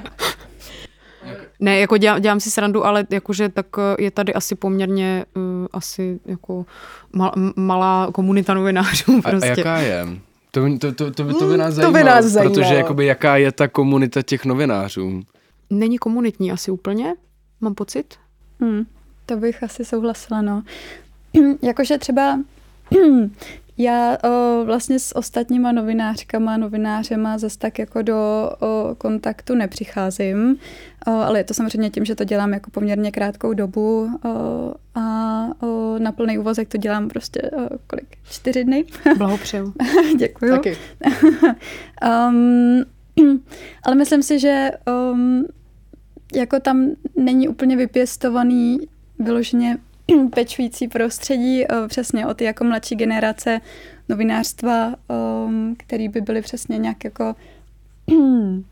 ne, 1.59 1.79
jako 1.79 1.97
dělám, 1.97 2.21
dělám 2.21 2.39
si 2.39 2.51
srandu, 2.51 2.85
ale 2.85 3.07
jakože 3.09 3.49
tak 3.49 3.65
eh, 3.77 4.03
je 4.03 4.11
tady 4.11 4.33
asi 4.33 4.55
poměrně 4.55 5.25
uh, 5.35 5.43
asi 5.71 6.19
jako 6.25 6.65
mal, 7.13 7.31
malá 7.55 8.09
komunita 8.11 8.53
novinářů. 8.53 9.21
Prostě. 9.21 9.49
A, 9.49 9.53
a 9.53 9.57
jaká 9.57 9.77
je? 9.77 10.07
To, 10.51 10.61
to, 10.79 10.91
to, 10.91 11.11
to, 11.11 11.33
to 11.33 11.47
by 11.47 11.57
nás 11.57 11.73
zajímalo, 11.73 11.93
to 11.93 11.97
by 11.97 12.03
nás 12.03 12.25
zajímalo. 12.25 12.55
protože 12.55 12.75
jakoby 12.75 13.05
jaká 13.05 13.37
je 13.37 13.51
ta 13.51 13.67
komunita 13.67 14.21
těch 14.21 14.45
novinářů? 14.45 15.23
Není 15.69 15.97
komunitní 15.97 16.51
asi 16.51 16.71
úplně, 16.71 17.13
mám 17.61 17.75
pocit. 17.75 18.15
Hmm, 18.59 18.85
to 19.25 19.37
bych 19.37 19.63
asi 19.63 19.85
souhlasila, 19.85 20.41
no. 20.41 20.63
Jakože 21.61 21.97
třeba 21.97 22.39
já 23.79 24.17
o, 24.23 24.65
vlastně 24.65 24.99
s 24.99 25.15
ostatníma 25.15 25.71
novinářkama, 25.71 26.57
novinářema 26.57 27.37
zase 27.37 27.59
tak 27.59 27.79
jako 27.79 28.01
do 28.01 28.49
o, 28.59 28.95
kontaktu 28.97 29.55
nepřicházím, 29.55 30.57
o, 31.07 31.11
ale 31.11 31.39
je 31.39 31.43
to 31.43 31.53
samozřejmě 31.53 31.89
tím, 31.89 32.05
že 32.05 32.15
to 32.15 32.23
dělám 32.23 32.53
jako 32.53 32.71
poměrně 32.71 33.11
krátkou 33.11 33.53
dobu 33.53 34.09
o, 34.25 34.73
a 34.95 35.47
o, 35.63 35.95
na 35.99 36.11
plný 36.11 36.37
úvazek 36.37 36.69
to 36.69 36.77
dělám 36.77 37.09
prostě 37.09 37.41
o, 37.41 37.77
kolik? 37.87 38.17
Čtyři 38.29 38.63
dny? 38.63 38.85
Blahopřeju. 39.17 39.73
Děkuju. 40.17 40.51
Taky. 40.51 40.77
um, 42.29 42.83
ale 43.83 43.95
myslím 43.95 44.23
si, 44.23 44.39
že 44.39 44.69
um, 45.11 45.45
jako 46.35 46.59
tam 46.59 46.89
není 47.17 47.47
úplně 47.47 47.77
vypěstovaný 47.77 48.79
vyloženě 49.19 49.77
pečující 50.35 50.87
prostředí, 50.87 51.63
eh, 51.63 51.87
přesně 51.87 52.27
o 52.27 52.33
ty 52.33 52.43
jako 52.43 52.63
mladší 52.63 52.95
generace 52.95 53.61
novinářstva, 54.09 54.95
ehm, 55.09 55.75
který 55.77 56.09
by 56.09 56.21
byly 56.21 56.41
přesně 56.41 56.77
nějak 56.77 57.03
jako 57.03 57.35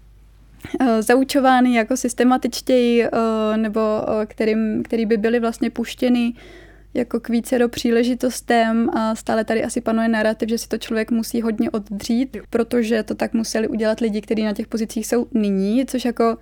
eh, 0.80 1.02
zaučovány 1.02 1.76
jako 1.76 1.98
systematičtěji, 1.98 3.06
eh, 3.06 3.58
nebo 3.58 3.82
kterým, 4.26 4.84
který 4.84 5.06
by 5.06 5.18
byly 5.18 5.40
vlastně 5.40 5.70
puštěny 5.70 6.34
jako 6.94 7.20
k 7.20 7.30
více 7.30 7.60
do 7.60 7.70
příležitostem. 7.70 8.90
A 8.90 9.16
stále 9.16 9.44
tady 9.44 9.64
asi 9.64 9.82
panuje 9.82 10.08
narrativ, 10.08 10.50
že 10.50 10.58
si 10.58 10.68
to 10.68 10.78
člověk 10.78 11.12
musí 11.12 11.42
hodně 11.42 11.70
oddřít, 11.72 12.38
protože 12.50 13.04
to 13.04 13.16
tak 13.16 13.34
museli 13.34 13.68
udělat 13.68 14.00
lidi, 14.00 14.22
kteří 14.22 14.44
na 14.44 14.54
těch 14.54 14.68
pozicích 14.68 15.08
jsou 15.08 15.28
nyní, 15.34 15.86
což 15.86 16.06
jako 16.06 16.38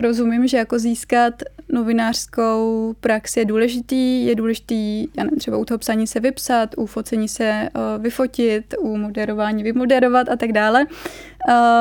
rozumím, 0.00 0.46
že 0.46 0.56
jako 0.56 0.78
získat 0.78 1.34
novinářskou 1.72 2.94
praxi 3.00 3.40
je 3.40 3.44
důležitý, 3.44 4.26
je 4.26 4.34
důležitý, 4.34 5.02
já 5.02 5.24
nevím, 5.24 5.38
třeba 5.38 5.56
u 5.56 5.64
toho 5.64 5.78
psaní 5.78 6.06
se 6.06 6.20
vypsat, 6.20 6.74
u 6.76 6.86
focení 6.86 7.28
se 7.28 7.68
uh, 7.74 8.02
vyfotit, 8.02 8.74
u 8.78 8.96
moderování 8.96 9.62
vymoderovat 9.62 10.28
a 10.28 10.36
tak 10.36 10.52
dále. 10.52 10.86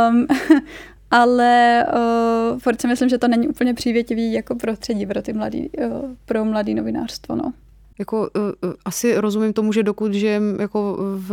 Um, 0.10 0.28
ale 1.12 1.86
uh, 1.94 2.60
furt 2.60 2.82
si 2.82 2.88
myslím, 2.88 3.10
že 3.10 3.18
to 3.18 3.28
není 3.28 3.48
úplně 3.48 3.74
přívětivý 3.74 4.34
jako 4.34 4.56
prostředí 4.56 5.06
pro 5.06 5.22
ty 5.22 5.34
mladý, 5.34 5.70
uh, 5.70 5.86
pro 6.26 6.46
mladý 6.46 6.74
novinářstvo, 6.74 7.36
no. 7.36 7.54
Jako, 8.00 8.20
uh, 8.20 8.74
asi 8.86 9.18
rozumím 9.18 9.54
tomu, 9.54 9.74
že 9.74 9.84
dokud 9.84 10.14
žijem 10.14 10.58
jako 10.60 10.98
v, 11.16 11.32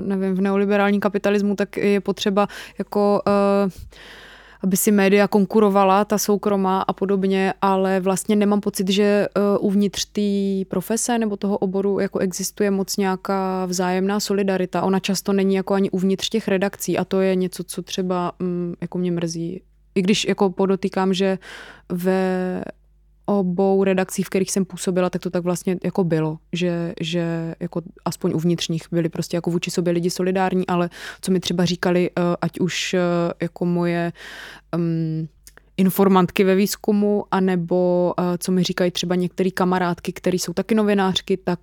nevím, 0.00 0.34
v 0.34 0.40
neoliberální 0.40 1.00
kapitalismu, 1.00 1.56
tak 1.56 1.76
je 1.76 2.00
potřeba 2.00 2.48
jako 2.78 3.22
uh, 3.26 3.72
aby 4.62 4.76
si 4.76 4.92
média 4.92 5.28
konkurovala, 5.28 6.04
ta 6.04 6.18
soukromá 6.18 6.80
a 6.82 6.92
podobně, 6.92 7.54
ale 7.62 8.00
vlastně 8.00 8.36
nemám 8.36 8.60
pocit, 8.60 8.88
že 8.88 9.26
uh, 9.36 9.66
uvnitř 9.66 10.04
té 10.04 10.64
profese 10.70 11.18
nebo 11.18 11.36
toho 11.36 11.58
oboru 11.58 11.98
jako 12.00 12.18
existuje 12.18 12.70
moc 12.70 12.96
nějaká 12.96 13.66
vzájemná 13.66 14.20
solidarita. 14.20 14.82
Ona 14.82 15.00
často 15.00 15.32
není 15.32 15.54
jako 15.54 15.74
ani 15.74 15.90
uvnitř 15.90 16.28
těch 16.28 16.48
redakcí 16.48 16.98
a 16.98 17.04
to 17.04 17.20
je 17.20 17.34
něco, 17.34 17.64
co 17.64 17.82
třeba 17.82 18.32
um, 18.40 18.74
jako 18.80 18.98
mě 18.98 19.10
mrzí. 19.10 19.62
I 19.94 20.02
když 20.02 20.24
jako 20.24 20.50
podotýkám, 20.50 21.14
že 21.14 21.38
ve 21.88 22.62
obou 23.24 23.84
redakcích, 23.84 24.26
v 24.26 24.28
kterých 24.28 24.50
jsem 24.50 24.64
působila, 24.64 25.10
tak 25.10 25.22
to 25.22 25.30
tak 25.30 25.44
vlastně 25.44 25.76
jako 25.84 26.04
bylo, 26.04 26.38
že, 26.52 26.94
že 27.00 27.54
jako 27.60 27.82
aspoň 28.04 28.32
uvnitř 28.34 28.68
nich 28.68 28.82
byli 28.92 29.08
prostě 29.08 29.36
jako 29.36 29.50
vůči 29.50 29.70
sobě 29.70 29.92
lidi 29.92 30.10
solidární, 30.10 30.66
ale 30.66 30.90
co 31.20 31.32
mi 31.32 31.40
třeba 31.40 31.64
říkali, 31.64 32.10
eh, 32.10 32.22
ať 32.40 32.60
už 32.60 32.94
eh, 32.94 33.00
jako 33.42 33.64
moje 33.64 34.12
um, 34.76 35.28
informantky 35.76 36.44
ve 36.44 36.54
výzkumu, 36.54 37.24
anebo 37.30 38.12
uh, 38.18 38.24
co 38.38 38.52
mi 38.52 38.62
říkají 38.62 38.90
třeba 38.90 39.14
některé 39.14 39.50
kamarádky, 39.50 40.12
které 40.12 40.36
jsou 40.36 40.52
taky 40.52 40.74
novinářky, 40.74 41.36
tak, 41.36 41.60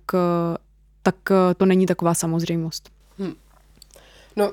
tak 1.02 1.16
to 1.56 1.66
není 1.66 1.86
taková 1.86 2.14
samozřejmost. 2.14 2.90
Hmm. 3.18 3.34
No, 4.36 4.52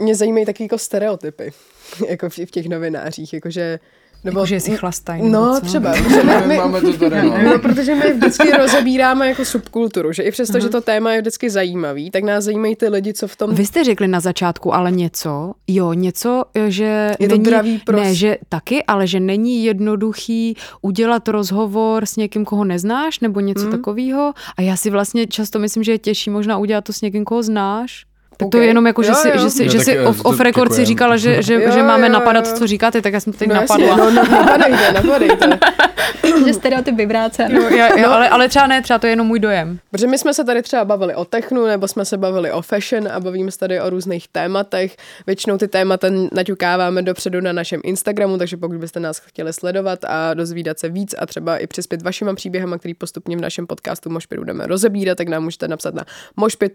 mě 0.00 0.14
zajímají 0.14 0.46
taky 0.46 0.62
jako 0.62 0.78
stereotypy, 0.78 1.52
jako 2.08 2.30
v 2.30 2.50
těch 2.50 2.68
novinářích, 2.68 3.32
jakože 3.32 3.78
nebo, 4.24 4.38
jako, 4.38 4.46
že 4.46 4.60
si 4.60 4.76
chlastají. 4.76 5.30
No, 5.30 5.60
co? 5.60 5.66
třeba. 5.66 5.92
My, 5.92 6.46
my, 6.46 6.56
máme 6.56 6.80
to 6.80 6.92
tady, 6.92 7.22
no. 7.22 7.42
no. 7.42 7.58
protože 7.58 7.94
my 7.94 8.12
vždycky 8.12 8.50
rozebíráme 8.58 9.28
jako 9.28 9.44
subkulturu, 9.44 10.12
že 10.12 10.22
i 10.22 10.30
přesto, 10.30 10.58
uh-huh. 10.58 10.62
že 10.62 10.68
to 10.68 10.80
téma 10.80 11.12
je 11.12 11.20
vždycky 11.20 11.50
zajímavý, 11.50 12.10
tak 12.10 12.24
nás 12.24 12.44
zajímají 12.44 12.76
ty 12.76 12.88
lidi, 12.88 13.14
co 13.14 13.28
v 13.28 13.36
tom... 13.36 13.54
Vy 13.54 13.66
jste 13.66 13.84
řekli 13.84 14.08
na 14.08 14.20
začátku 14.20 14.74
ale 14.74 14.92
něco, 14.92 15.52
jo, 15.66 15.92
něco, 15.92 16.44
že 16.68 17.10
Je 17.20 17.28
není, 17.28 17.44
to 17.44 17.50
dravý 17.50 17.78
pros... 17.78 18.02
Ne, 18.02 18.14
že 18.14 18.36
taky, 18.48 18.84
ale 18.84 19.06
že 19.06 19.20
není 19.20 19.64
jednoduchý 19.64 20.56
udělat 20.82 21.28
rozhovor 21.28 22.06
s 22.06 22.16
někým, 22.16 22.44
koho 22.44 22.64
neznáš, 22.64 23.20
nebo 23.20 23.40
něco 23.40 23.62
hmm. 23.62 23.70
takového. 23.70 24.32
A 24.56 24.62
já 24.62 24.76
si 24.76 24.90
vlastně 24.90 25.26
často 25.26 25.58
myslím, 25.58 25.82
že 25.82 25.92
je 25.92 25.98
těžší 25.98 26.30
možná 26.30 26.58
udělat 26.58 26.84
to 26.84 26.92
s 26.92 27.00
někým, 27.00 27.24
koho 27.24 27.42
znáš. 27.42 28.09
Tak 28.40 28.46
OK. 28.46 28.52
to 28.52 28.58
je 28.58 28.66
jenom 28.66 28.86
jako, 28.86 29.02
že 29.02 29.08
Jo, 29.08 29.14
si, 29.14 29.28
jo. 29.28 29.38
že 29.38 29.50
si, 29.50 29.64
No 29.64 29.70
že 29.72 29.78
tak, 29.78 29.84
si 29.84 30.00
off, 30.00 30.24
off 30.24 30.40
record 30.40 30.72
si 30.74 30.84
říkala, 30.84 31.16
že, 31.16 31.42
že, 31.42 31.54
Jo, 31.54 31.70
že 31.72 31.82
máme 31.82 32.06
jo, 32.06 32.12
napadat, 32.12 32.46
jo. 32.46 32.52
co 32.56 32.66
říkáte, 32.66 33.02
tak 33.02 33.12
já 33.12 33.20
jsem 33.20 33.32
to 33.32 33.38
teď 33.38 33.48
No 33.48 33.54
napadla. 33.54 33.86
jasně, 33.86 34.02
no, 34.04 34.10
no, 34.10 34.22
napadejte, 34.30 34.92
napadejte. 34.92 35.58
že 36.46 36.54
stereotyp 36.54 36.94
vyvrácen. 36.96 37.56
Jo, 37.56 37.62
jo, 37.70 37.86
jo, 37.96 38.10
ale, 38.10 38.28
ale 38.28 38.48
třeba 38.48 38.66
ne, 38.66 38.82
třeba 38.82 38.98
to 38.98 39.06
je 39.06 39.12
jenom 39.12 39.26
můj 39.26 39.38
dojem. 39.40 39.78
Protože 39.90 40.06
my 40.06 40.18
jsme 40.18 40.34
se 40.34 40.44
tady 40.44 40.62
třeba 40.62 40.84
bavili 40.84 41.14
o 41.14 41.24
technu, 41.24 41.66
nebo 41.66 41.88
jsme 41.88 42.04
se 42.04 42.16
bavili 42.16 42.52
o 42.52 42.62
fashion 42.62 43.08
a 43.12 43.20
bavíme 43.20 43.50
se 43.50 43.58
tady 43.58 43.80
o 43.80 43.90
různých 43.90 44.28
tématech. 44.28 44.96
Většinou 45.26 45.58
ty 45.58 45.68
témata 45.68 46.08
naťukáváme 46.32 47.02
dopředu 47.02 47.40
na 47.40 47.52
našem 47.52 47.80
Instagramu, 47.84 48.38
takže 48.38 48.56
pokud 48.56 48.76
byste 48.76 49.00
nás 49.00 49.18
chtěli 49.18 49.52
sledovat 49.52 49.98
a 50.04 50.34
dozvídat 50.34 50.78
se 50.78 50.88
víc 50.88 51.14
a 51.18 51.26
třeba 51.26 51.56
i 51.56 51.66
přispět 51.66 52.02
vašima 52.02 52.34
příběhama, 52.34 52.78
který 52.78 52.94
postupně 52.94 53.36
v 53.36 53.40
našem 53.40 53.66
podcastu 53.66 54.10
Mošpit 54.10 54.38
budeme 54.38 54.66
rozebírat, 54.66 55.18
tak 55.18 55.28
nám 55.28 55.42
můžete 55.44 55.68
napsat 55.68 55.94
na 55.94 56.04
mošpit 56.36 56.72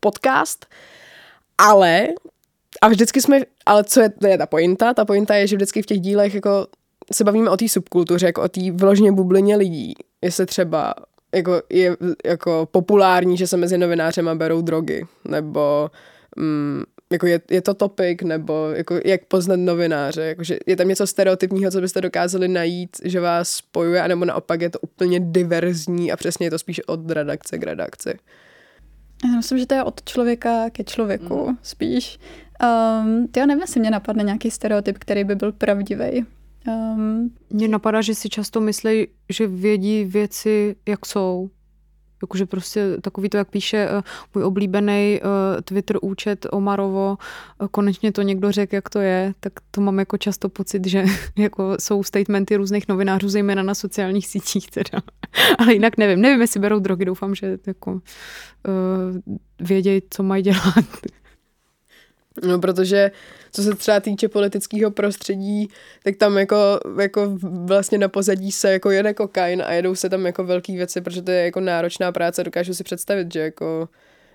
podcast. 0.00 0.66
Ale 1.58 2.08
a 2.80 2.88
vždycky 2.88 3.20
jsme, 3.20 3.40
ale 3.66 3.84
co 3.84 4.00
je, 4.00 4.12
je 4.28 4.38
ta 4.38 4.46
pointa? 4.46 4.94
Ta 4.94 5.04
pointa 5.04 5.34
je, 5.34 5.46
že 5.46 5.56
vždycky 5.56 5.82
v 5.82 5.86
těch 5.86 6.00
dílech 6.00 6.34
jako 6.34 6.66
se 7.12 7.24
bavíme 7.24 7.50
o 7.50 7.56
té 7.56 7.68
subkultuře, 7.68 8.26
jako 8.26 8.42
o 8.42 8.48
té 8.48 8.60
vyloženě 8.70 9.12
bublině 9.12 9.56
lidí. 9.56 9.94
Jestli 10.22 10.46
třeba 10.46 10.94
jako 11.34 11.62
je 11.70 11.96
jako 12.24 12.68
populární, 12.70 13.36
že 13.36 13.46
se 13.46 13.56
mezi 13.56 13.78
novinářema 13.78 14.34
berou 14.34 14.62
drogy, 14.62 15.06
nebo 15.24 15.90
mm, 16.36 16.82
jako 17.12 17.26
je, 17.26 17.40
je 17.50 17.62
to 17.62 17.74
topik, 17.74 18.22
nebo 18.22 18.70
jako 18.74 19.00
jak 19.04 19.24
poznat 19.24 19.56
novináře, 19.56 20.22
jakože 20.22 20.58
je 20.66 20.76
tam 20.76 20.88
něco 20.88 21.06
stereotypního, 21.06 21.70
co 21.70 21.80
byste 21.80 22.00
dokázali 22.00 22.48
najít, 22.48 22.96
že 23.04 23.20
vás 23.20 23.48
spojuje, 23.48 24.02
anebo 24.02 24.24
naopak 24.24 24.60
je 24.60 24.70
to 24.70 24.78
úplně 24.78 25.20
diverzní 25.20 26.12
a 26.12 26.16
přesně 26.16 26.46
je 26.46 26.50
to 26.50 26.58
spíš 26.58 26.80
od 26.86 27.10
redakce 27.10 27.58
k 27.58 27.62
redakci. 27.62 28.18
Já 29.24 29.36
myslím, 29.36 29.58
že 29.58 29.66
to 29.66 29.74
je 29.74 29.82
od 29.82 30.04
člověka 30.04 30.70
ke 30.70 30.84
člověku 30.84 31.48
mm. 31.48 31.58
spíš. 31.62 32.18
Um, 32.62 33.28
já 33.36 33.46
nevím, 33.46 33.60
jestli 33.60 33.80
mě 33.80 33.90
napadne 33.90 34.22
nějaký 34.22 34.50
stereotyp, 34.50 34.98
který 34.98 35.24
by 35.24 35.34
byl 35.34 35.52
pravdivý. 35.52 36.24
Um, 36.68 37.30
Mně 37.50 37.68
napadá, 37.68 38.00
že 38.00 38.14
si 38.14 38.28
často 38.28 38.60
myslí, 38.60 39.06
že 39.28 39.46
vědí 39.46 40.04
věci, 40.04 40.76
jak 40.88 41.06
jsou. 41.06 41.50
Jakože 42.22 42.46
prostě 42.46 42.96
takový 43.00 43.28
to, 43.28 43.36
jak 43.36 43.50
píše 43.50 43.88
uh, 43.90 44.00
můj 44.34 44.44
oblíbený 44.44 45.20
uh, 45.22 45.60
Twitter 45.62 45.98
účet 46.02 46.46
Omarovo, 46.50 47.18
uh, 47.60 47.68
konečně 47.68 48.12
to 48.12 48.22
někdo 48.22 48.52
řekl, 48.52 48.74
jak 48.74 48.88
to 48.88 48.98
je, 48.98 49.34
tak 49.40 49.52
to 49.70 49.80
mám 49.80 49.98
jako 49.98 50.16
často 50.16 50.48
pocit, 50.48 50.86
že 50.86 51.04
jako 51.36 51.76
jsou 51.80 52.02
statementy 52.02 52.56
různých 52.56 52.88
novinářů, 52.88 53.28
zejména 53.28 53.62
na 53.62 53.74
sociálních 53.74 54.26
sítích 54.26 54.70
teda. 54.70 55.02
Ale 55.58 55.72
jinak 55.72 55.98
nevím. 55.98 56.20
Nevím, 56.20 56.40
jestli 56.40 56.60
berou 56.60 56.78
drogy, 56.78 57.04
doufám, 57.04 57.34
že 57.34 57.58
jako 57.66 57.92
uh, 57.92 58.00
vědějí, 59.60 60.02
co 60.10 60.22
mají 60.22 60.42
dělat. 60.42 60.84
No, 62.42 62.58
protože 62.58 63.10
co 63.52 63.62
se 63.62 63.74
třeba 63.74 64.00
týče 64.00 64.28
politického 64.28 64.90
prostředí, 64.90 65.68
tak 66.04 66.16
tam 66.16 66.38
jako, 66.38 66.80
jako 67.00 67.38
vlastně 67.42 67.98
na 67.98 68.08
pozadí 68.08 68.52
se 68.52 68.72
jako 68.72 68.90
jede 68.90 69.14
kokain 69.14 69.62
a 69.66 69.72
jedou 69.72 69.94
se 69.94 70.08
tam 70.08 70.26
jako 70.26 70.44
velké 70.44 70.72
věci, 70.72 71.00
protože 71.00 71.22
to 71.22 71.30
je 71.30 71.44
jako 71.44 71.60
náročná 71.60 72.12
práce, 72.12 72.44
dokážu 72.44 72.74
si 72.74 72.84
představit, 72.84 73.32
že 73.32 73.40
jako... 73.40 73.88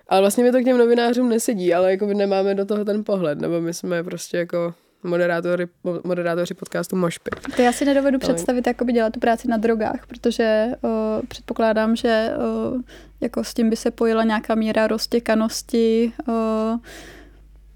Ale 0.08 0.20
vlastně 0.20 0.44
mi 0.44 0.52
to 0.52 0.60
k 0.60 0.64
těm 0.64 0.78
novinářům 0.78 1.28
nesedí, 1.28 1.74
ale 1.74 1.90
jako 1.90 2.06
nemáme 2.06 2.54
do 2.54 2.64
toho 2.64 2.84
ten 2.84 3.04
pohled, 3.04 3.40
nebo 3.40 3.60
my 3.60 3.74
jsme 3.74 4.02
prostě 4.02 4.36
jako 4.36 4.74
moderátory, 5.02 5.66
moderátoři 6.04 6.54
podcastu 6.54 6.96
Mošpit. 6.96 7.34
to 7.56 7.62
já 7.62 7.72
si 7.72 7.84
nedovedu 7.84 8.18
Ale- 8.22 8.34
představit, 8.34 8.66
jakoby 8.66 8.92
dělat 8.92 9.12
tu 9.12 9.20
práci 9.20 9.48
na 9.48 9.56
drogách, 9.56 10.06
protože 10.08 10.66
o, 10.82 11.22
předpokládám, 11.28 11.96
že 11.96 12.30
o, 12.36 12.72
jako 13.20 13.44
s 13.44 13.54
tím 13.54 13.70
by 13.70 13.76
se 13.76 13.90
pojila 13.90 14.24
nějaká 14.24 14.54
míra 14.54 14.86
roztěkanosti, 14.86 16.12
o, 16.28 16.32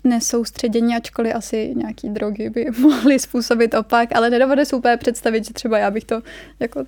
nesoustředění, 0.09 0.97
ačkoliv 0.97 1.35
asi 1.35 1.73
nějaký 1.77 2.09
drogy 2.09 2.51
by 2.51 2.67
mohly 2.81 3.19
způsobit 3.19 3.75
opak, 3.75 4.17
ale 4.17 4.31
nedovedu 4.31 4.65
si 4.65 4.77
úplně 4.77 4.97
představit, 4.97 5.45
že 5.45 5.55
třeba 5.55 5.79
já 5.79 5.91
bych 5.91 6.05
to 6.05 6.23
jako 6.61 6.85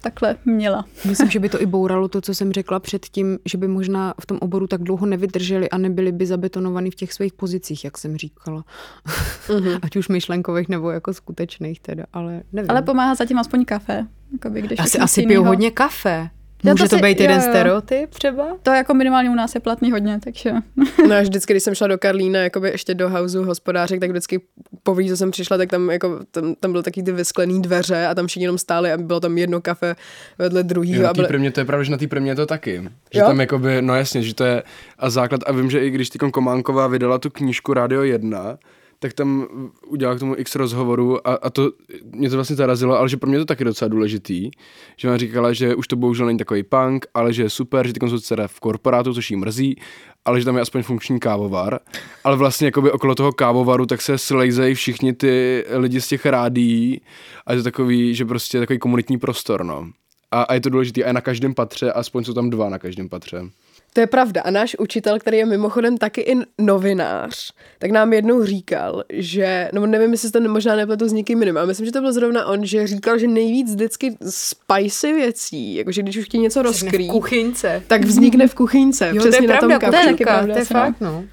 takhle 0.00 0.36
měla. 0.44 0.84
Myslím, 1.04 1.30
že 1.30 1.38
by 1.40 1.48
to 1.48 1.62
i 1.62 1.66
bouralo 1.66 2.08
to, 2.08 2.20
co 2.20 2.34
jsem 2.34 2.52
řekla 2.52 2.80
předtím, 2.80 3.38
že 3.44 3.58
by 3.58 3.68
možná 3.68 4.14
v 4.20 4.26
tom 4.26 4.38
oboru 4.40 4.66
tak 4.66 4.82
dlouho 4.82 5.06
nevydrželi 5.06 5.70
a 5.70 5.78
nebyli 5.78 6.12
by 6.12 6.26
zabetonovaní 6.26 6.90
v 6.90 6.94
těch 6.94 7.12
svých 7.12 7.32
pozicích, 7.32 7.84
jak 7.84 7.98
jsem 7.98 8.16
říkala. 8.16 8.64
Mhm. 9.54 9.78
Ať 9.82 9.96
už 9.96 10.08
myšlenkových 10.08 10.68
nebo 10.68 10.90
jako 10.90 11.14
skutečných 11.14 11.80
teda, 11.80 12.04
ale 12.12 12.42
nevím. 12.52 12.70
Ale 12.70 12.82
pomáhá 12.82 13.14
zatím 13.14 13.38
aspoň 13.38 13.64
kafe. 13.64 14.06
Jakoby, 14.32 14.62
když 14.62 14.80
asi, 14.80 14.98
asi 14.98 15.22
pijou 15.22 15.44
hodně 15.44 15.70
kafe. 15.70 16.30
Já 16.64 16.72
Může 16.72 16.84
to 16.84 16.88
to, 16.90 16.96
si- 16.96 17.02
být 17.02 17.18
jo, 17.18 17.22
jeden 17.24 17.36
jo. 17.40 17.42
stereotyp 17.48 18.10
třeba? 18.10 18.46
To 18.62 18.70
jako 18.70 18.94
minimálně 18.94 19.30
u 19.30 19.34
nás 19.34 19.54
je 19.54 19.60
platný 19.60 19.90
hodně, 19.92 20.20
takže... 20.24 20.52
No 21.08 21.16
a 21.16 21.20
vždycky, 21.20 21.52
když 21.52 21.62
jsem 21.62 21.74
šla 21.74 21.86
do 21.86 21.98
Karlína, 21.98 22.40
jakoby 22.40 22.68
ještě 22.68 22.94
do 22.94 23.08
houseu 23.10 23.44
hospodářek, 23.44 24.00
tak 24.00 24.10
vždycky 24.10 24.40
poví, 24.82 25.08
co 25.08 25.16
jsem 25.16 25.30
přišla, 25.30 25.56
tak 25.56 25.70
tam, 25.70 25.90
jako, 25.90 26.18
tam, 26.30 26.54
tam 26.60 26.72
byly 26.72 26.84
taky 26.84 27.02
ty 27.02 27.12
vysklený 27.12 27.62
dveře 27.62 28.06
a 28.06 28.14
tam 28.14 28.26
všichni 28.26 28.44
jenom 28.44 28.58
stáli 28.58 28.92
a 28.92 28.96
bylo 28.96 29.20
tam 29.20 29.38
jedno 29.38 29.60
kafe 29.60 29.96
vedle 30.38 30.60
Jo, 30.60 30.64
druhého. 30.66 31.02
na 31.02 31.12
byly, 31.12 31.50
to 31.50 31.60
je 31.60 31.64
pravda, 31.64 31.82
že 31.84 31.90
na 31.90 31.96
té 31.98 32.06
je 32.24 32.34
to 32.34 32.46
taky. 32.46 32.82
Že 33.14 33.20
Jo? 33.20 33.26
tam 33.26 33.40
jakoby, 33.40 33.82
no 33.82 33.94
jasně, 33.94 34.22
že 34.22 34.34
to 34.34 34.44
je 34.44 34.62
a 34.98 35.10
základ. 35.10 35.40
A 35.46 35.52
vím, 35.52 35.70
že 35.70 35.84
i 35.86 35.90
když 35.90 36.10
Tykon 36.10 36.30
Kománková 36.30 36.86
vydala 36.86 37.18
tu 37.18 37.30
knížku 37.30 37.74
Radio 37.74 38.02
1, 38.02 38.58
tak 38.98 39.12
tam 39.12 39.46
udělala 39.86 40.16
k 40.16 40.20
tomu 40.20 40.34
x 40.36 40.54
rozhovorů 40.54 41.28
a, 41.28 41.34
a 41.34 41.50
to 41.50 41.72
mě 42.12 42.30
to 42.30 42.36
vlastně 42.36 42.56
zarazilo, 42.56 42.98
ale 42.98 43.08
že 43.08 43.16
pro 43.16 43.30
mě 43.30 43.38
to 43.38 43.44
taky 43.44 43.64
docela 43.64 43.88
důležitý, 43.88 44.50
že 44.96 45.08
ona 45.08 45.16
říkala, 45.16 45.52
že 45.52 45.74
už 45.74 45.88
to 45.88 45.96
bohužel 45.96 46.26
není 46.26 46.38
takový 46.38 46.62
punk, 46.62 47.06
ale 47.14 47.32
že 47.32 47.42
je 47.42 47.50
super, 47.50 47.86
že 47.86 47.92
ty 47.92 48.08
jsou 48.08 48.36
v 48.46 48.60
korporátu, 48.60 49.14
což 49.14 49.30
jí 49.30 49.36
mrzí, 49.36 49.76
ale 50.24 50.38
že 50.40 50.44
tam 50.44 50.56
je 50.56 50.62
aspoň 50.62 50.82
funkční 50.82 51.20
kávovar. 51.20 51.78
Ale 52.24 52.36
vlastně 52.36 52.66
jakoby 52.66 52.92
okolo 52.92 53.14
toho 53.14 53.32
kávovaru 53.32 53.86
tak 53.86 54.02
se 54.02 54.18
slejzejí 54.18 54.74
všichni 54.74 55.12
ty 55.12 55.64
lidi 55.70 56.00
z 56.00 56.08
těch 56.08 56.26
rádií 56.26 57.00
a 57.46 57.52
je 57.52 57.58
to 57.58 57.64
takový, 57.64 58.14
že 58.14 58.24
prostě 58.24 58.58
takový 58.58 58.78
komunitní 58.78 59.18
prostor, 59.18 59.64
no. 59.64 59.90
A, 60.30 60.42
a 60.42 60.54
je 60.54 60.60
to 60.60 60.70
důležité, 60.70 61.04
a 61.04 61.06
je 61.06 61.12
na 61.12 61.20
každém 61.20 61.54
patře, 61.54 61.92
aspoň 61.92 62.24
jsou 62.24 62.32
tam 62.32 62.50
dva 62.50 62.68
na 62.68 62.78
každém 62.78 63.08
patře. 63.08 63.50
To 63.98 64.02
je 64.02 64.06
pravda. 64.06 64.40
A 64.40 64.50
náš 64.50 64.76
učitel, 64.78 65.18
který 65.18 65.38
je 65.38 65.46
mimochodem 65.46 65.98
taky 65.98 66.20
i 66.20 66.34
novinář, 66.58 67.52
tak 67.78 67.90
nám 67.90 68.12
jednou 68.12 68.44
říkal, 68.44 69.04
že, 69.12 69.70
no 69.72 69.86
nevím, 69.86 70.12
jestli 70.12 70.30
to 70.30 70.40
možná 70.40 70.76
nepletu 70.76 71.08
s 71.08 71.12
někým 71.12 71.42
jiným, 71.42 71.56
ale 71.56 71.66
myslím, 71.66 71.86
že 71.86 71.92
to 71.92 72.00
byl 72.00 72.12
zrovna 72.12 72.46
on, 72.46 72.66
že 72.66 72.86
říkal, 72.86 73.18
že 73.18 73.26
nejvíc 73.26 73.70
vždycky 73.70 74.16
spicy 74.28 75.12
věcí, 75.12 75.74
jakože 75.74 76.02
když 76.02 76.16
už 76.16 76.24
chtějí 76.24 76.42
něco 76.42 76.62
rozkrýt, 76.62 77.10
kuchyňce. 77.10 77.82
tak 77.86 78.04
vznikne 78.04 78.48
v 78.48 78.54
kuchyňce. 78.54 79.08
Jo, 79.08 79.14
to 79.14 79.28
přesně 79.28 79.44
je 79.44 79.48
na 79.48 79.60
tom 79.60 79.68
pravda, 79.68 79.90
kafe. 79.90 80.02
to 80.02 80.10
je 80.10 80.26
pravda, 80.26 80.54
to 80.54 80.58
je 80.58 80.80
asi, 80.82 80.94
no. 81.00 81.24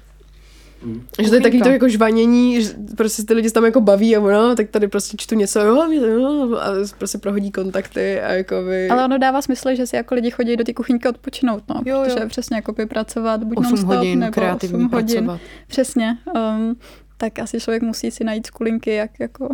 No. 0.86 1.24
Že 1.24 1.28
to 1.28 1.34
je 1.34 1.40
takový 1.40 1.62
to 1.62 1.68
jako 1.68 1.88
žvanění, 1.88 2.62
že 2.62 2.70
prostě 2.96 3.22
ty 3.22 3.34
lidi 3.34 3.48
se 3.48 3.54
tam 3.54 3.64
jako 3.64 3.80
baví 3.80 4.16
a 4.16 4.20
ono, 4.20 4.54
tak 4.56 4.70
tady 4.70 4.88
prostě 4.88 5.16
čtu 5.20 5.34
něco, 5.34 5.60
jo, 5.60 5.92
jo, 5.92 6.56
a 6.56 6.70
prostě 6.98 7.18
prohodí 7.18 7.50
kontakty 7.50 8.20
a 8.20 8.32
jako 8.32 8.54
by... 8.68 8.88
Ale 8.88 9.04
ono 9.04 9.18
dává 9.18 9.42
smysl, 9.42 9.74
že 9.74 9.86
si 9.86 9.96
jako 9.96 10.14
lidi 10.14 10.30
chodí 10.30 10.56
do 10.56 10.64
té 10.64 10.74
kuchyňky 10.74 11.08
odpočinout, 11.08 11.62
no, 11.68 11.80
Jo, 11.86 11.96
jo. 11.96 12.04
protože 12.14 12.26
přesně 12.26 12.56
jako 12.56 12.72
by 12.72 12.86
pracovat 12.86 13.44
buď 13.44 13.56
8 13.58 13.68
non-stop, 13.68 13.94
hodin 13.96 14.18
nebo 14.18 14.32
kreativní 14.32 14.84
8 14.84 14.92
hodin. 14.94 15.16
pracovat. 15.24 15.40
Přesně. 15.66 16.18
Um, 16.34 16.76
tak 17.18 17.38
asi 17.38 17.60
člověk 17.60 17.82
musí 17.82 18.10
si 18.10 18.24
najít 18.24 18.46
skulinky, 18.46 18.94
jak 18.94 19.10
jako 19.20 19.48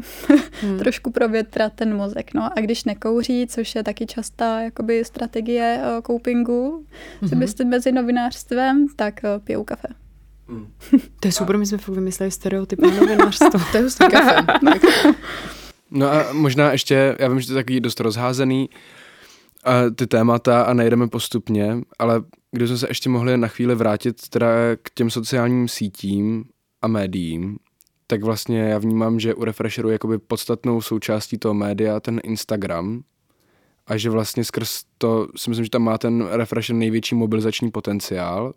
Hmm. 0.63 0.79
trošku 0.79 1.11
provětrat 1.11 1.73
ten 1.75 1.97
mozek. 1.97 2.35
No 2.35 2.51
a 2.59 2.61
když 2.61 2.85
nekouří, 2.85 3.47
což 3.47 3.75
je 3.75 3.83
taky 3.83 4.07
častá 4.07 4.61
jakoby 4.61 5.05
strategie 5.05 5.81
uh, 5.83 6.03
copingu, 6.17 6.85
Mhm. 7.21 7.31
mm-hmm. 7.31 7.39
byste 7.39 7.65
mezi 7.65 7.93
novinářstvem, 7.93 8.87
tak 8.97 9.21
uh, 9.25 9.45
pijou 9.45 9.65
kafe. 9.65 9.89
To 11.21 11.29
je 11.29 11.33
super, 11.33 11.59
my 11.59 11.67
jsme 11.67 11.79
fakt 11.79 11.95
vymysleli 11.95 12.31
stereotyp 12.31 12.81
na 12.81 12.91
novinářstvo. 12.91 13.61
To 13.73 13.77
je 13.77 13.83
hustý 13.83 14.05
kafe. 14.11 14.47
No 15.95 16.13
a 16.13 16.33
možná 16.33 16.73
ještě, 16.73 17.17
já 17.19 17.29
vím, 17.29 17.41
že 17.41 17.47
to 17.47 17.53
je 17.53 17.65
takový 17.65 17.81
dost 17.81 18.01
rozházený, 18.01 18.71
a 19.65 19.91
ty 19.95 20.07
témata 20.07 20.63
a 20.63 20.75
nejdeme 20.75 21.09
postupně, 21.09 21.79
ale 21.99 22.23
kdybychom 22.51 22.79
se 22.79 22.91
ještě 22.91 23.09
mohli 23.09 23.37
na 23.37 23.49
chvíli 23.49 23.75
vrátit 23.75 24.29
teda 24.29 24.49
k 24.83 24.91
těm 24.95 25.11
sociálním 25.11 25.69
sítím 25.69 26.45
a 26.83 26.89
médiím, 26.89 27.59
tak 28.07 28.23
vlastně 28.23 28.61
já 28.61 28.79
vnímám, 28.79 29.21
že 29.21 29.35
u 29.35 29.45
Refresheru 29.45 29.89
je 29.89 29.93
jakoby 29.93 30.19
podstatnou 30.19 30.81
součástí 30.81 31.39
toho 31.39 31.55
média 31.55 32.01
ten 32.01 32.21
Instagram 32.25 33.03
a 33.87 33.97
že 33.97 34.11
vlastně 34.11 34.45
skrz 34.45 34.85
to 34.99 35.29
si 35.37 35.51
myslím, 35.51 35.65
že 35.65 35.71
tam 35.71 35.83
má 35.83 35.99
ten 35.99 36.27
Refresher 36.31 36.77
největší 36.77 37.15
mobilizační 37.15 37.71
potenciál. 37.71 38.55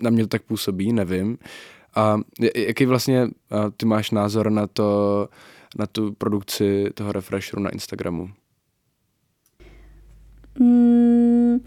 Na 0.00 0.10
mě 0.10 0.22
to 0.22 0.28
tak 0.28 0.42
působí, 0.42 0.92
nevím. 0.92 1.38
A 1.94 2.20
jaký 2.56 2.86
vlastně 2.86 3.28
ty 3.76 3.86
máš 3.86 4.10
názor 4.10 4.50
na 4.50 4.66
to, 4.66 5.28
na 5.78 5.86
tu 5.86 6.12
produkci 6.12 6.90
toho 6.94 7.12
Refresheru 7.12 7.62
na 7.62 7.70
Instagramu? 7.70 8.30
Mm, 10.58 11.58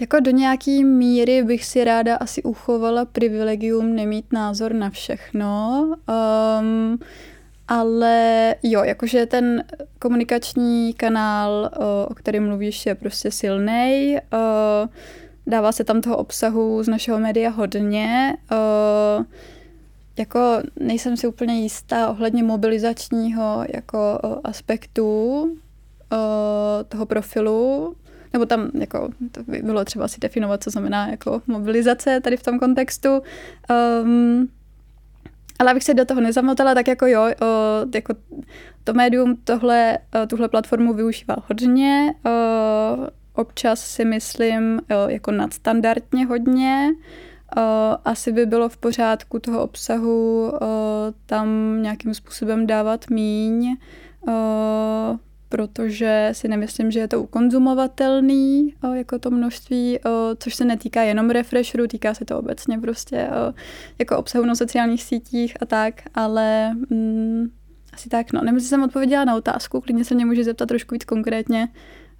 jako 0.00 0.20
do 0.20 0.30
nějaký 0.30 0.84
míry 0.84 1.42
bych 1.42 1.64
si 1.64 1.84
ráda 1.84 2.16
asi 2.16 2.42
uchovala 2.42 3.04
privilegium 3.04 3.94
nemít 3.94 4.32
názor 4.32 4.72
na 4.72 4.90
všechno. 4.90 5.82
Um, 6.60 6.98
ale 7.68 8.54
jo, 8.62 8.84
jakože 8.84 9.26
ten 9.26 9.64
komunikační 9.98 10.94
kanál, 10.94 11.70
o, 11.76 12.06
o 12.10 12.14
kterém 12.14 12.46
mluvíš, 12.46 12.86
je 12.86 12.94
prostě 12.94 13.30
silný. 13.30 14.16
Dává 15.48 15.72
se 15.72 15.84
tam 15.84 16.00
toho 16.00 16.16
obsahu 16.16 16.82
z 16.82 16.88
našeho 16.88 17.18
média 17.18 17.50
hodně. 17.50 18.36
Uh, 18.52 19.24
jako 20.18 20.58
nejsem 20.80 21.16
si 21.16 21.26
úplně 21.26 21.60
jistá 21.60 22.08
ohledně 22.08 22.42
mobilizačního 22.42 23.64
jako 23.74 24.18
uh, 24.24 24.36
aspektu 24.44 25.40
uh, 25.42 26.18
toho 26.88 27.06
profilu, 27.06 27.94
nebo 28.32 28.46
tam 28.46 28.70
jako, 28.74 29.08
to 29.32 29.42
by 29.42 29.62
bylo 29.62 29.84
třeba 29.84 30.08
si 30.08 30.20
definovat, 30.20 30.62
co 30.62 30.70
znamená 30.70 31.08
jako 31.08 31.42
mobilizace 31.46 32.20
tady 32.20 32.36
v 32.36 32.42
tom 32.42 32.58
kontextu. 32.58 33.22
Um, 34.02 34.48
ale 35.58 35.70
abych 35.70 35.84
se 35.84 35.94
do 35.94 36.04
toho 36.04 36.20
nezamotala, 36.20 36.74
tak 36.74 36.88
jako 36.88 37.06
jo, 37.06 37.22
o, 37.22 37.86
jako 37.94 38.14
to 38.84 38.92
médium 38.92 39.36
tohle, 39.44 39.98
o, 40.22 40.26
tuhle 40.26 40.48
platformu 40.48 40.92
využívá 40.92 41.36
hodně. 41.48 42.14
O, 42.24 42.30
občas 43.38 43.80
si 43.80 44.04
myslím 44.04 44.80
o, 44.80 45.08
jako 45.08 45.30
nadstandardně 45.30 46.26
hodně. 46.26 46.88
O, 47.56 47.60
asi 48.04 48.32
by 48.32 48.46
bylo 48.46 48.68
v 48.68 48.76
pořádku 48.76 49.38
toho 49.38 49.62
obsahu 49.62 50.48
o, 50.48 50.58
tam 51.26 51.48
nějakým 51.82 52.14
způsobem 52.14 52.66
dávat 52.66 53.10
míň. 53.10 53.76
Protože 55.48 56.28
si 56.32 56.48
nemyslím, 56.48 56.90
že 56.90 57.00
je 57.00 57.08
to 57.08 57.22
ukonzumovatelný 57.22 58.74
jako 58.94 59.18
to 59.18 59.30
množství, 59.30 59.98
což 60.38 60.54
se 60.54 60.64
netýká 60.64 61.02
jenom 61.02 61.30
refresheru, 61.30 61.86
týká 61.86 62.14
se 62.14 62.24
to 62.24 62.38
obecně 62.38 62.78
prostě 62.78 63.28
jako 63.98 64.16
obsahu 64.16 64.44
na 64.44 64.54
sociálních 64.54 65.02
sítích 65.02 65.56
a 65.60 65.66
tak, 65.66 65.94
ale 66.14 66.74
mm, 66.90 67.50
asi 67.92 68.08
tak, 68.08 68.32
no. 68.32 68.40
Nevím, 68.40 68.56
jestli 68.56 68.68
jsem 68.68 68.82
odpověděla 68.82 69.24
na 69.24 69.36
otázku, 69.36 69.80
klidně 69.80 70.04
se 70.04 70.14
mě 70.14 70.26
může 70.26 70.44
zeptat 70.44 70.66
trošku 70.66 70.94
víc 70.94 71.04
konkrétně. 71.04 71.68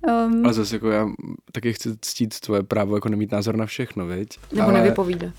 Um, 0.07 0.45
ale 0.45 0.55
zase 0.55 0.77
jako 0.77 0.91
já 0.91 1.09
taky 1.53 1.73
chci 1.73 1.91
ctít 2.01 2.41
tvoje 2.41 2.63
právo 2.63 2.97
jako 2.97 3.09
nemít 3.09 3.33
názor 3.33 3.57
na 3.57 3.67
všechno, 3.67 4.07
viď? 4.07 4.39
Nebo 4.53 4.69
ale... 4.69 4.73
nevypovídat. 4.73 5.35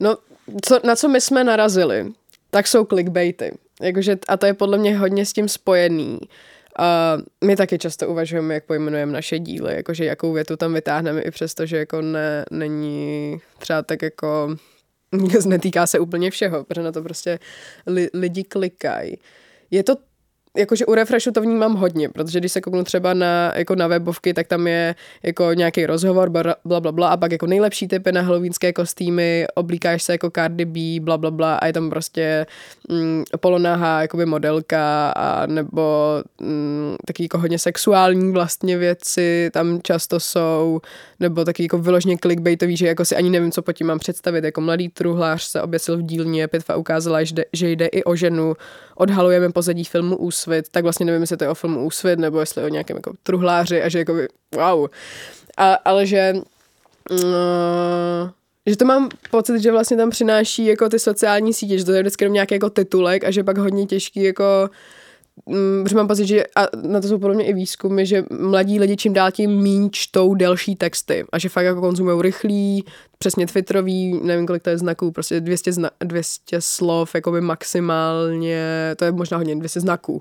no, 0.00 0.16
co, 0.64 0.80
na 0.84 0.96
co 0.96 1.08
my 1.08 1.20
jsme 1.20 1.44
narazili, 1.44 2.12
tak 2.50 2.66
jsou 2.66 2.84
clickbaity. 2.84 3.58
Jakože, 3.80 4.18
a 4.28 4.36
to 4.36 4.46
je 4.46 4.54
podle 4.54 4.78
mě 4.78 4.98
hodně 4.98 5.26
s 5.26 5.32
tím 5.32 5.48
spojený. 5.48 6.18
A 6.78 7.16
my 7.44 7.56
taky 7.56 7.78
často 7.78 8.08
uvažujeme, 8.08 8.54
jak 8.54 8.64
pojmenujeme 8.64 9.12
naše 9.12 9.38
díly, 9.38 9.74
jakože 9.74 10.04
jakou 10.04 10.32
větu 10.32 10.56
tam 10.56 10.74
vytáhneme, 10.74 11.22
i 11.22 11.30
přesto, 11.30 11.66
že 11.66 11.76
jako 11.76 12.02
ne, 12.02 12.44
není 12.50 13.40
třeba 13.58 13.82
tak 13.82 14.02
jako 14.02 14.56
netýká 15.46 15.86
se 15.86 15.98
úplně 15.98 16.30
všeho, 16.30 16.64
protože 16.64 16.82
na 16.82 16.92
to 16.92 17.02
prostě 17.02 17.38
li, 17.86 18.08
lidi 18.14 18.44
klikají. 18.44 19.18
Je 19.70 19.82
to 19.82 19.96
jakože 20.56 20.86
u 20.86 20.94
Refreshu 20.94 21.32
to 21.32 21.40
vnímám 21.40 21.74
hodně, 21.74 22.08
protože 22.08 22.40
když 22.40 22.52
se 22.52 22.60
kouknu 22.60 22.84
třeba 22.84 23.14
na, 23.14 23.52
jako 23.56 23.74
na 23.74 23.86
webovky, 23.86 24.34
tak 24.34 24.46
tam 24.46 24.66
je 24.66 24.94
jako 25.22 25.52
nějaký 25.52 25.86
rozhovor, 25.86 26.30
bla, 26.30 26.54
bla, 26.64 26.92
bla, 26.92 27.08
a 27.08 27.16
pak 27.16 27.32
jako 27.32 27.46
nejlepší 27.46 27.88
typy 27.88 28.12
na 28.12 28.22
halloweenské 28.22 28.72
kostýmy, 28.72 29.46
oblíkáš 29.54 30.02
se 30.02 30.12
jako 30.12 30.30
Cardi 30.30 30.64
B, 30.64 31.04
bla, 31.04 31.18
bla, 31.18 31.30
bla 31.30 31.54
a 31.54 31.66
je 31.66 31.72
tam 31.72 31.90
prostě 31.90 32.46
mm, 32.88 33.24
polonáhá 33.40 34.02
jakoby 34.02 34.26
modelka 34.26 35.10
a 35.10 35.46
nebo 35.46 36.06
mm, 36.40 36.96
taky 37.06 37.22
jako 37.22 37.38
hodně 37.38 37.58
sexuální 37.58 38.32
vlastně 38.32 38.78
věci 38.78 39.50
tam 39.52 39.80
často 39.82 40.20
jsou, 40.20 40.80
nebo 41.20 41.44
taky 41.44 41.62
jako 41.62 41.78
vyložně 41.78 42.16
clickbaitový, 42.18 42.76
že 42.76 42.86
jako 42.86 43.04
si 43.04 43.16
ani 43.16 43.30
nevím, 43.30 43.52
co 43.52 43.62
po 43.62 43.72
tím 43.72 43.86
mám 43.86 43.98
představit, 43.98 44.44
jako 44.44 44.60
mladý 44.60 44.88
truhlář 44.88 45.42
se 45.42 45.62
oběsil 45.62 45.98
v 45.98 46.02
dílně, 46.02 46.48
pitva 46.48 46.76
ukázala, 46.76 47.24
že 47.24 47.34
jde, 47.34 47.44
že 47.52 47.70
jde 47.70 47.86
i 47.86 48.04
o 48.04 48.16
ženu, 48.16 48.54
odhalujeme 49.00 49.52
pozadí 49.52 49.84
filmu 49.84 50.16
Úsvit, 50.16 50.68
tak 50.70 50.82
vlastně 50.82 51.06
nevím, 51.06 51.20
jestli 51.20 51.36
to 51.36 51.44
je 51.44 51.50
o 51.50 51.54
filmu 51.54 51.86
Úsvit, 51.86 52.18
nebo 52.18 52.40
jestli 52.40 52.64
o 52.64 52.68
nějakém 52.68 52.96
jako 52.96 53.12
truhláři 53.22 53.82
a 53.82 53.88
že 53.88 53.98
jako 53.98 54.14
wow. 54.54 54.88
A, 55.56 55.74
ale 55.74 56.06
že 56.06 56.34
uh, 57.10 57.18
že 58.66 58.76
to 58.76 58.84
mám 58.84 59.08
pocit, 59.30 59.62
že 59.62 59.72
vlastně 59.72 59.96
tam 59.96 60.10
přináší 60.10 60.66
jako 60.66 60.88
ty 60.88 60.98
sociální 60.98 61.54
sítě, 61.54 61.78
že 61.78 61.84
to 61.84 61.92
je 61.92 62.02
vždycky 62.02 62.24
jenom 62.24 62.34
nějaký 62.34 62.54
jako 62.54 62.70
titulek 62.70 63.24
a 63.24 63.30
že 63.30 63.44
pak 63.44 63.58
hodně 63.58 63.86
těžký 63.86 64.22
jako 64.22 64.44
Mm, 64.44 64.70
protože 65.82 65.96
mám 65.96 66.08
pocit, 66.08 66.26
že 66.26 66.44
a 66.56 66.68
na 66.76 67.00
to 67.00 67.08
jsou 67.08 67.18
podle 67.18 67.34
mě 67.34 67.44
i 67.44 67.52
výzkumy, 67.52 68.06
že 68.06 68.24
mladí 68.40 68.80
lidi 68.80 68.96
čím 68.96 69.12
dál 69.12 69.30
tím 69.30 69.50
míň 69.50 69.88
čtou 69.92 70.34
delší 70.34 70.76
texty 70.76 71.24
a 71.32 71.38
že 71.38 71.48
fakt 71.48 71.64
jako 71.64 71.80
konzumují 71.80 72.22
rychlý, 72.22 72.84
přesně 73.18 73.46
twitterový, 73.46 74.20
nevím 74.22 74.46
kolik 74.46 74.62
to 74.62 74.70
je 74.70 74.78
znaků, 74.78 75.12
prostě 75.12 75.40
200, 75.40 75.72
zna, 75.72 75.90
200 76.04 76.60
slov, 76.60 77.14
jakoby 77.14 77.40
maximálně, 77.40 78.94
to 78.96 79.04
je 79.04 79.12
možná 79.12 79.38
hodně 79.38 79.56
200 79.56 79.80
znaků. 79.80 80.12
Uh, 80.12 80.20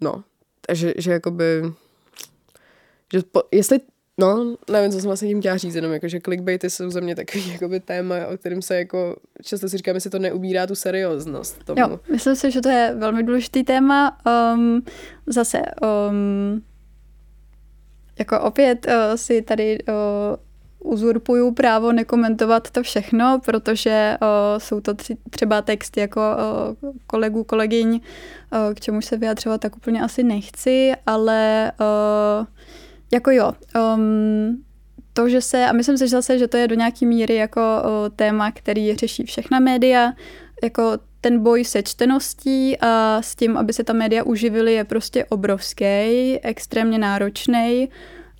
no, 0.00 0.24
takže 0.66 0.94
že 0.96 1.12
jakoby, 1.12 1.72
že 3.12 3.22
po, 3.32 3.42
jestli 3.52 3.80
No, 4.18 4.56
nevím, 4.70 4.92
co 4.92 5.00
jsem 5.00 5.08
vlastně 5.08 5.28
tím 5.28 5.40
chtěla 5.40 5.56
říct, 5.56 5.74
jenom 5.74 5.92
jako, 5.92 6.08
že 6.08 6.20
clickbaity 6.20 6.70
jsou 6.70 6.90
za 6.90 7.00
mě 7.00 7.16
takový 7.16 7.48
jakoby 7.52 7.80
téma, 7.80 8.16
o 8.34 8.36
kterým 8.36 8.62
se 8.62 8.76
jako 8.76 9.16
často 9.42 9.68
si 9.68 9.76
říkám, 9.76 9.94
jestli 9.94 10.10
to 10.10 10.18
neubírá 10.18 10.66
tu 10.66 10.74
serióznost. 10.74 11.64
Tomu. 11.64 11.80
Jo, 11.80 12.00
myslím 12.12 12.36
si, 12.36 12.50
že 12.50 12.60
to 12.60 12.68
je 12.68 12.94
velmi 12.98 13.22
důležitý 13.22 13.64
téma. 13.64 14.18
Um, 14.54 14.82
zase, 15.26 15.62
um, 16.10 16.62
jako 18.18 18.40
opět 18.40 18.86
uh, 18.86 19.16
si 19.16 19.42
tady 19.42 19.78
uh, 19.88 20.92
uzurpuju 20.92 21.52
právo 21.52 21.92
nekomentovat 21.92 22.70
to 22.70 22.82
všechno, 22.82 23.40
protože 23.44 24.16
uh, 24.22 24.58
jsou 24.58 24.80
to 24.80 24.94
tři, 24.94 25.16
třeba 25.30 25.62
texty 25.62 26.00
jako 26.00 26.20
uh, 26.82 26.92
kolegů, 27.06 27.44
kolegyň, 27.44 27.94
uh, 27.94 28.74
k 28.74 28.80
čemu 28.80 29.02
se 29.02 29.16
vyjadřovat 29.16 29.60
tak 29.60 29.76
úplně 29.76 30.02
asi 30.02 30.22
nechci, 30.22 30.92
ale 31.06 31.72
uh, 31.80 32.46
jako 33.14 33.30
jo, 33.30 33.52
um, 33.96 34.64
to, 35.12 35.28
že 35.28 35.40
se, 35.40 35.66
a 35.66 35.72
myslím 35.72 35.98
si 35.98 36.04
že 36.04 36.10
zase, 36.10 36.38
že 36.38 36.48
to 36.48 36.56
je 36.56 36.68
do 36.68 36.74
nějaké 36.74 37.06
míry 37.06 37.34
jako 37.34 37.60
o, 37.60 38.10
téma, 38.10 38.50
který 38.52 38.96
řeší 38.96 39.24
všechna 39.24 39.58
média, 39.60 40.12
jako 40.62 40.98
ten 41.20 41.42
boj 41.42 41.64
se 41.64 41.82
čteností 41.82 42.80
a 42.80 43.22
s 43.22 43.34
tím, 43.34 43.56
aby 43.56 43.72
se 43.72 43.84
ta 43.84 43.92
média 43.92 44.22
uživily, 44.22 44.72
je 44.72 44.84
prostě 44.84 45.24
obrovský, 45.24 45.84
extrémně 46.42 46.98
náročný 46.98 47.88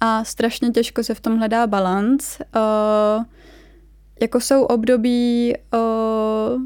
a 0.01 0.25
strašně 0.25 0.71
těžko 0.71 1.05
se 1.05 1.15
v 1.15 1.21
tom 1.21 1.39
hledá 1.39 1.67
balans. 1.67 2.39
Uh, 2.57 3.25
jako 4.21 4.41
jsou 4.41 4.63
období, 4.63 5.55
uh, 5.75 6.63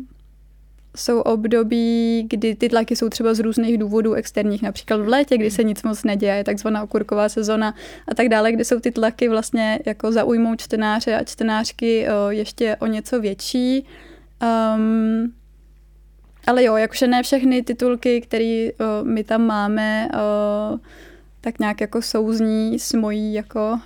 jsou 0.99 1.21
období, 1.21 2.27
kdy 2.31 2.55
ty 2.55 2.69
tlaky 2.69 2.97
jsou 2.97 3.09
třeba 3.09 3.35
z 3.35 3.41
různých 3.41 3.79
důvodů 3.79 4.13
externích, 4.13 4.63
například 4.63 5.01
v 5.01 5.09
létě, 5.09 5.39
kdy 5.39 5.51
se 5.51 5.65
nic 5.65 5.83
moc 5.83 6.05
neděje, 6.05 6.35
je 6.35 6.45
takzvaná 6.45 6.83
okurková 6.83 7.29
sezona 7.29 7.75
a 8.09 8.15
tak 8.15 8.29
dále, 8.29 8.53
kde 8.53 8.65
jsou 8.65 8.81
ty 8.81 8.91
tlaky 8.91 9.29
vlastně 9.29 9.79
jako 9.87 10.13
zaujmou 10.13 10.55
čtenáře 10.55 11.15
a 11.15 11.25
čtenářky 11.25 12.07
o, 12.09 12.31
ještě 12.31 12.77
o 12.77 12.87
něco 12.87 13.21
větší. 13.21 13.87
Um, 14.77 15.33
ale 16.47 16.65
jo, 16.65 16.77
jakože 16.77 17.07
ne 17.07 17.23
všechny 17.23 17.63
titulky, 17.63 18.21
které 18.21 18.69
my 19.03 19.25
tam 19.25 19.47
máme, 19.47 20.09
o, 20.15 20.79
tak 21.41 21.59
nějak 21.59 21.81
jako 21.81 22.03
souzní 22.03 22.79
s 22.79 22.93
mojí 22.93 23.35
jako 23.35 23.79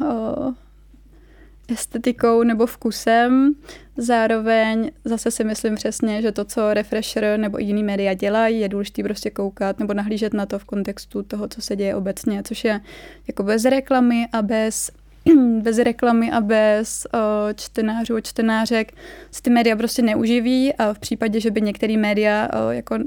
estetikou 1.69 2.43
nebo 2.43 2.67
vkusem. 2.67 3.55
Zároveň 3.97 4.91
zase 5.05 5.31
si 5.31 5.45
myslím 5.45 5.75
přesně, 5.75 6.23
že 6.23 6.33
to, 6.33 6.45
co 6.45 6.75
Refresher 6.75 7.39
nebo 7.39 7.59
jiný 7.59 7.83
média 7.83 8.15
dělají, 8.15 8.61
je 8.61 8.69
důležité 8.69 9.03
prostě 9.03 9.31
koukat 9.31 9.79
nebo 9.79 9.95
nahlížet 9.95 10.35
na 10.35 10.47
to 10.47 10.59
v 10.59 10.65
kontextu 10.65 11.23
toho, 11.23 11.49
co 11.49 11.63
se 11.63 11.77
děje 11.77 11.95
obecně, 11.95 12.43
což 12.43 12.65
je 12.65 12.81
jako 13.27 13.43
bez 13.43 13.65
reklamy 13.65 14.27
a 14.33 14.43
bez 14.43 14.91
bez 15.63 15.79
reklamy 15.79 16.31
a 16.31 16.41
bez 16.41 17.07
uh, 17.15 17.21
čtenářů 17.55 18.17
a 18.17 18.21
čtenářek 18.21 18.93
se 19.31 19.43
ty 19.43 19.51
média 19.51 19.77
prostě 19.77 20.03
neuživí 20.03 20.75
a 20.75 20.93
v 20.95 20.99
případě, 20.99 21.41
že 21.41 21.51
by 21.51 21.61
některé 21.61 21.97
média 21.97 22.49
uh, 22.55 22.71
jako 22.71 22.99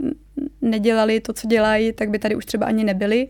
nedělali 0.61 1.19
to, 1.19 1.33
co 1.33 1.47
dělají, 1.47 1.93
tak 1.93 2.09
by 2.09 2.19
tady 2.19 2.35
už 2.35 2.45
třeba 2.45 2.65
ani 2.65 2.83
nebyly 2.83 3.27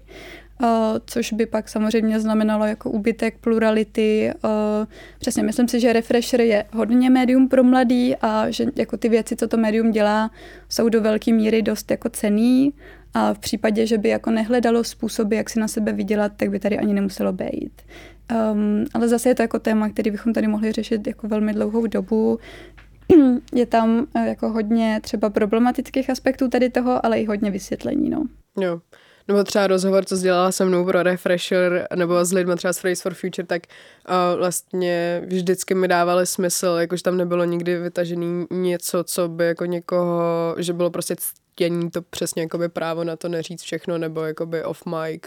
což 1.06 1.34
by 1.34 1.45
pak 1.45 1.70
samozřejmě 1.70 2.20
znamenalo 2.20 2.66
jako 2.66 2.89
úbytek 2.89 3.38
plurality. 3.41 4.32
Přesně, 5.20 5.43
myslím 5.43 5.68
si, 5.68 5.80
že 5.80 5.93
Refresher 5.93 6.41
je 6.41 6.66
hodně 6.74 7.10
médium 7.10 7.47
pro 7.47 7.64
mladý 7.64 8.16
a 8.16 8.49
že 8.49 8.66
jako 8.76 8.97
ty 8.97 9.10
věci, 9.10 9.36
co 9.36 9.47
to 9.47 9.58
médium 9.58 9.91
dělá, 9.91 10.32
jsou 10.70 10.89
do 10.89 11.01
velké 11.01 11.34
míry 11.34 11.62
dost 11.62 11.91
jako 11.91 12.10
cený 12.10 12.74
a 13.14 13.34
v 13.34 13.39
případě, 13.39 13.86
že 13.86 13.97
by 13.97 14.10
jako 14.10 14.32
nehledalo 14.32 14.84
způsoby, 14.84 15.36
jak 15.36 15.49
si 15.49 15.60
na 15.60 15.68
sebe 15.68 15.91
vydělat, 15.91 16.32
tak 16.38 16.49
by 16.49 16.60
tady 16.60 16.78
ani 16.78 16.93
nemuselo 16.93 17.34
být. 17.34 17.82
Um, 18.51 18.86
ale 18.93 19.08
zase 19.08 19.30
je 19.30 19.36
to 19.36 19.41
jako 19.41 19.60
téma, 19.60 19.89
který 19.89 20.12
bychom 20.12 20.34
tady 20.34 20.47
mohli 20.47 20.72
řešit 20.72 21.08
jako 21.08 21.28
velmi 21.28 21.53
dlouhou 21.53 21.88
dobu. 21.88 22.39
Je 23.56 23.66
tam 23.66 24.08
eh, 24.16 24.28
jako 24.28 24.49
hodně 24.49 24.99
třeba 25.03 25.30
problematických 25.30 26.10
aspektů 26.10 26.47
tady 26.47 26.70
toho, 26.70 27.06
ale 27.06 27.20
i 27.20 27.26
hodně 27.26 27.51
vysvětlení. 27.51 28.10
No. 28.10 28.24
Jo. 28.62 28.82
Nebo 29.28 29.43
třeba 29.43 29.67
rozhovor, 29.67 30.05
co 30.05 30.17
dělala 30.17 30.51
se 30.51 30.65
mnou 30.65 30.86
pro 30.86 31.03
Refresher, 31.03 31.88
nebo 31.95 32.26
s 32.26 32.34
lidmi 32.34 32.55
třeba 32.55 32.73
z 32.73 32.80
Fridays 32.80 33.01
for 33.01 33.13
Future, 33.13 33.45
tak 33.45 33.61
uh, 34.09 34.39
vlastně 34.39 35.21
vždycky 35.26 35.76
mi 35.76 35.88
dávali 35.88 36.26
smysl, 36.26 36.67
jakože 36.80 37.03
tam 37.03 37.17
nebylo 37.17 37.45
nikdy 37.45 37.78
vytažený 37.78 38.45
něco, 38.51 39.03
co 39.03 39.28
by 39.28 39.45
jako 39.45 39.65
někoho, 39.65 40.55
že 40.57 40.73
bylo 40.73 40.89
prostě 40.89 41.15
chtění 41.56 41.91
to 41.91 42.01
přesně 42.01 42.41
jakoby 42.41 42.70
právo 42.70 43.03
na 43.03 43.16
to 43.16 43.30
neříct 43.30 43.64
všechno, 43.64 43.97
nebo 43.97 44.22
jakoby 44.22 44.64
off 44.64 44.84
mic, 44.86 45.24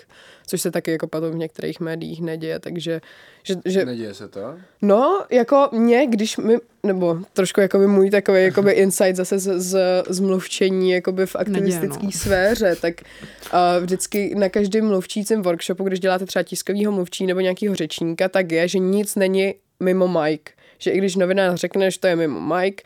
což 0.47 0.61
se 0.61 0.71
taky 0.71 0.91
jako 0.91 1.09
potom 1.09 1.31
v 1.31 1.35
některých 1.35 1.81
médiích 1.81 2.21
neděje, 2.21 2.59
takže... 2.59 3.01
Že, 3.43 3.55
že, 3.65 3.85
Neděje 3.85 4.15
se 4.15 4.29
to? 4.29 4.55
No, 4.83 5.25
jako 5.31 5.69
mě, 5.73 6.07
když 6.07 6.37
mi, 6.37 6.57
nebo 6.83 7.19
trošku 7.33 7.61
jakoby 7.61 7.87
můj 7.87 8.11
takový 8.11 8.43
jakoby 8.43 8.73
insight 8.73 9.17
zase 9.17 9.39
z, 9.39 9.59
z, 9.59 9.79
z 10.09 10.21
mluvčení 10.21 10.91
jakoby 10.91 11.27
v 11.27 11.37
aktivistické 11.37 12.07
no. 12.07 12.13
sféře, 12.13 12.77
tak 12.81 12.95
uh, 13.03 13.85
vždycky 13.85 14.35
na 14.35 14.49
každém 14.49 14.87
mluvčícím 14.87 15.43
workshopu, 15.43 15.85
když 15.85 16.01
děláte 16.01 16.27
třeba 16.27 16.43
tiskovýho 16.43 16.93
mluvčí 16.93 17.27
nebo 17.27 17.41
nějakého 17.41 17.75
řečníka, 17.75 18.29
tak 18.29 18.53
je, 18.53 18.69
že 18.69 18.79
nic 18.79 19.15
není 19.15 19.55
mimo 19.81 20.09
mic. 20.09 20.41
Že 20.79 20.91
i 20.91 20.99
když 20.99 21.17
novinář 21.17 21.61
řekne, 21.61 21.91
že 21.91 22.01
to 22.01 22.07
je 22.07 22.17
mimo 22.17 22.57
mic, 22.57 22.77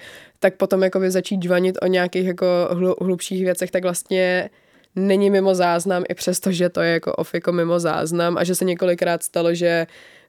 tak 0.43 0.57
potom 0.57 0.82
jakoby 0.82 1.11
začít 1.11 1.43
žvanit 1.43 1.78
o 1.82 1.86
nějakých 1.86 2.26
jako 2.26 2.47
hlu, 2.70 2.95
hlubších 3.01 3.45
věcech, 3.45 3.70
tak 3.70 3.82
vlastně 3.82 4.51
není 4.97 5.30
mimo 5.30 5.55
záznam, 5.55 6.05
i 6.09 6.14
přesto, 6.14 6.53
že 6.53 6.68
to 6.68 6.80
je 6.80 6.93
jako 6.93 7.12
off 7.12 7.34
jako 7.34 7.53
mimo 7.53 7.80
záznam 7.80 8.36
a 8.38 8.45
že 8.45 8.55
se 8.55 8.64
několikrát 8.64 9.22
stalo, 9.22 9.55
že 9.55 9.86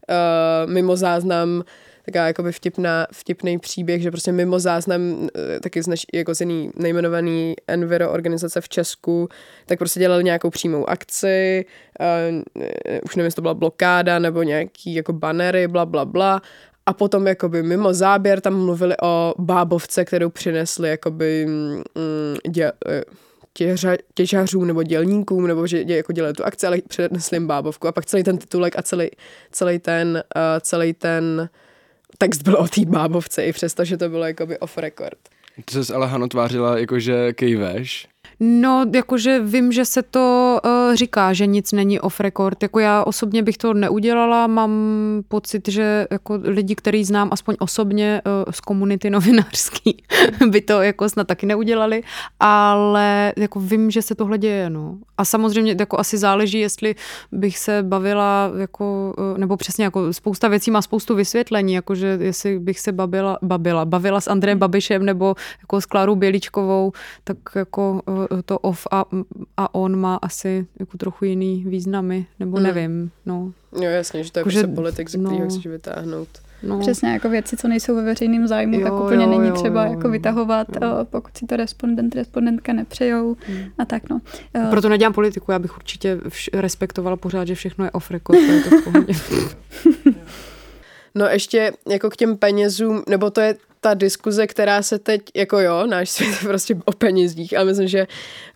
uh, 0.10 0.72
mimo 0.72 0.96
záznam 0.96 1.64
taková 2.06 2.28
jakoby 2.28 2.52
vtipná, 2.52 3.08
vtipný 3.14 3.60
příběh, 3.60 4.02
že 4.02 4.12
prostě 4.12 4.32
mimo 4.32 4.60
záznam 4.60 5.30
eh, 5.36 5.60
taky 5.60 5.84
z, 5.84 5.88
naš, 5.88 6.06
jako 6.14 6.36
z 6.36 6.40
jiný 6.40 6.72
nejmenovaný 6.76 7.56
Enviro 7.68 8.12
organizace 8.12 8.62
v 8.62 8.70
Česku, 8.70 9.30
tak 9.66 9.80
prostě 9.80 10.00
dělali 10.00 10.24
nějakou 10.24 10.50
přímou 10.50 10.90
akci, 10.90 11.66
uh, 12.00 12.42
už 13.04 13.16
nevím, 13.16 13.26
jestli 13.26 13.36
to 13.36 13.42
byla 13.42 13.54
blokáda 13.54 14.20
nebo 14.20 14.44
nějaký 14.44 14.94
jako 14.94 15.14
banery, 15.14 15.68
bla, 15.68 15.86
bla, 15.86 16.06
bla. 16.06 16.42
A 16.86 16.94
potom 16.94 17.28
jakoby 17.28 17.64
mimo 17.64 17.94
záběr 17.94 18.42
tam 18.42 18.66
mluvili 18.66 18.96
o 19.04 19.34
bábovce, 19.38 20.06
kterou 20.06 20.30
přinesli 20.30 20.90
jakoby 20.90 21.46
mm, 21.46 21.82
dě, 22.48 22.72
eh, 22.88 23.04
těža, 23.54 23.98
těžařům 24.14 24.68
nebo 24.68 24.84
dělníkům, 24.84 25.48
nebo 25.48 25.68
že 25.68 25.84
dě, 25.84 25.96
jako 25.96 26.14
dělali 26.14 26.34
tu 26.34 26.46
akci, 26.46 26.68
ale 26.68 26.78
přinesli 26.88 27.36
jim 27.36 27.48
bábovku. 27.48 27.88
A 27.88 27.92
pak 27.92 28.06
celý 28.06 28.24
ten 28.24 28.38
titulek 28.38 28.80
a 28.80 28.82
celý, 28.82 29.10
celý 29.52 29.80
ten, 29.80 30.24
uh, 30.36 30.42
celý 30.62 30.94
ten 30.94 31.50
text 32.18 32.42
byl 32.42 32.56
o 32.56 32.68
té 32.68 32.82
bábovce, 32.86 33.46
i 33.46 33.54
přesto, 33.54 33.86
že 33.86 33.98
to 33.98 34.10
bylo 34.10 34.26
jakoby 34.26 34.60
off 34.60 34.78
record. 34.78 35.18
Ty 35.66 35.86
jsi 35.86 35.94
ale 35.94 36.08
Hano 36.08 36.28
tvářila 36.28 36.78
jako, 36.80 37.00
že 37.00 37.34
kejveš. 37.34 38.08
No, 38.46 38.86
jakože 38.94 39.40
vím, 39.40 39.72
že 39.72 39.86
se 39.86 40.02
to 40.02 40.60
uh, 40.66 40.96
říká, 40.96 41.34
že 41.34 41.48
nic 41.48 41.72
není 41.72 42.00
off 42.00 42.20
record. 42.20 42.64
Jako 42.64 42.80
já 42.80 43.04
osobně 43.04 43.44
bych 43.44 43.58
to 43.58 43.74
neudělala, 43.74 44.48
mám 44.48 44.72
pocit, 45.28 45.68
že 45.68 46.08
jako 46.12 46.40
lidi, 46.44 46.76
který 46.76 47.06
znám 47.06 47.30
aspoň 47.32 47.56
osobně 47.60 48.22
uh, 48.26 48.52
z 48.52 48.60
komunity 48.60 49.10
novinářský, 49.16 50.04
by 50.48 50.62
to 50.62 50.82
jako 50.82 51.10
snad 51.10 51.28
taky 51.28 51.46
neudělali, 51.46 52.04
ale 52.40 53.34
jako 53.38 53.60
vím, 53.60 53.92
že 53.92 54.02
se 54.02 54.16
tohle 54.16 54.38
děje, 54.38 54.70
no. 54.70 54.98
A 55.18 55.26
samozřejmě 55.26 55.76
jako 55.80 56.00
asi 56.00 56.18
záleží, 56.18 56.60
jestli 56.60 56.96
bych 57.32 57.58
se 57.58 57.84
bavila 57.84 58.52
jako, 58.58 59.14
uh, 59.18 59.38
nebo 59.38 59.58
přesně 59.58 59.84
jako 59.84 60.14
spousta 60.14 60.48
věcí 60.48 60.72
má 60.72 60.82
spoustu 60.82 61.16
vysvětlení, 61.16 61.74
jakože 61.74 62.18
jestli 62.22 62.60
bych 62.60 62.80
se 62.80 62.92
bavila, 62.92 63.38
bavila, 63.42 63.86
bavila 63.86 64.22
s 64.22 64.28
Andrejem 64.28 64.60
Babišem 64.60 65.06
nebo 65.06 65.36
jako 65.62 65.82
s 65.82 65.86
Klárou 65.86 66.16
Běličkovou, 66.16 66.92
tak 67.24 67.38
jako 67.56 68.02
uh, 68.06 68.33
to 68.42 68.60
off 68.60 68.88
a, 68.92 69.06
a 69.58 69.76
on 69.76 69.96
má 70.00 70.16
asi 70.16 70.68
jako 70.80 70.98
trochu 70.98 71.26
jiný 71.26 71.64
významy, 71.68 72.26
nebo 72.40 72.58
Mm. 72.58 72.64
nevím, 72.64 73.12
no. 73.26 73.52
Jo, 73.76 73.84
jasně, 73.90 74.24
že 74.24 74.32
to 74.32 74.40
je 74.40 74.42
Jakože, 74.42 74.60
prostě 74.60 74.76
politik, 74.76 75.10
ze 75.10 75.18
kterého 75.18 75.40
no. 75.40 75.50
chceš 75.50 75.68
vytáhnout. 75.68 76.28
no. 76.64 76.80
Přesně 76.80 77.10
jako 77.10 77.30
věci, 77.30 77.58
co 77.58 77.68
nejsou 77.68 77.96
ve 77.96 78.04
veřejném 78.04 78.48
zájmu, 78.48 78.80
Jo, 78.80 78.84
tak 78.84 78.94
úplně 78.94 79.24
jo, 79.24 79.30
není 79.30 79.48
jo, 79.50 79.56
třeba 79.56 79.86
jo, 79.86 79.92
jako 79.92 80.08
jo. 80.08 80.12
vytahovat, 80.12 80.68
Jo. 80.82 80.98
o, 81.02 81.06
pokud 81.06 81.38
si 81.38 81.46
to 81.46 81.56
respondent, 81.56 82.16
respondentka 82.16 82.74
nepřejou 82.74 83.36
Hmm. 83.48 83.58
a 83.78 83.86
tak 83.86 84.10
no. 84.10 84.22
O, 84.68 84.70
Proto 84.70 84.90
nedělám 84.90 85.14
politiku, 85.14 85.52
já 85.52 85.60
bych 85.60 85.78
určitě 85.78 86.16
vš- 86.16 86.60
respektovala 86.60 87.16
pořád, 87.18 87.46
že 87.48 87.56
všechno 87.56 87.86
je 87.86 87.92
off 87.92 88.12
record, 88.12 88.40
to 88.40 88.52
je 88.52 88.62
to 88.62 88.70
v 88.78 88.84
pohodě. 88.84 89.14
No 91.16 91.26
ještě 91.26 91.72
jako 91.90 92.10
k 92.10 92.16
těm 92.18 92.38
penězům, 92.38 93.04
nebo 93.10 93.30
to 93.30 93.42
je 93.42 93.56
ta 93.84 93.94
diskuze, 93.94 94.48
která 94.48 94.82
se 94.82 95.00
teď, 95.00 95.22
jako 95.36 95.60
jo, 95.60 95.88
náš 95.88 96.10
svět 96.10 96.30
je 96.42 96.48
prostě 96.48 96.76
o 96.86 96.92
penězích, 96.92 97.58
ale 97.58 97.66
myslím, 97.66 97.88
že, 97.88 98.08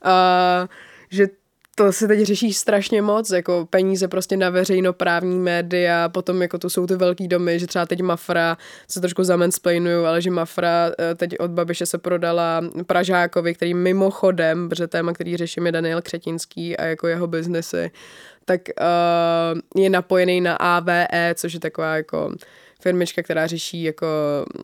uh, 0.05 0.67
že 1.09 1.28
to 1.75 1.91
se 1.91 2.07
teď 2.07 2.21
řeší 2.21 2.53
strašně 2.53 3.01
moc, 3.01 3.32
jako 3.32 3.67
peníze 3.69 4.07
prostě 4.07 4.38
na 4.38 4.49
veřejnoprávní 4.49 5.39
média, 5.39 6.09
potom 6.09 6.41
jako 6.41 6.57
to 6.57 6.69
jsou 6.69 6.88
ty 6.88 6.95
velký 6.95 7.28
domy, 7.28 7.59
že 7.59 7.67
třeba 7.67 7.86
teď 7.86 8.01
Mafra, 8.01 8.57
se 8.88 9.01
trošku 9.01 9.23
zamansplainuju, 9.23 10.05
ale 10.05 10.21
že 10.21 10.32
Mafra 10.32 10.91
eh, 10.99 11.15
teď 11.15 11.39
od 11.39 11.51
Babiše 11.51 11.86
se 11.86 11.97
prodala 11.97 12.61
Pražákovi, 12.88 13.53
který 13.53 13.73
mimochodem, 13.73 14.69
protože 14.69 14.88
téma, 14.88 15.13
který 15.13 15.38
řeším, 15.38 15.65
je 15.65 15.71
Daniel 15.71 16.01
Křetinský 16.01 16.78
a 16.78 16.86
jako 16.86 17.07
jeho 17.07 17.28
biznesy, 17.28 17.91
tak 18.45 18.61
uh, 18.82 19.82
je 19.84 19.89
napojený 19.89 20.41
na 20.41 20.55
AVE, 20.55 21.07
což 21.36 21.53
je 21.53 21.59
taková 21.59 21.95
jako 21.95 22.32
firmička, 22.88 23.23
která 23.23 23.47
řeší 23.47 23.83
jako 23.83 24.07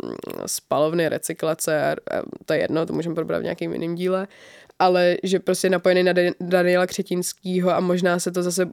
mm, 0.03 0.11
spalovny, 0.45 1.09
recyklace, 1.09 1.81
a, 1.91 1.91
a 1.91 2.21
to 2.45 2.53
je 2.53 2.59
jedno, 2.61 2.85
to 2.85 2.93
můžeme 2.93 3.15
probrat 3.15 3.39
v 3.39 3.43
nějakém 3.43 3.73
jiném 3.73 3.95
díle, 3.95 4.27
ale 4.79 5.15
že 5.23 5.39
prostě 5.39 5.65
je 5.67 5.71
napojený 5.71 6.03
na 6.03 6.13
Dan- 6.13 6.33
Daniela 6.41 6.87
Křetinskýho 6.87 7.75
a 7.75 7.79
možná 7.79 8.19
se 8.19 8.31
to 8.31 8.43
zase 8.43 8.65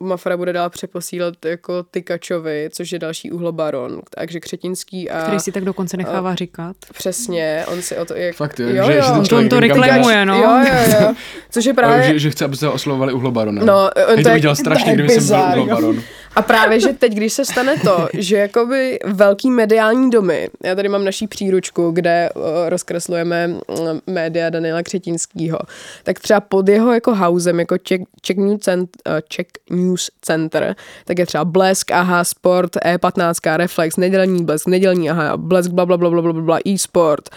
Mafra 0.00 0.36
bude 0.36 0.52
dál 0.52 0.70
přeposílat 0.70 1.34
jako 1.44 1.82
Tykačovi, 1.82 2.68
což 2.72 2.92
je 2.92 2.98
další 2.98 3.30
uhlobaron, 3.32 4.00
takže 4.14 4.40
Křetinský 4.40 5.10
a 5.10 5.22
Který 5.22 5.40
si 5.40 5.52
tak 5.52 5.64
dokonce 5.64 5.96
nechává 5.96 6.34
říkat. 6.34 6.76
přesně, 6.94 7.64
on 7.72 7.82
si 7.82 7.96
o 7.96 8.04
to 8.04 8.14
jak... 8.14 8.36
Fakt, 8.36 8.60
jo, 8.60 8.68
jo, 8.68 8.84
že, 8.86 8.96
jo. 8.96 9.02
že 9.06 9.12
to- 9.20 9.26
člověk 9.26 9.44
on 9.44 9.48
to 9.48 9.60
reklamuje, 9.60 10.24
no. 10.26 10.34
Jo, 10.38 10.64
jo, 10.68 11.00
jo, 11.00 11.14
což 11.50 11.64
je 11.64 11.74
právě... 11.74 12.12
Že, 12.12 12.18
že 12.18 12.30
chce, 12.30 12.44
aby 12.44 12.56
se 12.56 12.68
oslovovali 12.68 13.12
uhlobaronem. 13.12 13.66
No, 13.66 13.90
on 14.08 14.14
Hej, 14.14 14.24
to 14.24 14.30
je- 14.30 14.40
to 14.40 14.54
strašně, 14.56 14.90
je 14.90 14.94
kdyby 14.94 15.08
jsem 15.20 15.26
byl 15.52 15.60
uhlobaron. 15.62 16.02
A 16.36 16.42
právě, 16.42 16.80
že 16.80 16.92
teď, 16.92 17.12
když 17.12 17.32
se 17.32 17.44
stane 17.44 17.76
to, 17.76 18.08
že 18.14 18.36
jakoby 18.36 18.98
velký 19.04 19.50
mediální 19.50 20.10
domy, 20.10 20.50
já 20.64 20.74
tady 20.74 20.88
mám 20.88 21.04
naší 21.04 21.26
příručku, 21.26 21.90
kde 21.90 22.28
uh, 22.34 22.42
rozkreslujeme 22.68 23.48
mm, 23.48 23.58
média 24.06 24.50
Daniela 24.50 24.82
Křetinskýho, 24.82 25.58
tak 26.02 26.20
třeba 26.20 26.40
pod 26.40 26.68
jeho 26.68 26.92
jako 26.94 27.14
housem, 27.14 27.58
jako 27.58 27.78
Czech, 27.78 28.00
Czech, 28.20 28.36
News, 28.36 28.60
Cent, 28.60 28.90
uh, 29.06 29.12
Czech 29.28 29.46
News 29.70 30.10
Center, 30.22 30.76
tak 31.04 31.18
je 31.18 31.26
třeba 31.26 31.44
Blesk, 31.44 31.90
AHA 31.90 32.24
Sport, 32.24 32.76
E15, 32.76 33.56
Reflex, 33.56 33.96
Nedělní 33.96 34.44
Blesk, 34.44 34.66
Nedělní 34.66 35.10
AHA, 35.10 35.36
Blesk, 35.36 35.70
bla, 35.70 35.86
bla, 35.86 35.96
bla, 35.96 36.10
bla, 36.10 36.22
bla, 36.22 36.32
bla, 36.32 36.58
e-sport, 36.66 37.28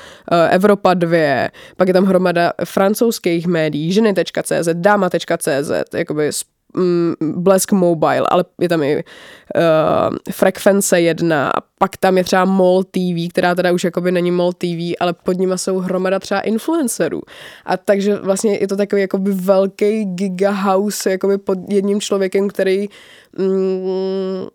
Evropa 0.50 0.94
2, 0.94 1.50
pak 1.78 1.88
je 1.88 1.94
tam 1.94 2.06
hromada 2.06 2.54
francouzských 2.66 3.48
médií, 3.48 3.94
ženy.cz, 3.94 4.70
dáma.cz, 4.74 5.72
jakoby 5.94 6.32
mm, 6.74 7.14
Blesk 7.22 7.72
Mobile, 7.72 8.24
ale 8.30 8.46
je 8.62 8.70
tam 8.70 8.84
i 8.84 8.96
uh, 8.96 10.16
Frekvence 10.32 11.02
1 11.02 11.50
a 11.50 11.62
pak 11.78 11.98
tam 11.98 12.18
je 12.18 12.24
třeba 12.24 12.46
MOL 12.46 12.84
TV, 12.84 13.30
která 13.30 13.56
teda 13.56 13.72
už 13.72 13.84
jakoby 13.84 14.12
není 14.12 14.32
MOL 14.32 14.54
TV, 14.54 14.94
ale 15.00 15.14
pod 15.14 15.38
nima 15.38 15.58
jsou 15.58 15.78
hromada 15.78 16.20
třeba 16.20 16.42
influencerů. 16.42 17.22
A 17.66 17.78
takže 17.78 18.16
vlastně 18.16 18.58
je 18.58 18.68
to 18.68 18.76
takový 18.76 19.02
jakoby 19.02 19.32
velký 19.32 20.06
gigahouse 20.06 21.12
jakoby 21.12 21.38
pod 21.38 21.58
jedním 21.70 22.02
člověkem, 22.02 22.48
který 22.48 22.90
mm, 23.38 24.48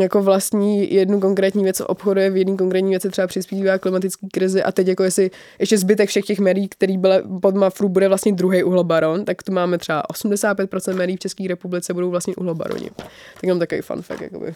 jako 0.00 0.22
vlastní 0.22 0.94
jednu 0.94 1.20
konkrétní 1.20 1.64
věc 1.64 1.82
obchoduje 1.86 2.30
v 2.30 2.36
jedné 2.36 2.56
konkrétní 2.56 2.90
věci, 2.90 3.10
třeba 3.10 3.26
přispívá 3.26 3.78
klimatické 3.78 4.26
krizi 4.32 4.62
a 4.62 4.72
teď 4.72 4.86
jako 4.86 5.02
jestli 5.02 5.30
ještě 5.58 5.78
zbytek 5.78 6.08
všech 6.08 6.24
těch 6.24 6.38
médií, 6.38 6.68
který 6.68 6.98
byly 6.98 7.22
pod 7.42 7.54
Mafru, 7.54 7.88
bude 7.88 8.08
vlastně 8.08 8.32
druhý 8.32 8.62
uhlobaron, 8.62 9.24
tak 9.24 9.42
tu 9.42 9.52
máme 9.52 9.78
třeba 9.78 10.02
85% 10.12 10.94
médií 10.94 11.16
v 11.16 11.20
České 11.20 11.48
republice 11.48 11.94
budou 11.94 12.10
vlastně 12.10 12.34
uhlobaroni. 12.36 12.90
Tak 12.96 13.42
jenom 13.42 13.58
takový 13.58 13.80
fun 13.80 14.02
fact, 14.02 14.20
jakoby 14.20 14.54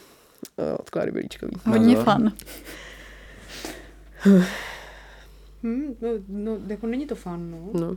eh, 0.59 0.73
od 0.79 0.91
Kláry 0.91 1.13
Bělíčkový. 1.13 1.53
hodně 1.65 1.97
fun. 1.97 2.33
Hmm, 5.63 5.97
no, 6.01 6.09
no, 6.29 6.59
jako 6.67 6.87
není 6.87 7.07
to 7.07 7.15
fan, 7.15 7.51
no. 7.51 7.81
No. 7.81 7.97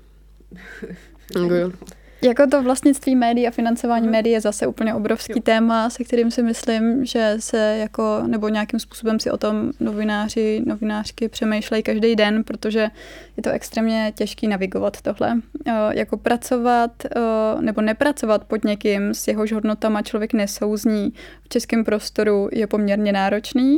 Jako 1.42 1.54
jo. 1.56 1.72
Jako 2.24 2.48
to 2.48 2.64
vlastnictví 2.64 3.16
médií 3.16 3.48
a 3.48 3.52
financování 3.52 4.04
Mhm. 4.04 4.12
médií 4.12 4.34
je 4.34 4.42
zase 4.42 4.68
úplně 4.68 4.94
obrovský 4.94 5.34
Jo. 5.36 5.42
téma, 5.44 5.90
se 5.90 6.04
kterým 6.04 6.32
si 6.32 6.44
myslím, 6.44 7.06
že 7.06 7.36
se 7.40 7.78
jako, 7.78 8.24
nebo 8.28 8.50
nějakým 8.50 8.80
způsobem 8.80 9.20
si 9.20 9.32
o 9.32 9.38
tom 9.38 9.72
novináři, 9.80 10.62
novinářky 10.66 11.30
přemýšlejí 11.30 11.84
každý 11.84 12.16
den, 12.16 12.44
protože 12.44 12.90
je 13.38 13.44
to 13.44 13.50
extrémně 13.50 14.12
těžký 14.16 14.48
navigovat 14.48 15.02
tohle. 15.02 15.38
Eh, 15.68 15.72
Jako 16.00 16.18
pracovat 16.18 16.92
eh, 17.06 17.62
nebo 17.62 17.82
nepracovat 17.82 18.44
pod 18.46 18.64
někým, 18.64 19.14
s 19.14 19.28
jehož 19.28 19.52
hodnotama 19.52 20.02
člověk 20.02 20.34
nesouzní 20.34 21.14
v 21.44 21.50
českém 21.50 21.84
prostoru 21.84 22.50
je 22.52 22.68
poměrně 22.68 23.12
náročný. 23.12 23.78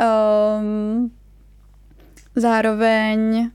Ehm, 0.00 1.10
Zároveň 2.38 3.50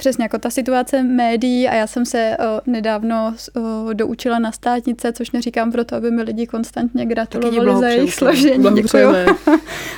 přesně 0.00 0.24
jako 0.24 0.38
ta 0.38 0.50
situace 0.50 1.02
médií 1.02 1.68
a 1.68 1.74
já 1.74 1.86
jsem 1.86 2.06
se 2.06 2.36
nedávno 2.66 3.34
o, 3.56 3.92
doučila 3.92 4.38
na 4.38 4.52
státnice, 4.52 5.12
což 5.12 5.30
neříkám 5.30 5.72
proto, 5.72 5.96
aby 5.96 6.10
mi 6.10 6.22
lidi 6.22 6.46
konstantně 6.46 7.06
gratulovali 7.06 7.80
za 7.80 7.88
jejich 7.88 8.14
složení. 8.14 8.64
Děkuju. 8.74 9.08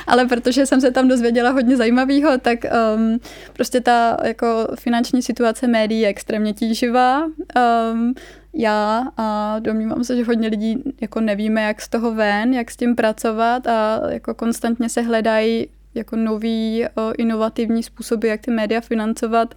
Ale 0.07 0.25
protože 0.25 0.65
jsem 0.65 0.81
se 0.81 0.91
tam 0.91 1.07
dozvěděla 1.07 1.49
hodně 1.49 1.77
zajímavého, 1.77 2.37
tak 2.37 2.59
um, 2.95 3.19
prostě 3.53 3.81
ta 3.81 4.17
jako 4.23 4.67
finanční 4.79 5.21
situace 5.21 5.67
médií 5.67 6.01
je 6.01 6.07
extrémně 6.07 6.53
tíživá. 6.53 7.23
Um, 7.25 8.13
já 8.53 9.07
a 9.17 9.59
domnívám 9.59 10.03
se, 10.03 10.15
že 10.15 10.23
hodně 10.23 10.47
lidí 10.47 10.83
jako 11.01 11.21
nevíme, 11.21 11.63
jak 11.63 11.81
z 11.81 11.89
toho 11.89 12.13
ven, 12.13 12.53
jak 12.53 12.71
s 12.71 12.77
tím 12.77 12.95
pracovat 12.95 13.67
a 13.67 14.01
jako 14.09 14.33
konstantně 14.33 14.89
se 14.89 15.01
hledají 15.01 15.67
jako 15.95 16.15
nový 16.15 16.85
inovativní 17.17 17.83
způsoby, 17.83 18.29
jak 18.29 18.41
ty 18.41 18.51
média 18.51 18.81
financovat, 18.81 19.55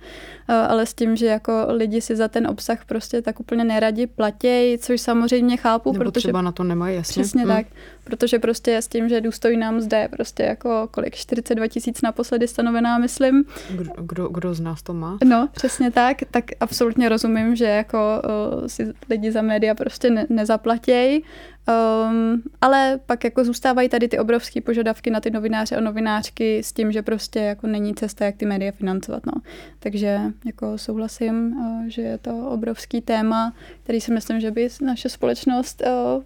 ale 0.48 0.86
s 0.86 0.94
tím, 0.94 1.16
že 1.16 1.26
jako 1.26 1.66
lidi 1.68 2.00
si 2.00 2.16
za 2.16 2.28
ten 2.28 2.46
obsah 2.46 2.84
prostě 2.84 3.22
tak 3.22 3.40
úplně 3.40 3.64
neradi 3.64 4.06
platějí, 4.06 4.78
což 4.78 5.00
samozřejmě 5.00 5.56
chápu, 5.56 5.92
Nebo 5.92 6.04
protože... 6.04 6.20
třeba 6.20 6.42
na 6.42 6.52
to 6.52 6.64
nemají, 6.64 6.96
jasně. 6.96 7.22
Přesně 7.22 7.42
hmm. 7.42 7.56
tak, 7.56 7.66
protože 8.04 8.38
prostě 8.38 8.76
s 8.76 8.88
tím, 8.88 9.08
že 9.08 9.20
důstojná 9.20 9.70
mzda 9.70 9.98
je 9.98 10.08
prostě 10.08 10.42
jako 10.42 10.88
kolik, 10.90 11.14
42 11.14 11.68
tisíc 11.68 12.02
naposledy 12.02 12.48
stanovená, 12.48 12.98
myslím. 12.98 13.44
Kdo, 13.70 13.92
kdo, 13.98 14.28
kdo 14.28 14.54
z 14.54 14.60
nás 14.60 14.82
to 14.82 14.94
má? 14.94 15.18
No, 15.24 15.48
přesně 15.52 15.90
tak, 15.90 16.16
tak 16.30 16.44
absolutně 16.60 17.08
rozumím, 17.08 17.56
že 17.56 17.64
jako 17.64 18.22
uh, 18.58 18.66
si 18.66 18.92
lidi 19.10 19.32
za 19.32 19.42
média 19.42 19.74
prostě 19.74 20.10
ne, 20.10 20.26
nezaplatějí, 20.28 21.24
Um, 21.68 22.42
ale 22.60 23.00
pak 23.06 23.24
jako 23.24 23.44
zůstávají 23.44 23.88
tady 23.88 24.08
ty 24.08 24.18
obrovské 24.18 24.60
požadavky 24.60 25.10
na 25.10 25.20
ty 25.20 25.30
novináře 25.30 25.76
a 25.76 25.80
novinářky 25.80 26.58
s 26.58 26.72
tím, 26.72 26.92
že 26.92 27.02
prostě 27.02 27.40
jako 27.40 27.66
není 27.66 27.94
cesta, 27.94 28.24
jak 28.24 28.36
ty 28.36 28.46
média 28.46 28.72
financovat. 28.72 29.26
No. 29.26 29.32
Takže 29.78 30.20
jako 30.44 30.78
souhlasím, 30.78 31.56
uh, 31.56 31.86
že 31.86 32.02
je 32.02 32.18
to 32.18 32.48
obrovský 32.48 33.00
téma, 33.00 33.52
který 33.82 34.00
si 34.00 34.12
myslím, 34.12 34.40
že 34.40 34.50
by 34.50 34.68
naše 34.82 35.08
společnost 35.08 35.82
uh, 35.86 36.22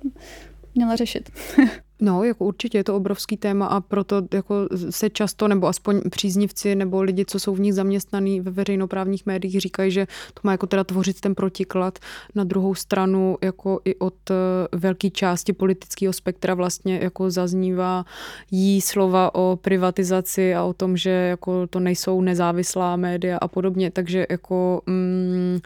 měla 0.74 0.96
řešit. 0.96 1.30
No, 2.00 2.24
jako 2.24 2.44
určitě 2.44 2.78
je 2.78 2.84
to 2.84 2.96
obrovský 2.96 3.36
téma 3.36 3.66
a 3.66 3.80
proto 3.80 4.22
jako 4.34 4.54
se 4.90 5.10
často, 5.10 5.48
nebo 5.48 5.66
aspoň 5.66 6.00
příznivci, 6.10 6.74
nebo 6.74 7.02
lidi, 7.02 7.24
co 7.24 7.40
jsou 7.40 7.54
v 7.54 7.60
nich 7.60 7.74
zaměstnaní 7.74 8.40
ve 8.40 8.50
veřejnoprávních 8.50 9.26
médiích, 9.26 9.60
říkají, 9.60 9.90
že 9.90 10.06
to 10.34 10.40
má 10.42 10.52
jako 10.52 10.66
teda 10.66 10.84
tvořit 10.84 11.20
ten 11.20 11.34
protiklad. 11.34 11.98
Na 12.34 12.44
druhou 12.44 12.74
stranu, 12.74 13.38
jako 13.42 13.80
i 13.84 13.94
od 13.96 14.30
eh, 14.30 14.34
velké 14.72 15.10
části 15.10 15.52
politického 15.52 16.12
spektra 16.12 16.54
vlastně 16.54 16.98
jako 17.02 17.30
zaznívá 17.30 18.04
jí 18.50 18.80
slova 18.80 19.34
o 19.34 19.58
privatizaci 19.62 20.54
a 20.54 20.64
o 20.64 20.72
tom, 20.72 20.96
že 20.96 21.10
jako 21.10 21.66
to 21.66 21.80
nejsou 21.80 22.20
nezávislá 22.20 22.96
média 22.96 23.38
a 23.38 23.48
podobně, 23.48 23.90
takže 23.90 24.26
jako 24.30 24.82
mm, 24.86 25.58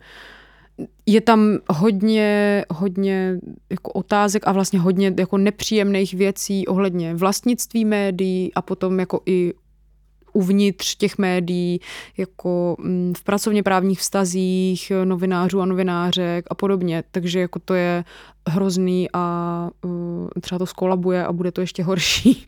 je 1.07 1.21
tam 1.21 1.59
hodně, 1.71 2.65
hodně 2.71 3.39
jako 3.71 3.93
otázek 3.93 4.43
a 4.47 4.53
vlastně 4.53 4.79
hodně 4.79 5.15
jako 5.19 5.39
nepříjemných 5.39 6.15
věcí 6.15 6.67
ohledně 6.67 7.15
vlastnictví 7.15 7.85
médií 7.85 8.55
a 8.55 8.63
potom 8.63 9.01
jako 9.01 9.21
i 9.27 9.55
uvnitř 10.33 10.97
těch 10.97 11.19
médií, 11.19 11.81
jako 12.17 12.77
mm, 12.79 13.15
v 13.17 13.25
pracovně 13.25 13.63
právních 13.63 14.01
vztazích 14.01 14.93
novinářů 15.05 15.61
a 15.61 15.67
novinářek 15.67 16.45
a 16.51 16.55
podobně. 16.55 17.05
Takže 17.11 17.41
jako 17.41 17.59
to 17.59 17.75
je 17.75 18.05
hrozný 18.49 19.09
a 19.13 19.71
uh, 19.85 20.29
třeba 20.41 20.59
to 20.59 20.67
skolabuje 20.67 21.25
a 21.25 21.33
bude 21.33 21.53
to 21.53 21.61
ještě 21.61 21.83
horší. 21.83 22.47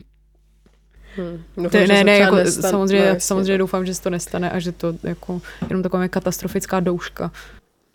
Hmm. 1.15 1.43
Doufám, 1.57 1.81
to, 1.81 1.93
ne, 1.93 2.03
ne, 2.03 2.17
jako, 2.17 2.37
samozřejmě, 2.45 3.13
no, 3.13 3.19
samozřejmě 3.19 3.57
doufám, 3.57 3.85
že 3.85 3.93
se 3.93 4.01
to 4.01 4.09
nestane 4.09 4.51
a 4.51 4.59
že 4.59 4.71
to 4.71 4.93
jako 5.03 5.41
jenom 5.69 5.83
taková 5.83 6.07
katastrofická 6.07 6.79
douška. 6.79 7.31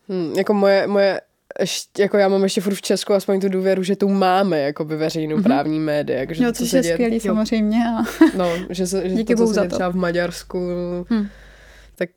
Hmm, 0.08 0.32
jako 0.36 0.54
moje, 0.54 0.86
moje 0.86 1.20
ještě, 1.60 2.02
jako 2.02 2.16
já 2.16 2.28
mám 2.28 2.42
ještě 2.42 2.60
furt 2.60 2.74
v 2.74 2.82
Česku 2.82 3.14
aspoň 3.14 3.40
tu 3.40 3.48
důvěru, 3.48 3.82
že 3.82 3.96
tu 3.96 4.08
máme 4.08 4.60
jako 4.60 4.84
by 4.84 4.96
veřejnou 4.96 5.36
mm-hmm. 5.36 5.42
právní 5.42 5.80
média. 5.80 6.18
Jako, 6.18 6.34
že 6.34 6.44
no, 6.44 6.52
to, 6.52 6.76
je 6.76 6.82
skvělý 6.82 7.20
samozřejmě. 7.20 7.84
A... 7.88 8.02
No, 8.36 8.50
že, 8.70 8.86
se, 8.86 9.08
že 9.08 9.14
Díky 9.14 9.34
to, 9.34 9.46
co 9.46 9.54
se 9.54 9.68
třeba 9.68 9.88
v 9.88 9.96
Maďarsku, 9.96 10.58
hmm. 11.08 11.26
tak 11.94 12.10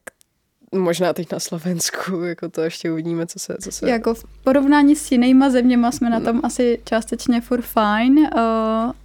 možná 0.71 1.13
teď 1.13 1.31
na 1.31 1.39
Slovensku, 1.39 2.21
jako 2.23 2.49
to 2.49 2.61
ještě 2.61 2.91
uvidíme, 2.91 3.25
co 3.25 3.39
se... 3.39 3.55
Co 3.61 3.71
se... 3.71 3.89
Jako 3.89 4.13
v 4.13 4.23
porovnání 4.43 4.95
s 4.95 5.11
jinýma 5.11 5.49
zeměma 5.49 5.91
jsme 5.91 6.09
na 6.09 6.19
tom 6.19 6.41
asi 6.43 6.81
částečně 6.85 7.41
furt 7.41 7.61
fajn, 7.61 8.19
uh, 8.19 8.29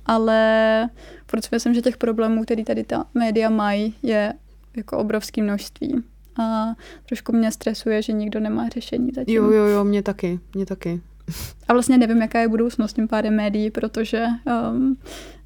ale 0.06 0.88
proč 1.26 1.50
myslím, 1.50 1.74
že 1.74 1.82
těch 1.82 1.96
problémů, 1.96 2.44
který 2.44 2.64
tady 2.64 2.84
ta 2.84 3.04
média 3.14 3.50
mají, 3.50 3.94
je 4.02 4.32
jako 4.76 4.98
obrovské 4.98 5.42
množství 5.42 6.02
a 6.40 6.74
trošku 7.06 7.32
mě 7.32 7.52
stresuje, 7.52 8.02
že 8.02 8.12
nikdo 8.12 8.40
nemá 8.40 8.68
řešení 8.68 9.10
zatím. 9.14 9.34
Jo, 9.34 9.50
jo, 9.50 9.64
jo, 9.64 9.84
mě 9.84 10.02
taky, 10.02 10.40
mě 10.54 10.66
taky. 10.66 11.00
A 11.68 11.72
vlastně 11.72 11.98
nevím, 11.98 12.22
jaká 12.22 12.40
je 12.40 12.48
budoucnost 12.48 12.92
tím 12.92 13.08
pádem 13.08 13.36
médií, 13.36 13.70
protože 13.70 14.26
um, 14.72 14.96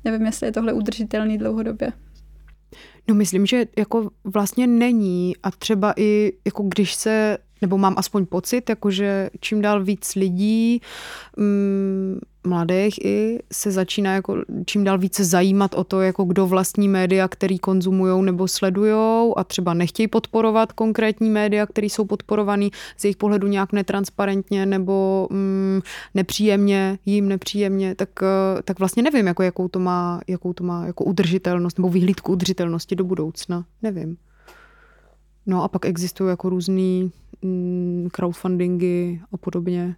nevím, 0.05 0.27
jestli 0.27 0.47
je 0.47 0.53
tohle 0.53 0.73
udržitelný 0.73 1.39
dlouhodobě. 1.39 1.93
No 3.09 3.15
myslím, 3.15 3.47
že 3.47 3.67
jako 3.79 4.11
vlastně 4.25 4.67
není 4.67 5.37
a 5.43 5.51
třeba 5.51 5.95
i 5.97 6.33
jako 6.45 6.63
když 6.63 6.95
se, 6.95 7.39
nebo 7.63 7.79
mám 7.79 7.95
aspoň 7.99 8.27
pocit, 8.27 8.69
jakože 8.69 9.31
čím 9.41 9.63
dál 9.63 9.85
víc 9.85 10.15
lidí 10.15 10.81
mm, 11.37 12.19
mladých 12.47 13.05
i 13.05 13.39
se 13.53 13.71
začíná 13.71 14.15
jako 14.15 14.37
čím 14.67 14.85
dál 14.85 14.99
více 14.99 15.25
zajímat 15.25 15.75
o 15.75 15.85
to, 15.85 16.01
jako 16.01 16.25
kdo 16.25 16.47
vlastní 16.47 16.89
média, 16.89 17.29
který 17.29 17.59
konzumují 17.59 18.25
nebo 18.25 18.49
sledují 18.49 19.33
a 19.37 19.45
třeba 19.45 19.75
nechtějí 19.75 20.09
podporovat 20.09 20.73
konkrétní 20.73 21.31
média, 21.31 21.67
které 21.67 21.87
jsou 21.87 22.05
podporované 22.05 22.69
z 22.97 23.05
jejich 23.05 23.17
pohledu 23.17 23.47
nějak 23.47 23.73
netransparentně 23.73 24.67
nebo 24.67 25.29
mm, 25.31 25.81
nepříjemně, 26.15 26.99
jim 27.07 27.29
nepříjemně, 27.29 27.95
tak, 27.95 28.09
eh, 28.23 28.63
tak 28.63 28.79
vlastně 28.79 29.03
nevím, 29.03 29.27
jako, 29.27 29.43
jakou 29.43 29.69
to 29.69 29.79
má, 29.79 30.21
jakou 30.29 30.53
to 30.53 30.65
má 30.65 30.87
jako 30.87 31.05
udržitelnost 31.05 31.79
nebo 31.79 31.89
vyhlídku 31.89 32.33
udržitelnosti 32.33 32.97
do 32.97 33.05
budoucna. 33.05 33.65
Nevím. 33.83 34.17
No 35.47 35.65
a 35.65 35.69
pak 35.69 35.85
existují 35.85 36.31
jako 36.31 36.49
různý 36.49 37.13
mm, 37.43 38.09
crowdfundingy 38.13 39.21
a 39.33 39.37
podobně, 39.37 39.97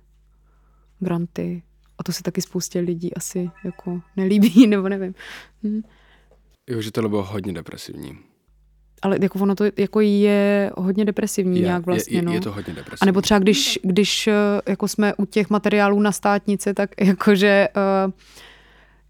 granty. 1.00 1.62
A 1.98 2.02
to 2.02 2.12
se 2.12 2.22
taky 2.22 2.42
spoustě 2.42 2.80
lidí 2.80 3.14
asi 3.14 3.50
jako 3.64 4.00
nelíbí, 4.16 4.66
nebo 4.70 4.88
nevím. 4.88 5.14
Hm. 5.62 5.82
Jo, 6.70 6.80
že 6.82 6.90
to 6.90 7.08
bylo 7.08 7.24
hodně 7.24 7.52
depresivní. 7.52 8.18
Ale 9.02 9.18
jako 9.22 9.38
ono 9.38 9.54
to 9.54 9.64
jako 9.76 10.00
je 10.00 10.70
hodně 10.76 11.04
depresivní 11.04 11.56
je, 11.56 11.64
nějak 11.64 11.86
vlastně, 11.86 12.18
je, 12.18 12.22
no. 12.22 12.32
je 12.32 12.40
to 12.40 12.52
hodně 12.52 12.74
depresivní. 12.74 12.98
A 13.00 13.06
nebo 13.06 13.22
třeba 13.22 13.38
když, 13.38 13.78
když 13.82 14.26
eh, 14.26 14.32
jako 14.68 14.88
jsme 14.88 15.14
u 15.14 15.24
těch 15.24 15.50
materiálů 15.50 16.00
na 16.00 16.12
státnice, 16.12 16.74
tak 16.74 16.90
jakože 17.00 17.68
uh, 18.06 18.12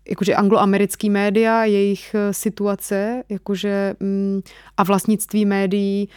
jakože 0.08 0.34
angloamerický 0.34 1.10
média, 1.10 1.64
jejich 1.64 2.14
eh, 2.14 2.32
situace, 2.32 3.22
jakože 3.28 3.94
mm, 4.00 4.40
a 4.76 4.82
vlastnictví 4.82 5.44
médií 5.44 6.08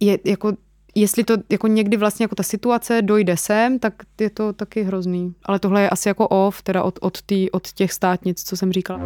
je 0.00 0.18
jako 0.24 0.52
jestli 0.94 1.24
to 1.24 1.34
jako 1.50 1.66
někdy 1.66 1.96
vlastně 1.96 2.24
jako 2.24 2.34
ta 2.34 2.42
situace 2.42 3.02
dojde 3.02 3.36
sem, 3.36 3.78
tak 3.78 3.94
je 4.20 4.30
to 4.30 4.52
taky 4.52 4.82
hrozný. 4.82 5.34
Ale 5.44 5.58
tohle 5.58 5.82
je 5.82 5.90
asi 5.90 6.08
jako 6.08 6.28
off, 6.28 6.62
teda 6.62 6.82
od, 6.82 6.98
od, 7.02 7.22
tý, 7.22 7.50
od 7.50 7.72
těch 7.72 7.92
státnic, 7.92 8.42
co 8.44 8.56
jsem 8.56 8.72
říkala. 8.72 9.00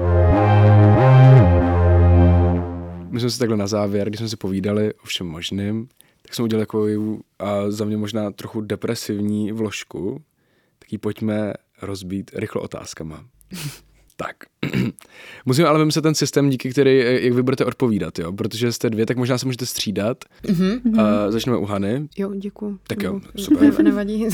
My 3.10 3.20
jsme 3.20 3.30
si 3.30 3.38
takhle 3.38 3.56
na 3.56 3.66
závěr, 3.66 4.08
když 4.08 4.18
jsme 4.18 4.28
si 4.28 4.36
povídali 4.36 4.94
o 4.94 5.06
všem 5.06 5.26
možným, 5.26 5.88
tak 6.22 6.34
jsme 6.34 6.44
udělali 6.44 6.66
takovou 6.66 7.20
a 7.38 7.70
za 7.70 7.84
mě 7.84 7.96
možná 7.96 8.30
trochu 8.30 8.60
depresivní 8.60 9.52
vložku, 9.52 10.22
tak 10.78 10.92
ji 10.92 10.98
pojďme 10.98 11.52
rozbít 11.82 12.30
rychlo 12.34 12.62
otázkama. 12.62 13.24
Tak. 14.16 14.36
Musíme 15.46 15.68
ale 15.68 15.78
vymyslet 15.78 16.02
ten 16.02 16.14
systém, 16.14 16.50
díky 16.50 16.70
který, 16.70 16.98
jak 16.98 17.32
vy 17.32 17.42
budete 17.42 17.64
odpovídat, 17.64 18.18
jo? 18.18 18.32
Protože 18.32 18.72
jste 18.72 18.90
dvě, 18.90 19.06
tak 19.06 19.16
možná 19.16 19.38
se 19.38 19.46
můžete 19.46 19.66
střídat. 19.66 20.24
Mm-hmm. 20.44 20.80
Uh, 20.86 21.00
začneme 21.28 21.58
u 21.58 21.64
Hany. 21.64 22.08
Jo, 22.16 22.34
děkuji. 22.34 22.78
Tak 22.86 23.02
jo, 23.02 23.20
super. 23.36 23.84
nevadí. 23.84 24.26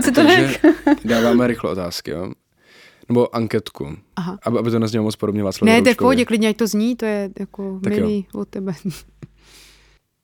Takže 0.14 0.58
dáváme 1.04 1.46
rychlo 1.46 1.70
otázky, 1.70 2.10
jo? 2.10 2.32
Nebo 3.08 3.36
anketku. 3.36 3.96
Aha. 4.16 4.38
Aby, 4.42 4.58
aby 4.58 4.70
to 4.70 4.78
neznělo 4.78 5.04
moc 5.04 5.16
podobně 5.16 5.42
Václav 5.42 5.66
Ne, 5.66 5.82
to 5.82 5.88
je 5.88 5.94
v 5.94 5.96
pohodě, 5.96 6.24
klidně, 6.24 6.48
ať 6.48 6.56
to 6.56 6.66
zní, 6.66 6.96
to 6.96 7.06
je 7.06 7.30
jako 7.38 7.80
tak 7.84 7.92
milý 7.92 8.26
jo. 8.34 8.40
od 8.40 8.48
tebe. 8.48 8.72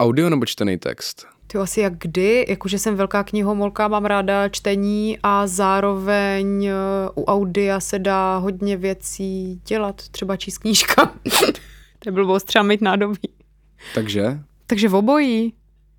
Audio 0.00 0.30
nebo 0.30 0.46
čtený 0.46 0.78
text? 0.78 1.26
Ty 1.52 1.58
asi 1.58 1.80
jak 1.80 1.98
kdy, 1.98 2.44
jakože 2.48 2.78
jsem 2.78 2.96
velká 2.96 3.24
knihomolka, 3.24 3.88
mám 3.88 4.04
ráda 4.04 4.48
čtení 4.48 5.18
a 5.22 5.46
zároveň 5.46 6.66
eh, 6.66 6.74
u 7.14 7.24
audia 7.24 7.80
se 7.80 7.98
dá 7.98 8.36
hodně 8.36 8.76
věcí 8.76 9.60
dělat, 9.66 10.08
třeba 10.08 10.36
číst 10.36 10.58
knížka. 10.58 11.06
to 11.98 12.08
je 12.08 12.12
blbost, 12.12 12.44
třeba 12.44 12.62
mít 12.62 12.80
nádobí. 12.80 13.28
Takže? 13.94 14.40
Takže 14.66 14.88
v 14.88 14.94
obojí. 14.94 15.54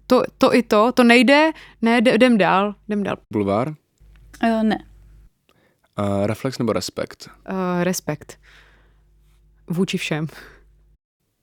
To, 0.07 0.23
to 0.37 0.55
i 0.55 0.63
to, 0.63 0.91
to 0.91 1.03
nejde, 1.03 1.51
ne, 1.81 1.97
jdem 1.97 2.37
dál, 2.37 2.75
jdem 2.87 3.03
dál. 3.03 3.17
Bulvár? 3.33 3.67
Uh, 4.43 4.63
ne. 4.63 4.85
Uh, 5.99 6.25
reflex 6.25 6.59
nebo 6.59 6.73
respekt? 6.73 7.29
Uh, 7.49 7.83
respekt. 7.83 8.39
Vůči 9.67 9.97
všem. 9.97 10.27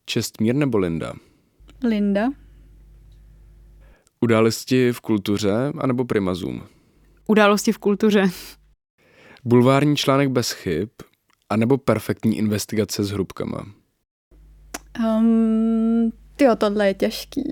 Čestmír 0.05 0.55
nebo 0.55 0.79
Linda? 0.79 1.13
Linda. 1.85 2.29
Události 4.21 4.93
v 4.93 5.01
kultuře 5.01 5.73
anebo 5.79 6.05
primazum? 6.05 6.63
Události 7.27 7.73
v 7.73 7.79
kultuře. 7.79 8.31
Bulvární 9.45 9.97
článek 9.97 10.29
bez 10.29 10.53
chyb 10.53 10.89
anebo 11.51 11.79
perfektní 11.79 12.39
investigace 12.39 13.05
s 13.05 13.11
hrubkama? 13.11 13.67
Um, 15.05 16.13
tyjo, 16.37 16.57
tohle 16.57 16.87
je 16.87 16.95
těžký. 16.95 17.43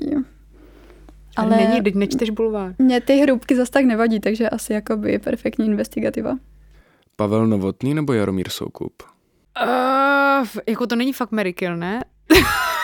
Ale 1.36 1.56
není, 1.56 1.82
teď 1.82 1.94
nečteš 1.94 2.30
bulvár. 2.30 2.74
Mě 2.78 3.00
ty 3.00 3.16
hrubky 3.16 3.56
zase 3.56 3.70
tak 3.70 3.84
nevadí, 3.84 4.20
takže 4.20 4.50
asi 4.50 4.72
jakoby 4.72 5.18
perfektní 5.18 5.66
investigativa. 5.66 6.38
Pavel 7.16 7.46
Novotný 7.46 7.94
nebo 7.94 8.12
Jaromír 8.12 8.48
Soukup? 8.48 9.02
Uh, 9.62 10.46
jako 10.68 10.86
to 10.86 10.96
není 10.96 11.12
fakt 11.12 11.32
Merikil, 11.32 11.76
ne? 11.76 12.04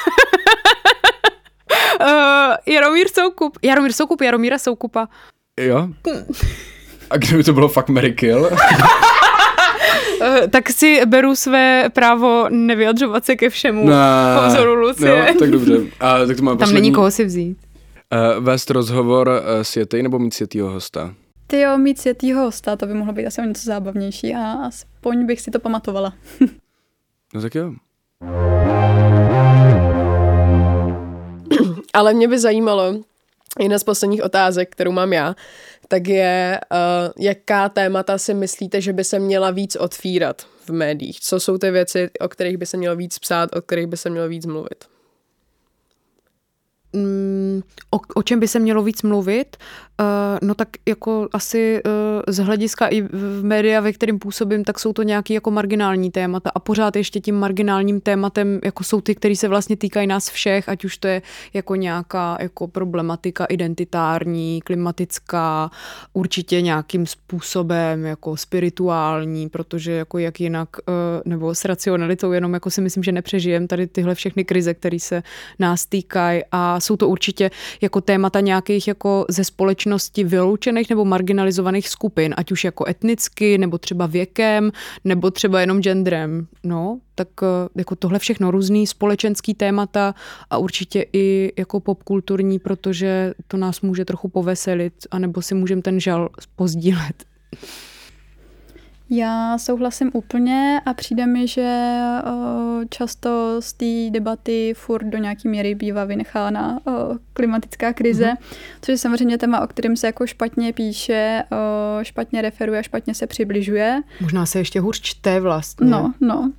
uh, 2.05 2.55
Jaromír 2.75 3.09
Soukup. 3.09 3.59
Jaromír 3.63 3.93
Soukup, 3.93 4.21
Jaromíra 4.21 4.59
Soukupa. 4.59 5.09
Jo? 5.61 5.89
A 7.11 7.17
kdyby 7.17 7.45
to 7.45 7.53
bylo 7.53 7.69
fakt 7.69 7.89
Mary 7.89 8.13
Kill? 8.13 8.51
Eh, 10.25 10.49
tak 10.49 10.71
si 10.71 11.07
beru 11.07 11.37
své 11.37 11.89
právo 11.89 12.47
nevyjadřovat 12.49 13.25
se 13.25 13.37
ke 13.37 13.51
všemu 13.51 13.87
ne, 13.87 13.95
po 14.41 14.49
vzoru 14.49 14.75
Lucie. 14.75 15.33
No, 15.33 15.39
tak 15.39 15.51
dobře. 15.51 15.79
A, 16.01 16.27
tak 16.27 16.37
to 16.37 16.43
Tam 16.45 16.59
poslední... 16.59 16.75
není 16.75 16.93
koho 16.93 17.11
si 17.11 17.25
vzít. 17.25 17.59
Uh, 18.37 18.45
vést 18.45 18.71
rozhovor 18.71 19.29
uh, 19.29 19.63
s 19.63 19.77
Jetej 19.77 20.03
nebo 20.03 20.19
mít 20.19 20.35
světýho 20.35 20.71
hosta? 20.71 21.15
Ty 21.47 21.61
jo, 21.61 21.79
mít 21.79 22.01
světýho 22.01 22.43
hosta, 22.45 22.77
to 22.77 22.87
by 22.87 22.95
mohlo 22.95 23.13
být 23.13 23.27
asi 23.27 23.41
o 23.41 23.45
něco 23.45 23.63
zábavnější 23.65 24.35
a 24.35 24.53
aspoň 24.53 25.27
bych 25.27 25.41
si 25.41 25.51
to 25.51 25.59
pamatovala. 25.59 26.13
no 27.35 27.43
tak 27.43 27.55
jo. 27.55 27.73
Ale 31.93 32.15
mě 32.15 32.29
by 32.29 32.39
zajímalo, 32.39 32.95
jedna 33.61 33.79
z 33.79 33.85
posledních 33.85 34.23
otázek, 34.23 34.73
kterou 34.73 34.93
mám 34.93 35.13
já, 35.13 35.35
tak 35.89 36.09
je, 36.09 36.61
uh, 36.73 37.25
jaká 37.25 37.69
témata 37.69 38.19
si 38.19 38.35
myslíte, 38.35 38.81
že 38.81 38.93
by 38.93 39.05
se 39.05 39.19
měla 39.19 39.51
víc 39.51 39.77
otvírat 39.77 40.47
v 40.65 40.71
médiích? 40.71 41.21
Co 41.21 41.41
jsou 41.41 41.59
ty 41.59 41.71
věci, 41.71 42.11
o 42.21 42.29
kterých 42.29 42.57
by 42.57 42.67
se 42.67 42.77
mělo 42.77 42.97
víc 42.97 43.19
psát, 43.19 43.57
o 43.57 43.63
kterých 43.63 43.87
by 43.87 43.97
se 43.97 44.11
mělo 44.11 44.29
víc 44.29 44.47
mluvit? 44.47 44.85
Mm, 46.93 47.63
o, 47.91 48.01
o 48.15 48.23
čem 48.23 48.41
by 48.41 48.49
se 48.49 48.59
mělo 48.59 48.83
víc 48.83 49.03
mluvit? 49.03 49.57
Uh, 50.03 50.49
no 50.49 50.55
tak 50.55 50.69
jako 50.89 51.29
asi 51.33 51.83
uh, 51.87 51.93
z 52.29 52.39
hlediska 52.39 52.87
i 52.87 53.03
v 53.03 53.45
média, 53.45 53.81
ve 53.81 53.93
kterým 53.93 54.19
působím, 54.19 54.65
tak 54.65 54.79
jsou 54.79 54.93
to 54.93 55.03
nějaký 55.03 55.35
jako 55.35 55.51
marginální 55.51 56.11
témata. 56.11 56.51
A 56.55 56.59
pořád 56.59 56.97
ještě 56.97 57.21
tím 57.21 57.35
marginálním 57.35 58.01
tématem 58.01 58.61
jako 58.65 58.85
jsou 58.85 59.01
ty, 59.01 59.15
které 59.15 59.37
se 59.37 59.49
vlastně 59.49 59.77
týkají 59.77 60.07
nás 60.07 60.31
všech, 60.31 60.69
ať 60.69 60.85
už 60.85 60.97
to 60.97 61.09
je 61.09 61.23
jako 61.55 61.75
nějaká 61.75 62.37
jako 62.41 62.69
problematika 62.69 63.45
identitární, 63.45 64.61
klimatická, 64.61 65.71
určitě 66.13 66.63
nějakým 66.63 67.07
způsobem 67.07 68.05
jako 68.05 68.37
spirituální, 68.37 69.49
protože 69.49 69.93
jako 69.93 70.19
jak 70.19 70.41
jinak, 70.41 70.69
uh, 70.89 70.95
nebo 71.25 71.55
s 71.55 71.65
racionalitou 71.65 72.33
jenom 72.33 72.55
jako 72.55 72.71
si 72.71 72.81
myslím, 72.81 73.03
že 73.03 73.13
nepřežijem 73.13 73.67
tady 73.67 73.87
tyhle 73.87 74.15
všechny 74.15 74.45
krize, 74.45 74.75
které 74.75 74.99
se 74.99 75.23
nás 75.59 75.87
týkají. 75.87 76.43
A 76.53 76.81
jsou 76.81 76.97
to 76.97 77.09
určitě 77.09 77.51
jako 77.81 78.01
témata 78.01 78.41
nějakých 78.41 78.89
jako 78.89 79.27
ze 79.29 79.45
společnosti 79.45 79.92
vyloučených 80.25 80.91
nebo 80.91 81.05
marginalizovaných 81.05 81.89
skupin, 81.89 82.35
ať 82.37 82.53
už 82.53 82.65
jako 82.65 82.89
etnicky, 82.89 83.59
nebo 83.59 83.79
třeba 83.79 84.07
věkem, 84.07 84.73
nebo 85.05 85.31
třeba 85.31 85.61
jenom 85.61 85.83
genderem. 85.83 86.47
No, 86.65 87.01
tak 87.15 87.29
eh, 87.43 87.69
jako 87.77 87.97
tohle 87.97 88.19
všechno 88.19 88.51
různý 88.51 88.87
společenský 88.87 89.55
témata 89.55 90.15
a 90.51 90.59
určitě 90.59 91.07
i 91.13 91.53
jako 91.59 91.81
popkulturní, 91.81 92.59
protože 92.59 93.35
to 93.49 93.57
nás 93.57 93.81
může 93.81 94.05
trochu 94.05 94.29
poveselit, 94.29 94.95
anebo 95.11 95.43
si 95.43 95.55
můžeme 95.55 95.83
ten 95.83 96.01
žal 96.01 96.29
pozdílet. 96.57 97.25
Já 99.15 99.59
souhlasím 99.59 100.11
úplně 100.15 100.81
a 100.87 100.95
přijde 100.95 101.27
mi, 101.27 101.49
že 101.49 101.99
často 102.89 103.57
z 103.61 103.73
té 103.73 104.11
debaty 104.11 104.75
furt 104.77 105.05
do 105.05 105.19
nějaké 105.19 105.49
míry 105.49 105.75
bývá 105.75 106.05
vynechána 106.05 106.81
klimatická 107.33 107.93
krize, 107.93 108.25
mm-hmm. 108.25 108.57
což 108.83 108.93
je 108.93 108.99
samozřejmě 108.99 109.39
téma, 109.39 109.61
o 109.61 109.67
kterém 109.67 109.97
se 109.97 110.07
jako 110.07 110.27
špatně 110.27 110.73
píše, 110.73 111.43
špatně 112.03 112.43
referuje, 112.43 112.83
špatně 112.83 113.15
se 113.15 113.27
přibližuje. 113.27 114.03
Možná 114.21 114.47
se 114.47 114.59
ještě 114.59 114.81
hůř 114.81 115.01
čte 115.01 115.41
vlastně. 115.41 115.87
No, 115.91 116.15
no, 116.21 116.53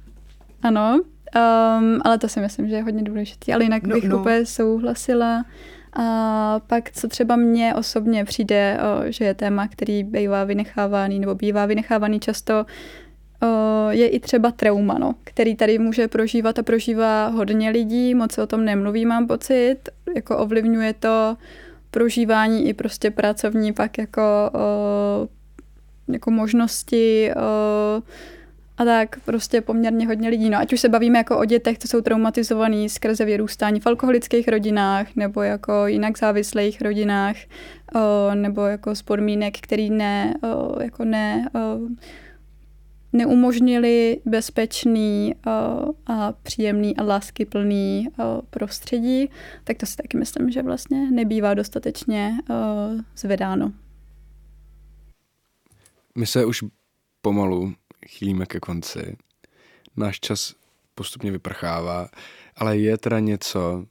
ano, 0.62 1.00
um, 1.00 2.02
ale 2.04 2.18
to 2.18 2.28
si 2.28 2.40
myslím, 2.40 2.70
že 2.70 2.76
je 2.76 2.84
hodně 2.84 3.04
důležité. 3.04 3.54
Ale 3.54 3.64
jinak 3.64 3.84
no, 3.84 3.96
bych 3.96 4.04
no. 4.04 4.20
úplně 4.20 4.46
souhlasila 4.46 5.46
a 5.96 6.60
pak, 6.68 6.92
co 6.92 7.08
třeba 7.08 7.36
mně 7.36 7.76
osobně 7.76 8.26
přijde, 8.26 8.80
že 9.06 9.26
je 9.26 9.34
téma, 9.34 9.68
který 9.68 10.04
bývá 10.04 10.44
vynechávaný 10.44 11.20
nebo 11.20 11.36
bývá 11.36 11.66
vynechávaný 11.66 12.20
často, 12.20 12.66
je 13.90 14.08
i 14.08 14.20
třeba 14.20 14.52
trauma, 14.52 14.98
no, 14.98 15.16
který 15.24 15.56
tady 15.56 15.80
může 15.80 16.08
prožívat 16.08 16.60
a 16.60 16.64
prožívá 16.64 17.28
hodně 17.28 17.70
lidí, 17.70 18.16
moc 18.16 18.32
se 18.32 18.44
o 18.44 18.48
tom 18.48 18.66
nemluví, 18.66 19.06
mám 19.06 19.28
pocit, 19.28 19.78
jako 20.16 20.38
ovlivňuje 20.38 20.94
to 20.94 21.38
prožívání 21.92 22.68
i 22.68 22.74
prostě 22.74 23.12
pracovní 23.12 23.74
pak 23.74 23.98
jako, 23.98 24.52
jako 26.08 26.32
možnosti, 26.32 27.32
a 28.78 28.86
tak 28.86 29.20
prostě 29.26 29.62
poměrně 29.62 30.08
hodně 30.08 30.30
lidí. 30.30 30.50
No, 30.50 30.58
ať 30.58 30.74
už 30.74 30.80
se 30.80 30.90
bavíme 30.90 31.18
jako 31.18 31.38
o 31.38 31.46
dětech, 31.46 31.78
co 31.78 31.88
jsou 31.88 32.02
traumatizovaný 32.02 32.90
skrze 32.90 33.26
vyrůstání 33.26 33.80
v 33.80 33.88
alkoholických 33.88 34.48
rodinách 34.48 35.16
nebo 35.16 35.42
jako 35.42 35.88
jinak 35.88 36.18
závislých 36.18 36.82
rodinách, 36.82 37.36
o, 37.96 38.36
nebo 38.36 38.62
jako 38.62 38.96
z 38.96 39.02
podmínek, 39.02 39.58
který 39.60 39.90
ne, 39.90 40.34
o, 40.44 40.82
jako 40.82 41.06
ne, 41.06 41.50
o, 41.56 41.80
neumožnili 43.14 44.22
bezpečný 44.26 45.36
a 46.08 46.34
příjemný 46.44 46.98
a 46.98 47.04
láskyplný 47.04 48.08
prostředí, 48.50 49.30
tak 49.64 49.78
to 49.78 49.86
si 49.86 49.96
taky 49.96 50.18
myslím, 50.18 50.50
že 50.50 50.62
vlastně 50.62 51.12
nebývá 51.12 51.54
dostatečně 51.54 52.38
zvedáno. 53.16 53.72
My 56.16 56.26
se 56.26 56.46
už 56.46 56.64
pomalu 57.22 57.74
chýlíme 58.08 58.46
ke 58.46 58.60
konci. 58.60 59.18
Náš 59.98 60.20
čas 60.20 60.56
postupně 60.96 61.32
vyprchává, 61.32 62.10
ale 62.56 62.78
je 62.78 62.98
teda 62.98 63.20
něco, 63.20 63.86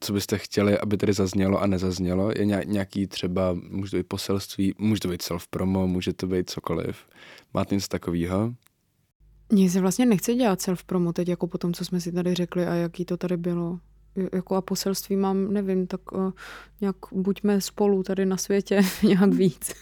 co 0.00 0.12
byste 0.12 0.38
chtěli, 0.38 0.78
aby 0.78 0.96
tady 0.96 1.12
zaznělo 1.12 1.60
a 1.60 1.66
nezaznělo? 1.66 2.30
Je 2.30 2.44
nějaký 2.64 3.06
třeba, 3.06 3.56
může 3.70 3.90
to 3.90 3.96
být 3.96 4.08
poselství, 4.08 4.74
může 4.78 5.00
to 5.00 5.08
být 5.08 5.22
self-promo, 5.22 5.86
může 5.86 6.12
to 6.12 6.26
být 6.26 6.50
cokoliv. 6.50 6.96
Máte 7.54 7.74
něco 7.74 7.88
takového? 7.88 8.54
Mně 9.52 9.70
se 9.70 9.80
vlastně 9.80 10.06
nechce 10.06 10.34
dělat 10.34 10.60
self-promo 10.60 11.12
teď, 11.12 11.28
jako 11.28 11.46
po 11.46 11.58
tom, 11.58 11.72
co 11.72 11.84
jsme 11.84 12.00
si 12.00 12.12
tady 12.12 12.34
řekli 12.34 12.66
a 12.66 12.74
jaký 12.74 13.04
to 13.04 13.16
tady 13.16 13.36
bylo. 13.36 13.78
Jako 14.32 14.56
a 14.56 14.60
poselství 14.60 15.16
mám, 15.16 15.52
nevím, 15.52 15.86
tak 15.86 16.12
uh, 16.12 16.32
nějak 16.80 16.96
buďme 17.12 17.60
spolu 17.60 18.02
tady 18.02 18.26
na 18.26 18.36
světě 18.36 18.80
nějak 19.02 19.34
víc. 19.34 19.74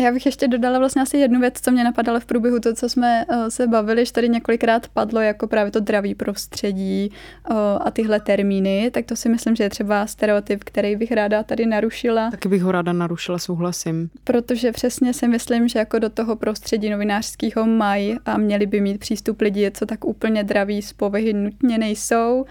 Já 0.00 0.12
bych 0.12 0.26
ještě 0.26 0.48
dodala 0.48 0.78
vlastně 0.78 1.02
asi 1.02 1.18
jednu 1.18 1.40
věc, 1.40 1.54
co 1.62 1.70
mě 1.70 1.84
napadalo 1.84 2.20
v 2.20 2.24
průběhu 2.24 2.60
to, 2.60 2.74
co 2.74 2.88
jsme 2.88 3.24
uh, 3.30 3.48
se 3.48 3.66
bavili, 3.66 4.06
že 4.06 4.12
tady 4.12 4.28
několikrát 4.28 4.88
padlo 4.88 5.20
jako 5.20 5.46
právě 5.46 5.72
to 5.72 5.78
zdravý 5.78 6.14
prostředí 6.14 7.10
uh, 7.50 7.56
a 7.80 7.90
tyhle 7.90 8.20
termíny, 8.20 8.90
tak 8.90 9.04
to 9.06 9.16
si 9.16 9.28
myslím, 9.28 9.56
že 9.56 9.64
je 9.64 9.70
třeba 9.70 10.06
stereotyp, 10.06 10.64
který 10.64 10.96
bych 10.96 11.12
ráda 11.12 11.42
tady 11.42 11.66
narušila. 11.66 12.30
Taky 12.30 12.48
bych 12.48 12.62
ho 12.62 12.72
ráda 12.72 12.92
narušila, 12.92 13.38
souhlasím. 13.38 14.10
Protože 14.24 14.72
přesně 14.72 15.14
si 15.14 15.28
myslím, 15.28 15.68
že 15.68 15.78
jako 15.78 15.98
do 15.98 16.10
toho 16.10 16.36
prostředí 16.36 16.90
novinářského 16.90 17.66
mají 17.66 18.18
a 18.24 18.38
měli 18.38 18.66
by 18.66 18.80
mít 18.80 18.98
přístup 18.98 19.40
lidi, 19.40 19.70
co 19.74 19.86
tak 19.86 20.04
úplně 20.04 20.44
draví 20.44 20.82
z 20.82 20.92
povahy 20.92 21.32
nutně 21.32 21.78
nejsou 21.78 22.44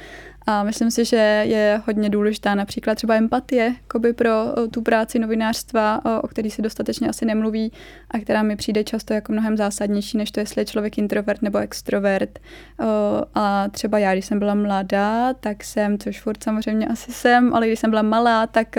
a 0.50 0.64
myslím 0.64 0.91
si, 0.91 1.06
že 1.06 1.43
je 1.48 1.82
hodně 1.86 2.10
důležitá 2.10 2.56
například 2.56 2.95
třeba 2.95 3.16
empatie 3.16 3.76
pro 4.16 4.32
tu 4.72 4.82
práci 4.82 5.20
novinářstva, 5.20 6.02
o 6.24 6.28
který 6.28 6.52
se 6.52 6.62
dostatečně 6.62 7.10
asi 7.10 7.26
nemluví 7.26 7.72
a 8.12 8.20
která 8.20 8.43
mi 8.43 8.56
přijde 8.56 8.84
často 8.84 9.14
jako 9.14 9.32
mnohem 9.32 9.58
zásadnější, 9.58 10.18
než 10.18 10.32
to, 10.32 10.39
jestli 10.39 10.62
je 10.62 10.66
člověk 10.66 10.98
introvert 10.98 11.41
nebo 11.41 11.58
extrovert. 11.58 12.39
A 13.36 13.68
třeba 13.72 14.00
já, 14.00 14.14
když 14.14 14.26
jsem 14.26 14.39
byla 14.39 14.56
mladá, 14.56 15.34
tak 15.34 15.64
jsem, 15.64 15.98
což 15.98 16.22
furt 16.22 16.43
samozřejmě 16.43 16.88
asi 16.88 17.12
jsem, 17.12 17.54
ale 17.54 17.68
když 17.68 17.80
jsem 17.80 17.89
byla 17.89 18.02
malá, 18.02 18.48
tak 18.48 18.76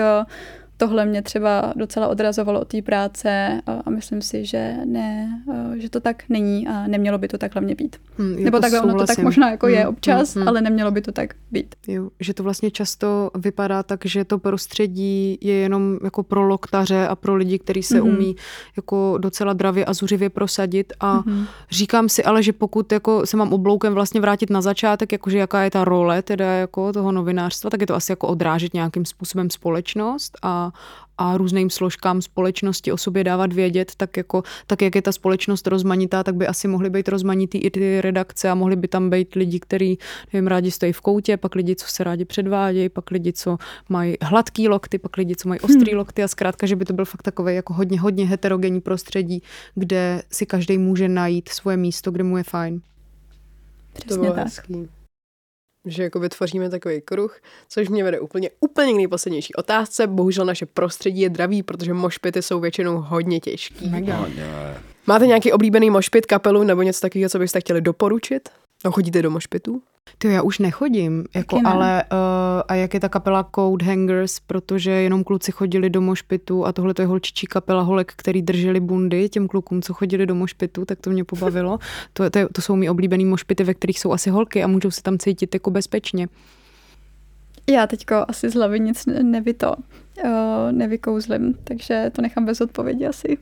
tohle 0.79 1.05
mě 1.05 1.21
třeba 1.21 1.73
docela 1.75 2.07
odrazovalo 2.07 2.59
od 2.59 2.67
té 2.67 2.81
práce 2.81 3.61
a, 3.85 3.89
myslím 3.89 4.21
si, 4.21 4.45
že 4.45 4.77
ne, 4.85 5.41
že 5.77 5.89
to 5.89 5.99
tak 5.99 6.23
není 6.29 6.67
a 6.67 6.87
nemělo 6.87 7.17
by 7.17 7.27
to 7.27 7.37
tak 7.37 7.53
hlavně 7.53 7.75
být. 7.75 7.95
Hmm, 8.17 8.43
Nebo 8.43 8.59
takhle 8.59 8.81
ono 8.81 8.93
to 8.93 9.05
tak 9.05 9.17
možná 9.17 9.51
jako 9.51 9.65
hmm, 9.65 9.75
je 9.75 9.87
občas, 9.87 10.35
hmm, 10.35 10.41
hmm. 10.41 10.47
ale 10.47 10.61
nemělo 10.61 10.91
by 10.91 11.01
to 11.01 11.11
tak 11.11 11.33
být. 11.51 11.75
Jo, 11.87 12.09
že 12.19 12.33
to 12.33 12.43
vlastně 12.43 12.71
často 12.71 13.31
vypadá 13.35 13.83
tak, 13.83 14.05
že 14.05 14.25
to 14.25 14.39
prostředí 14.39 15.37
je 15.41 15.53
jenom 15.53 15.99
jako 16.03 16.23
pro 16.23 16.43
loktaře 16.47 17.07
a 17.07 17.15
pro 17.15 17.35
lidi, 17.35 17.59
kteří 17.59 17.83
se 17.83 17.99
hmm. 17.99 18.09
umí 18.09 18.35
jako 18.77 19.17
docela 19.17 19.53
dravě 19.53 19.85
a 19.85 19.93
zuřivě 19.93 20.29
prosadit 20.29 20.93
a 20.99 21.23
hmm. 21.27 21.45
říkám 21.71 22.09
si 22.09 22.23
ale, 22.23 22.43
že 22.43 22.53
pokud 22.53 22.91
jako 22.91 23.25
se 23.25 23.37
mám 23.37 23.53
obloukem 23.53 23.93
vlastně 23.93 24.21
vrátit 24.21 24.49
na 24.49 24.61
začátek, 24.61 25.11
jakože 25.11 25.37
jaká 25.37 25.63
je 25.63 25.71
ta 25.71 25.83
role 25.83 26.21
teda 26.21 26.45
jako 26.45 26.93
toho 26.93 27.11
novinářstva, 27.11 27.69
tak 27.69 27.81
je 27.81 27.87
to 27.87 27.95
asi 27.95 28.11
jako 28.11 28.27
odrážet 28.27 28.73
nějakým 28.73 29.05
způsobem 29.05 29.49
společnost 29.49 30.37
a, 30.41 30.68
a 31.17 31.37
různým 31.37 31.69
složkám 31.69 32.21
společnosti 32.21 32.91
o 32.91 32.97
sobě 32.97 33.23
dávat 33.23 33.53
vědět, 33.53 33.91
tak, 33.97 34.17
jako, 34.17 34.43
tak 34.67 34.81
jak 34.81 34.95
je 34.95 35.01
ta 35.01 35.11
společnost 35.11 35.67
rozmanitá, 35.67 36.23
tak 36.23 36.35
by 36.35 36.47
asi 36.47 36.67
mohly 36.67 36.89
být 36.89 37.09
rozmanitý 37.09 37.57
i 37.57 37.71
ty 37.71 38.01
redakce 38.01 38.49
a 38.49 38.55
mohly 38.55 38.75
by 38.75 38.87
tam 38.87 39.09
být 39.09 39.35
lidi, 39.35 39.59
kteří, 39.59 39.97
nevím, 40.33 40.47
rádi 40.47 40.71
stojí 40.71 40.93
v 40.93 41.01
koutě, 41.01 41.37
pak 41.37 41.55
lidi, 41.55 41.75
co 41.75 41.87
se 41.87 42.03
rádi 42.03 42.25
předvádějí, 42.25 42.89
pak 42.89 43.11
lidi, 43.11 43.33
co 43.33 43.57
mají 43.89 44.15
hladký 44.21 44.67
lokty, 44.67 44.97
pak 44.97 45.17
lidi, 45.17 45.35
co 45.35 45.49
mají 45.49 45.59
ostrý 45.59 45.91
hmm. 45.91 45.97
lokty 45.97 46.23
a 46.23 46.27
zkrátka, 46.27 46.67
že 46.67 46.75
by 46.75 46.85
to 46.85 46.93
byl 46.93 47.05
fakt 47.05 47.21
takový 47.21 47.55
jako 47.55 47.73
hodně, 47.73 47.99
hodně 47.99 48.27
heterogenní 48.27 48.81
prostředí, 48.81 49.43
kde 49.75 50.21
si 50.31 50.45
každý 50.45 50.77
může 50.77 51.09
najít 51.09 51.49
svoje 51.49 51.77
místo, 51.77 52.11
kde 52.11 52.23
mu 52.23 52.37
je 52.37 52.43
fajn. 52.43 52.81
Přesně 53.93 54.27
to 54.27 54.33
tak. 54.33 54.45
Hezký 54.45 54.89
že 55.91 56.03
jako 56.03 56.19
vytvoříme 56.19 56.69
takový 56.69 57.01
kruh, 57.01 57.39
což 57.69 57.89
mě 57.89 58.03
vede 58.03 58.19
úplně, 58.19 58.49
úplně 58.59 58.93
k 58.93 58.97
nejposlednější 58.97 59.53
otázce. 59.53 60.07
Bohužel 60.07 60.45
naše 60.45 60.65
prostředí 60.65 61.21
je 61.21 61.29
dravý, 61.29 61.63
protože 61.63 61.93
mošpity 61.93 62.41
jsou 62.41 62.59
většinou 62.59 63.01
hodně 63.01 63.39
těžký. 63.39 63.89
Mega. 63.89 64.27
Máte 65.07 65.27
nějaký 65.27 65.51
oblíbený 65.51 65.89
mošpit, 65.89 66.25
kapelu 66.25 66.63
nebo 66.63 66.81
něco 66.81 67.01
takového, 67.01 67.29
co 67.29 67.39
byste 67.39 67.59
chtěli 67.59 67.81
doporučit? 67.81 68.49
No, 68.85 68.91
chodíte 68.91 69.21
do 69.21 69.31
mošpitu? 69.31 69.81
To 70.17 70.27
já 70.27 70.41
už 70.41 70.59
nechodím, 70.59 71.25
jako, 71.35 71.55
ne. 71.55 71.61
ale 71.65 72.03
uh, 72.11 72.17
a 72.67 72.75
jak 72.75 72.93
je 72.93 72.99
ta 72.99 73.09
kapela 73.09 73.49
Code 73.55 73.85
Hangers, 73.85 74.39
protože 74.39 74.91
jenom 74.91 75.23
kluci 75.23 75.51
chodili 75.51 75.89
do 75.89 76.01
mošpitu 76.01 76.65
a 76.65 76.71
tohle 76.71 76.93
to 76.93 77.01
je 77.01 77.05
holčičí 77.05 77.47
kapela 77.47 77.81
holek, 77.81 78.13
který 78.15 78.41
drželi 78.41 78.79
bundy 78.79 79.29
těm 79.29 79.47
klukům, 79.47 79.81
co 79.81 79.93
chodili 79.93 80.25
do 80.25 80.35
mošpitu, 80.35 80.85
tak 80.85 80.99
to 81.01 81.09
mě 81.09 81.23
pobavilo. 81.23 81.79
to, 82.13 82.29
to, 82.29 82.39
to 82.53 82.61
jsou 82.61 82.75
mi 82.75 82.89
oblíbený 82.89 83.25
mošpity, 83.25 83.63
ve 83.63 83.73
kterých 83.73 83.99
jsou 83.99 84.11
asi 84.11 84.29
holky 84.29 84.63
a 84.63 84.67
můžou 84.67 84.91
se 84.91 85.01
tam 85.01 85.17
cítit 85.17 85.53
jako 85.53 85.71
bezpečně. 85.71 86.27
Já 87.69 87.87
teďko 87.87 88.25
asi 88.27 88.49
z 88.49 88.53
hlavy 88.53 88.79
nic 88.79 89.05
nevyto, 89.05 89.75
uh, 90.23 90.31
nevykouzlim, 90.71 91.53
takže 91.63 92.11
to 92.15 92.21
nechám 92.21 92.45
bez 92.45 92.61
odpovědi 92.61 93.07
asi. 93.07 93.37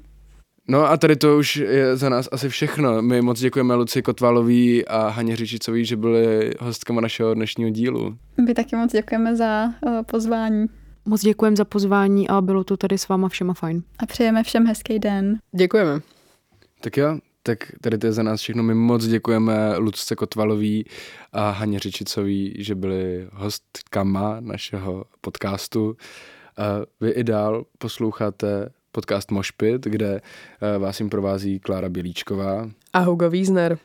No 0.70 0.86
a 0.86 0.98
tady 0.98 1.16
to 1.16 1.38
už 1.38 1.56
je 1.56 1.98
za 1.98 2.10
nás 2.10 2.30
asi 2.32 2.50
všechno. 2.50 3.02
My 3.02 3.22
moc 3.22 3.40
děkujeme 3.40 3.76
Luci 3.76 4.02
Kotvalový 4.02 4.88
a 4.88 5.10
Haně 5.10 5.36
Řičicový, 5.36 5.86
že 5.86 5.96
byli 5.96 6.52
hostkama 6.60 7.02
našeho 7.02 7.34
dnešního 7.34 7.70
dílu. 7.70 8.18
My 8.46 8.54
taky 8.54 8.76
moc 8.76 8.92
děkujeme 8.92 9.36
za 9.36 9.66
uh, 9.66 10.04
pozvání. 10.04 10.66
Moc 11.06 11.22
děkujeme 11.22 11.58
za 11.58 11.66
pozvání 11.66 12.28
a 12.30 12.42
bylo 12.42 12.64
to 12.64 12.78
tady 12.78 12.98
s 12.98 13.08
váma 13.08 13.30
všema 13.30 13.54
fajn. 13.54 13.84
A 14.00 14.06
přejeme 14.06 14.44
všem 14.44 14.66
hezký 14.68 15.00
den. 15.00 15.40
Děkujeme. 15.56 16.00
Tak 16.82 16.98
jo, 16.98 17.20
tak 17.44 17.60
tady 17.82 17.98
to 17.98 18.08
je 18.08 18.14
za 18.14 18.24
nás 18.24 18.42
všechno. 18.42 18.64
My 18.64 18.74
moc 18.74 19.06
děkujeme 19.06 19.78
Lucce 19.78 20.16
Kotvalový 20.16 20.86
a 21.34 21.50
Haně 21.50 21.80
Řičicový, 21.80 22.54
že 22.58 22.76
byli 22.76 23.28
hostkama 23.34 24.38
našeho 24.40 25.06
podcastu. 25.22 25.98
A 26.58 26.64
vy 27.02 27.10
i 27.10 27.24
dál 27.24 27.66
posloucháte 27.78 28.70
podcast 28.98 29.32
Mošpit, 29.32 29.86
kde 29.86 30.22
eh, 30.22 30.78
vás 30.78 31.00
jim 31.00 31.10
provází 31.10 31.60
Klára 31.60 31.90
Bělíčková. 31.90 32.70
A 32.94 33.00
Hugo 33.00 33.30
Wiesner. 33.30 33.78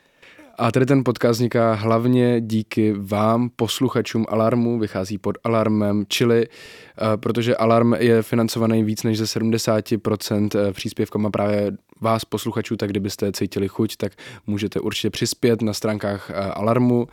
A 0.58 0.72
tady 0.72 0.86
ten 0.86 1.04
podcast 1.04 1.36
vzniká 1.36 1.74
hlavně 1.74 2.40
díky 2.40 2.94
vám, 2.98 3.50
posluchačům 3.56 4.26
Alarmu, 4.28 4.78
vychází 4.78 5.18
pod 5.18 5.38
Alarmem, 5.44 6.04
čili 6.08 6.48
uh, 6.48 7.16
protože 7.16 7.56
Alarm 7.56 7.94
je 7.94 8.22
financovaný 8.22 8.84
víc 8.84 9.02
než 9.02 9.18
ze 9.18 9.24
70% 9.24 10.50
eh, 10.54 10.72
příspěvkama 10.72 11.30
právě 11.30 11.72
vás, 12.00 12.24
posluchačů, 12.24 12.76
tak 12.76 12.90
kdybyste 12.90 13.32
cítili 13.32 13.68
chuť, 13.68 13.96
tak 13.96 14.12
můžete 14.46 14.80
určitě 14.80 15.10
přispět 15.10 15.62
na 15.62 15.72
stránkách 15.72 16.30
Alarmu, 16.54 17.06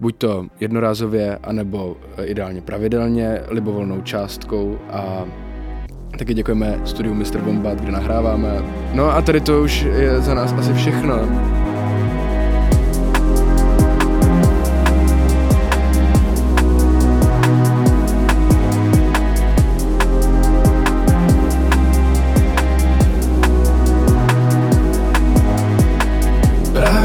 buď 0.00 0.16
to 0.16 0.46
jednorázově, 0.60 1.36
anebo 1.36 1.96
ideálně 2.22 2.62
pravidelně, 2.62 3.40
libovolnou 3.48 4.02
částkou 4.02 4.78
a 4.90 5.26
Taky 6.18 6.34
děkujeme 6.34 6.80
studiu 6.84 7.14
Mr. 7.14 7.38
Bombat, 7.38 7.80
kde 7.80 7.92
nahráváme. 7.92 8.48
No 8.92 9.16
a 9.16 9.22
tady 9.22 9.40
to 9.40 9.62
už 9.62 9.82
je 9.82 10.20
za 10.20 10.34
nás 10.34 10.52
asi 10.52 10.74
všechno. 10.74 11.14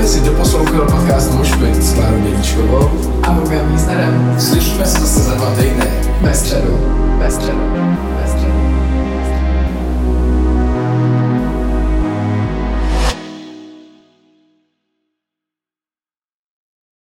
si 0.10 0.20
a 3.24 4.40
Slyšíme 4.40 4.86
se 4.86 5.00
zase 5.00 5.20
za 5.20 5.36
dva 5.36 5.56
týdny. 5.56 5.86
Ve 6.22 6.34
středu. 6.34 6.80
Ve 7.20 7.32
středu. 7.32 7.60
Ve 8.22 8.28
středu. 8.28 8.39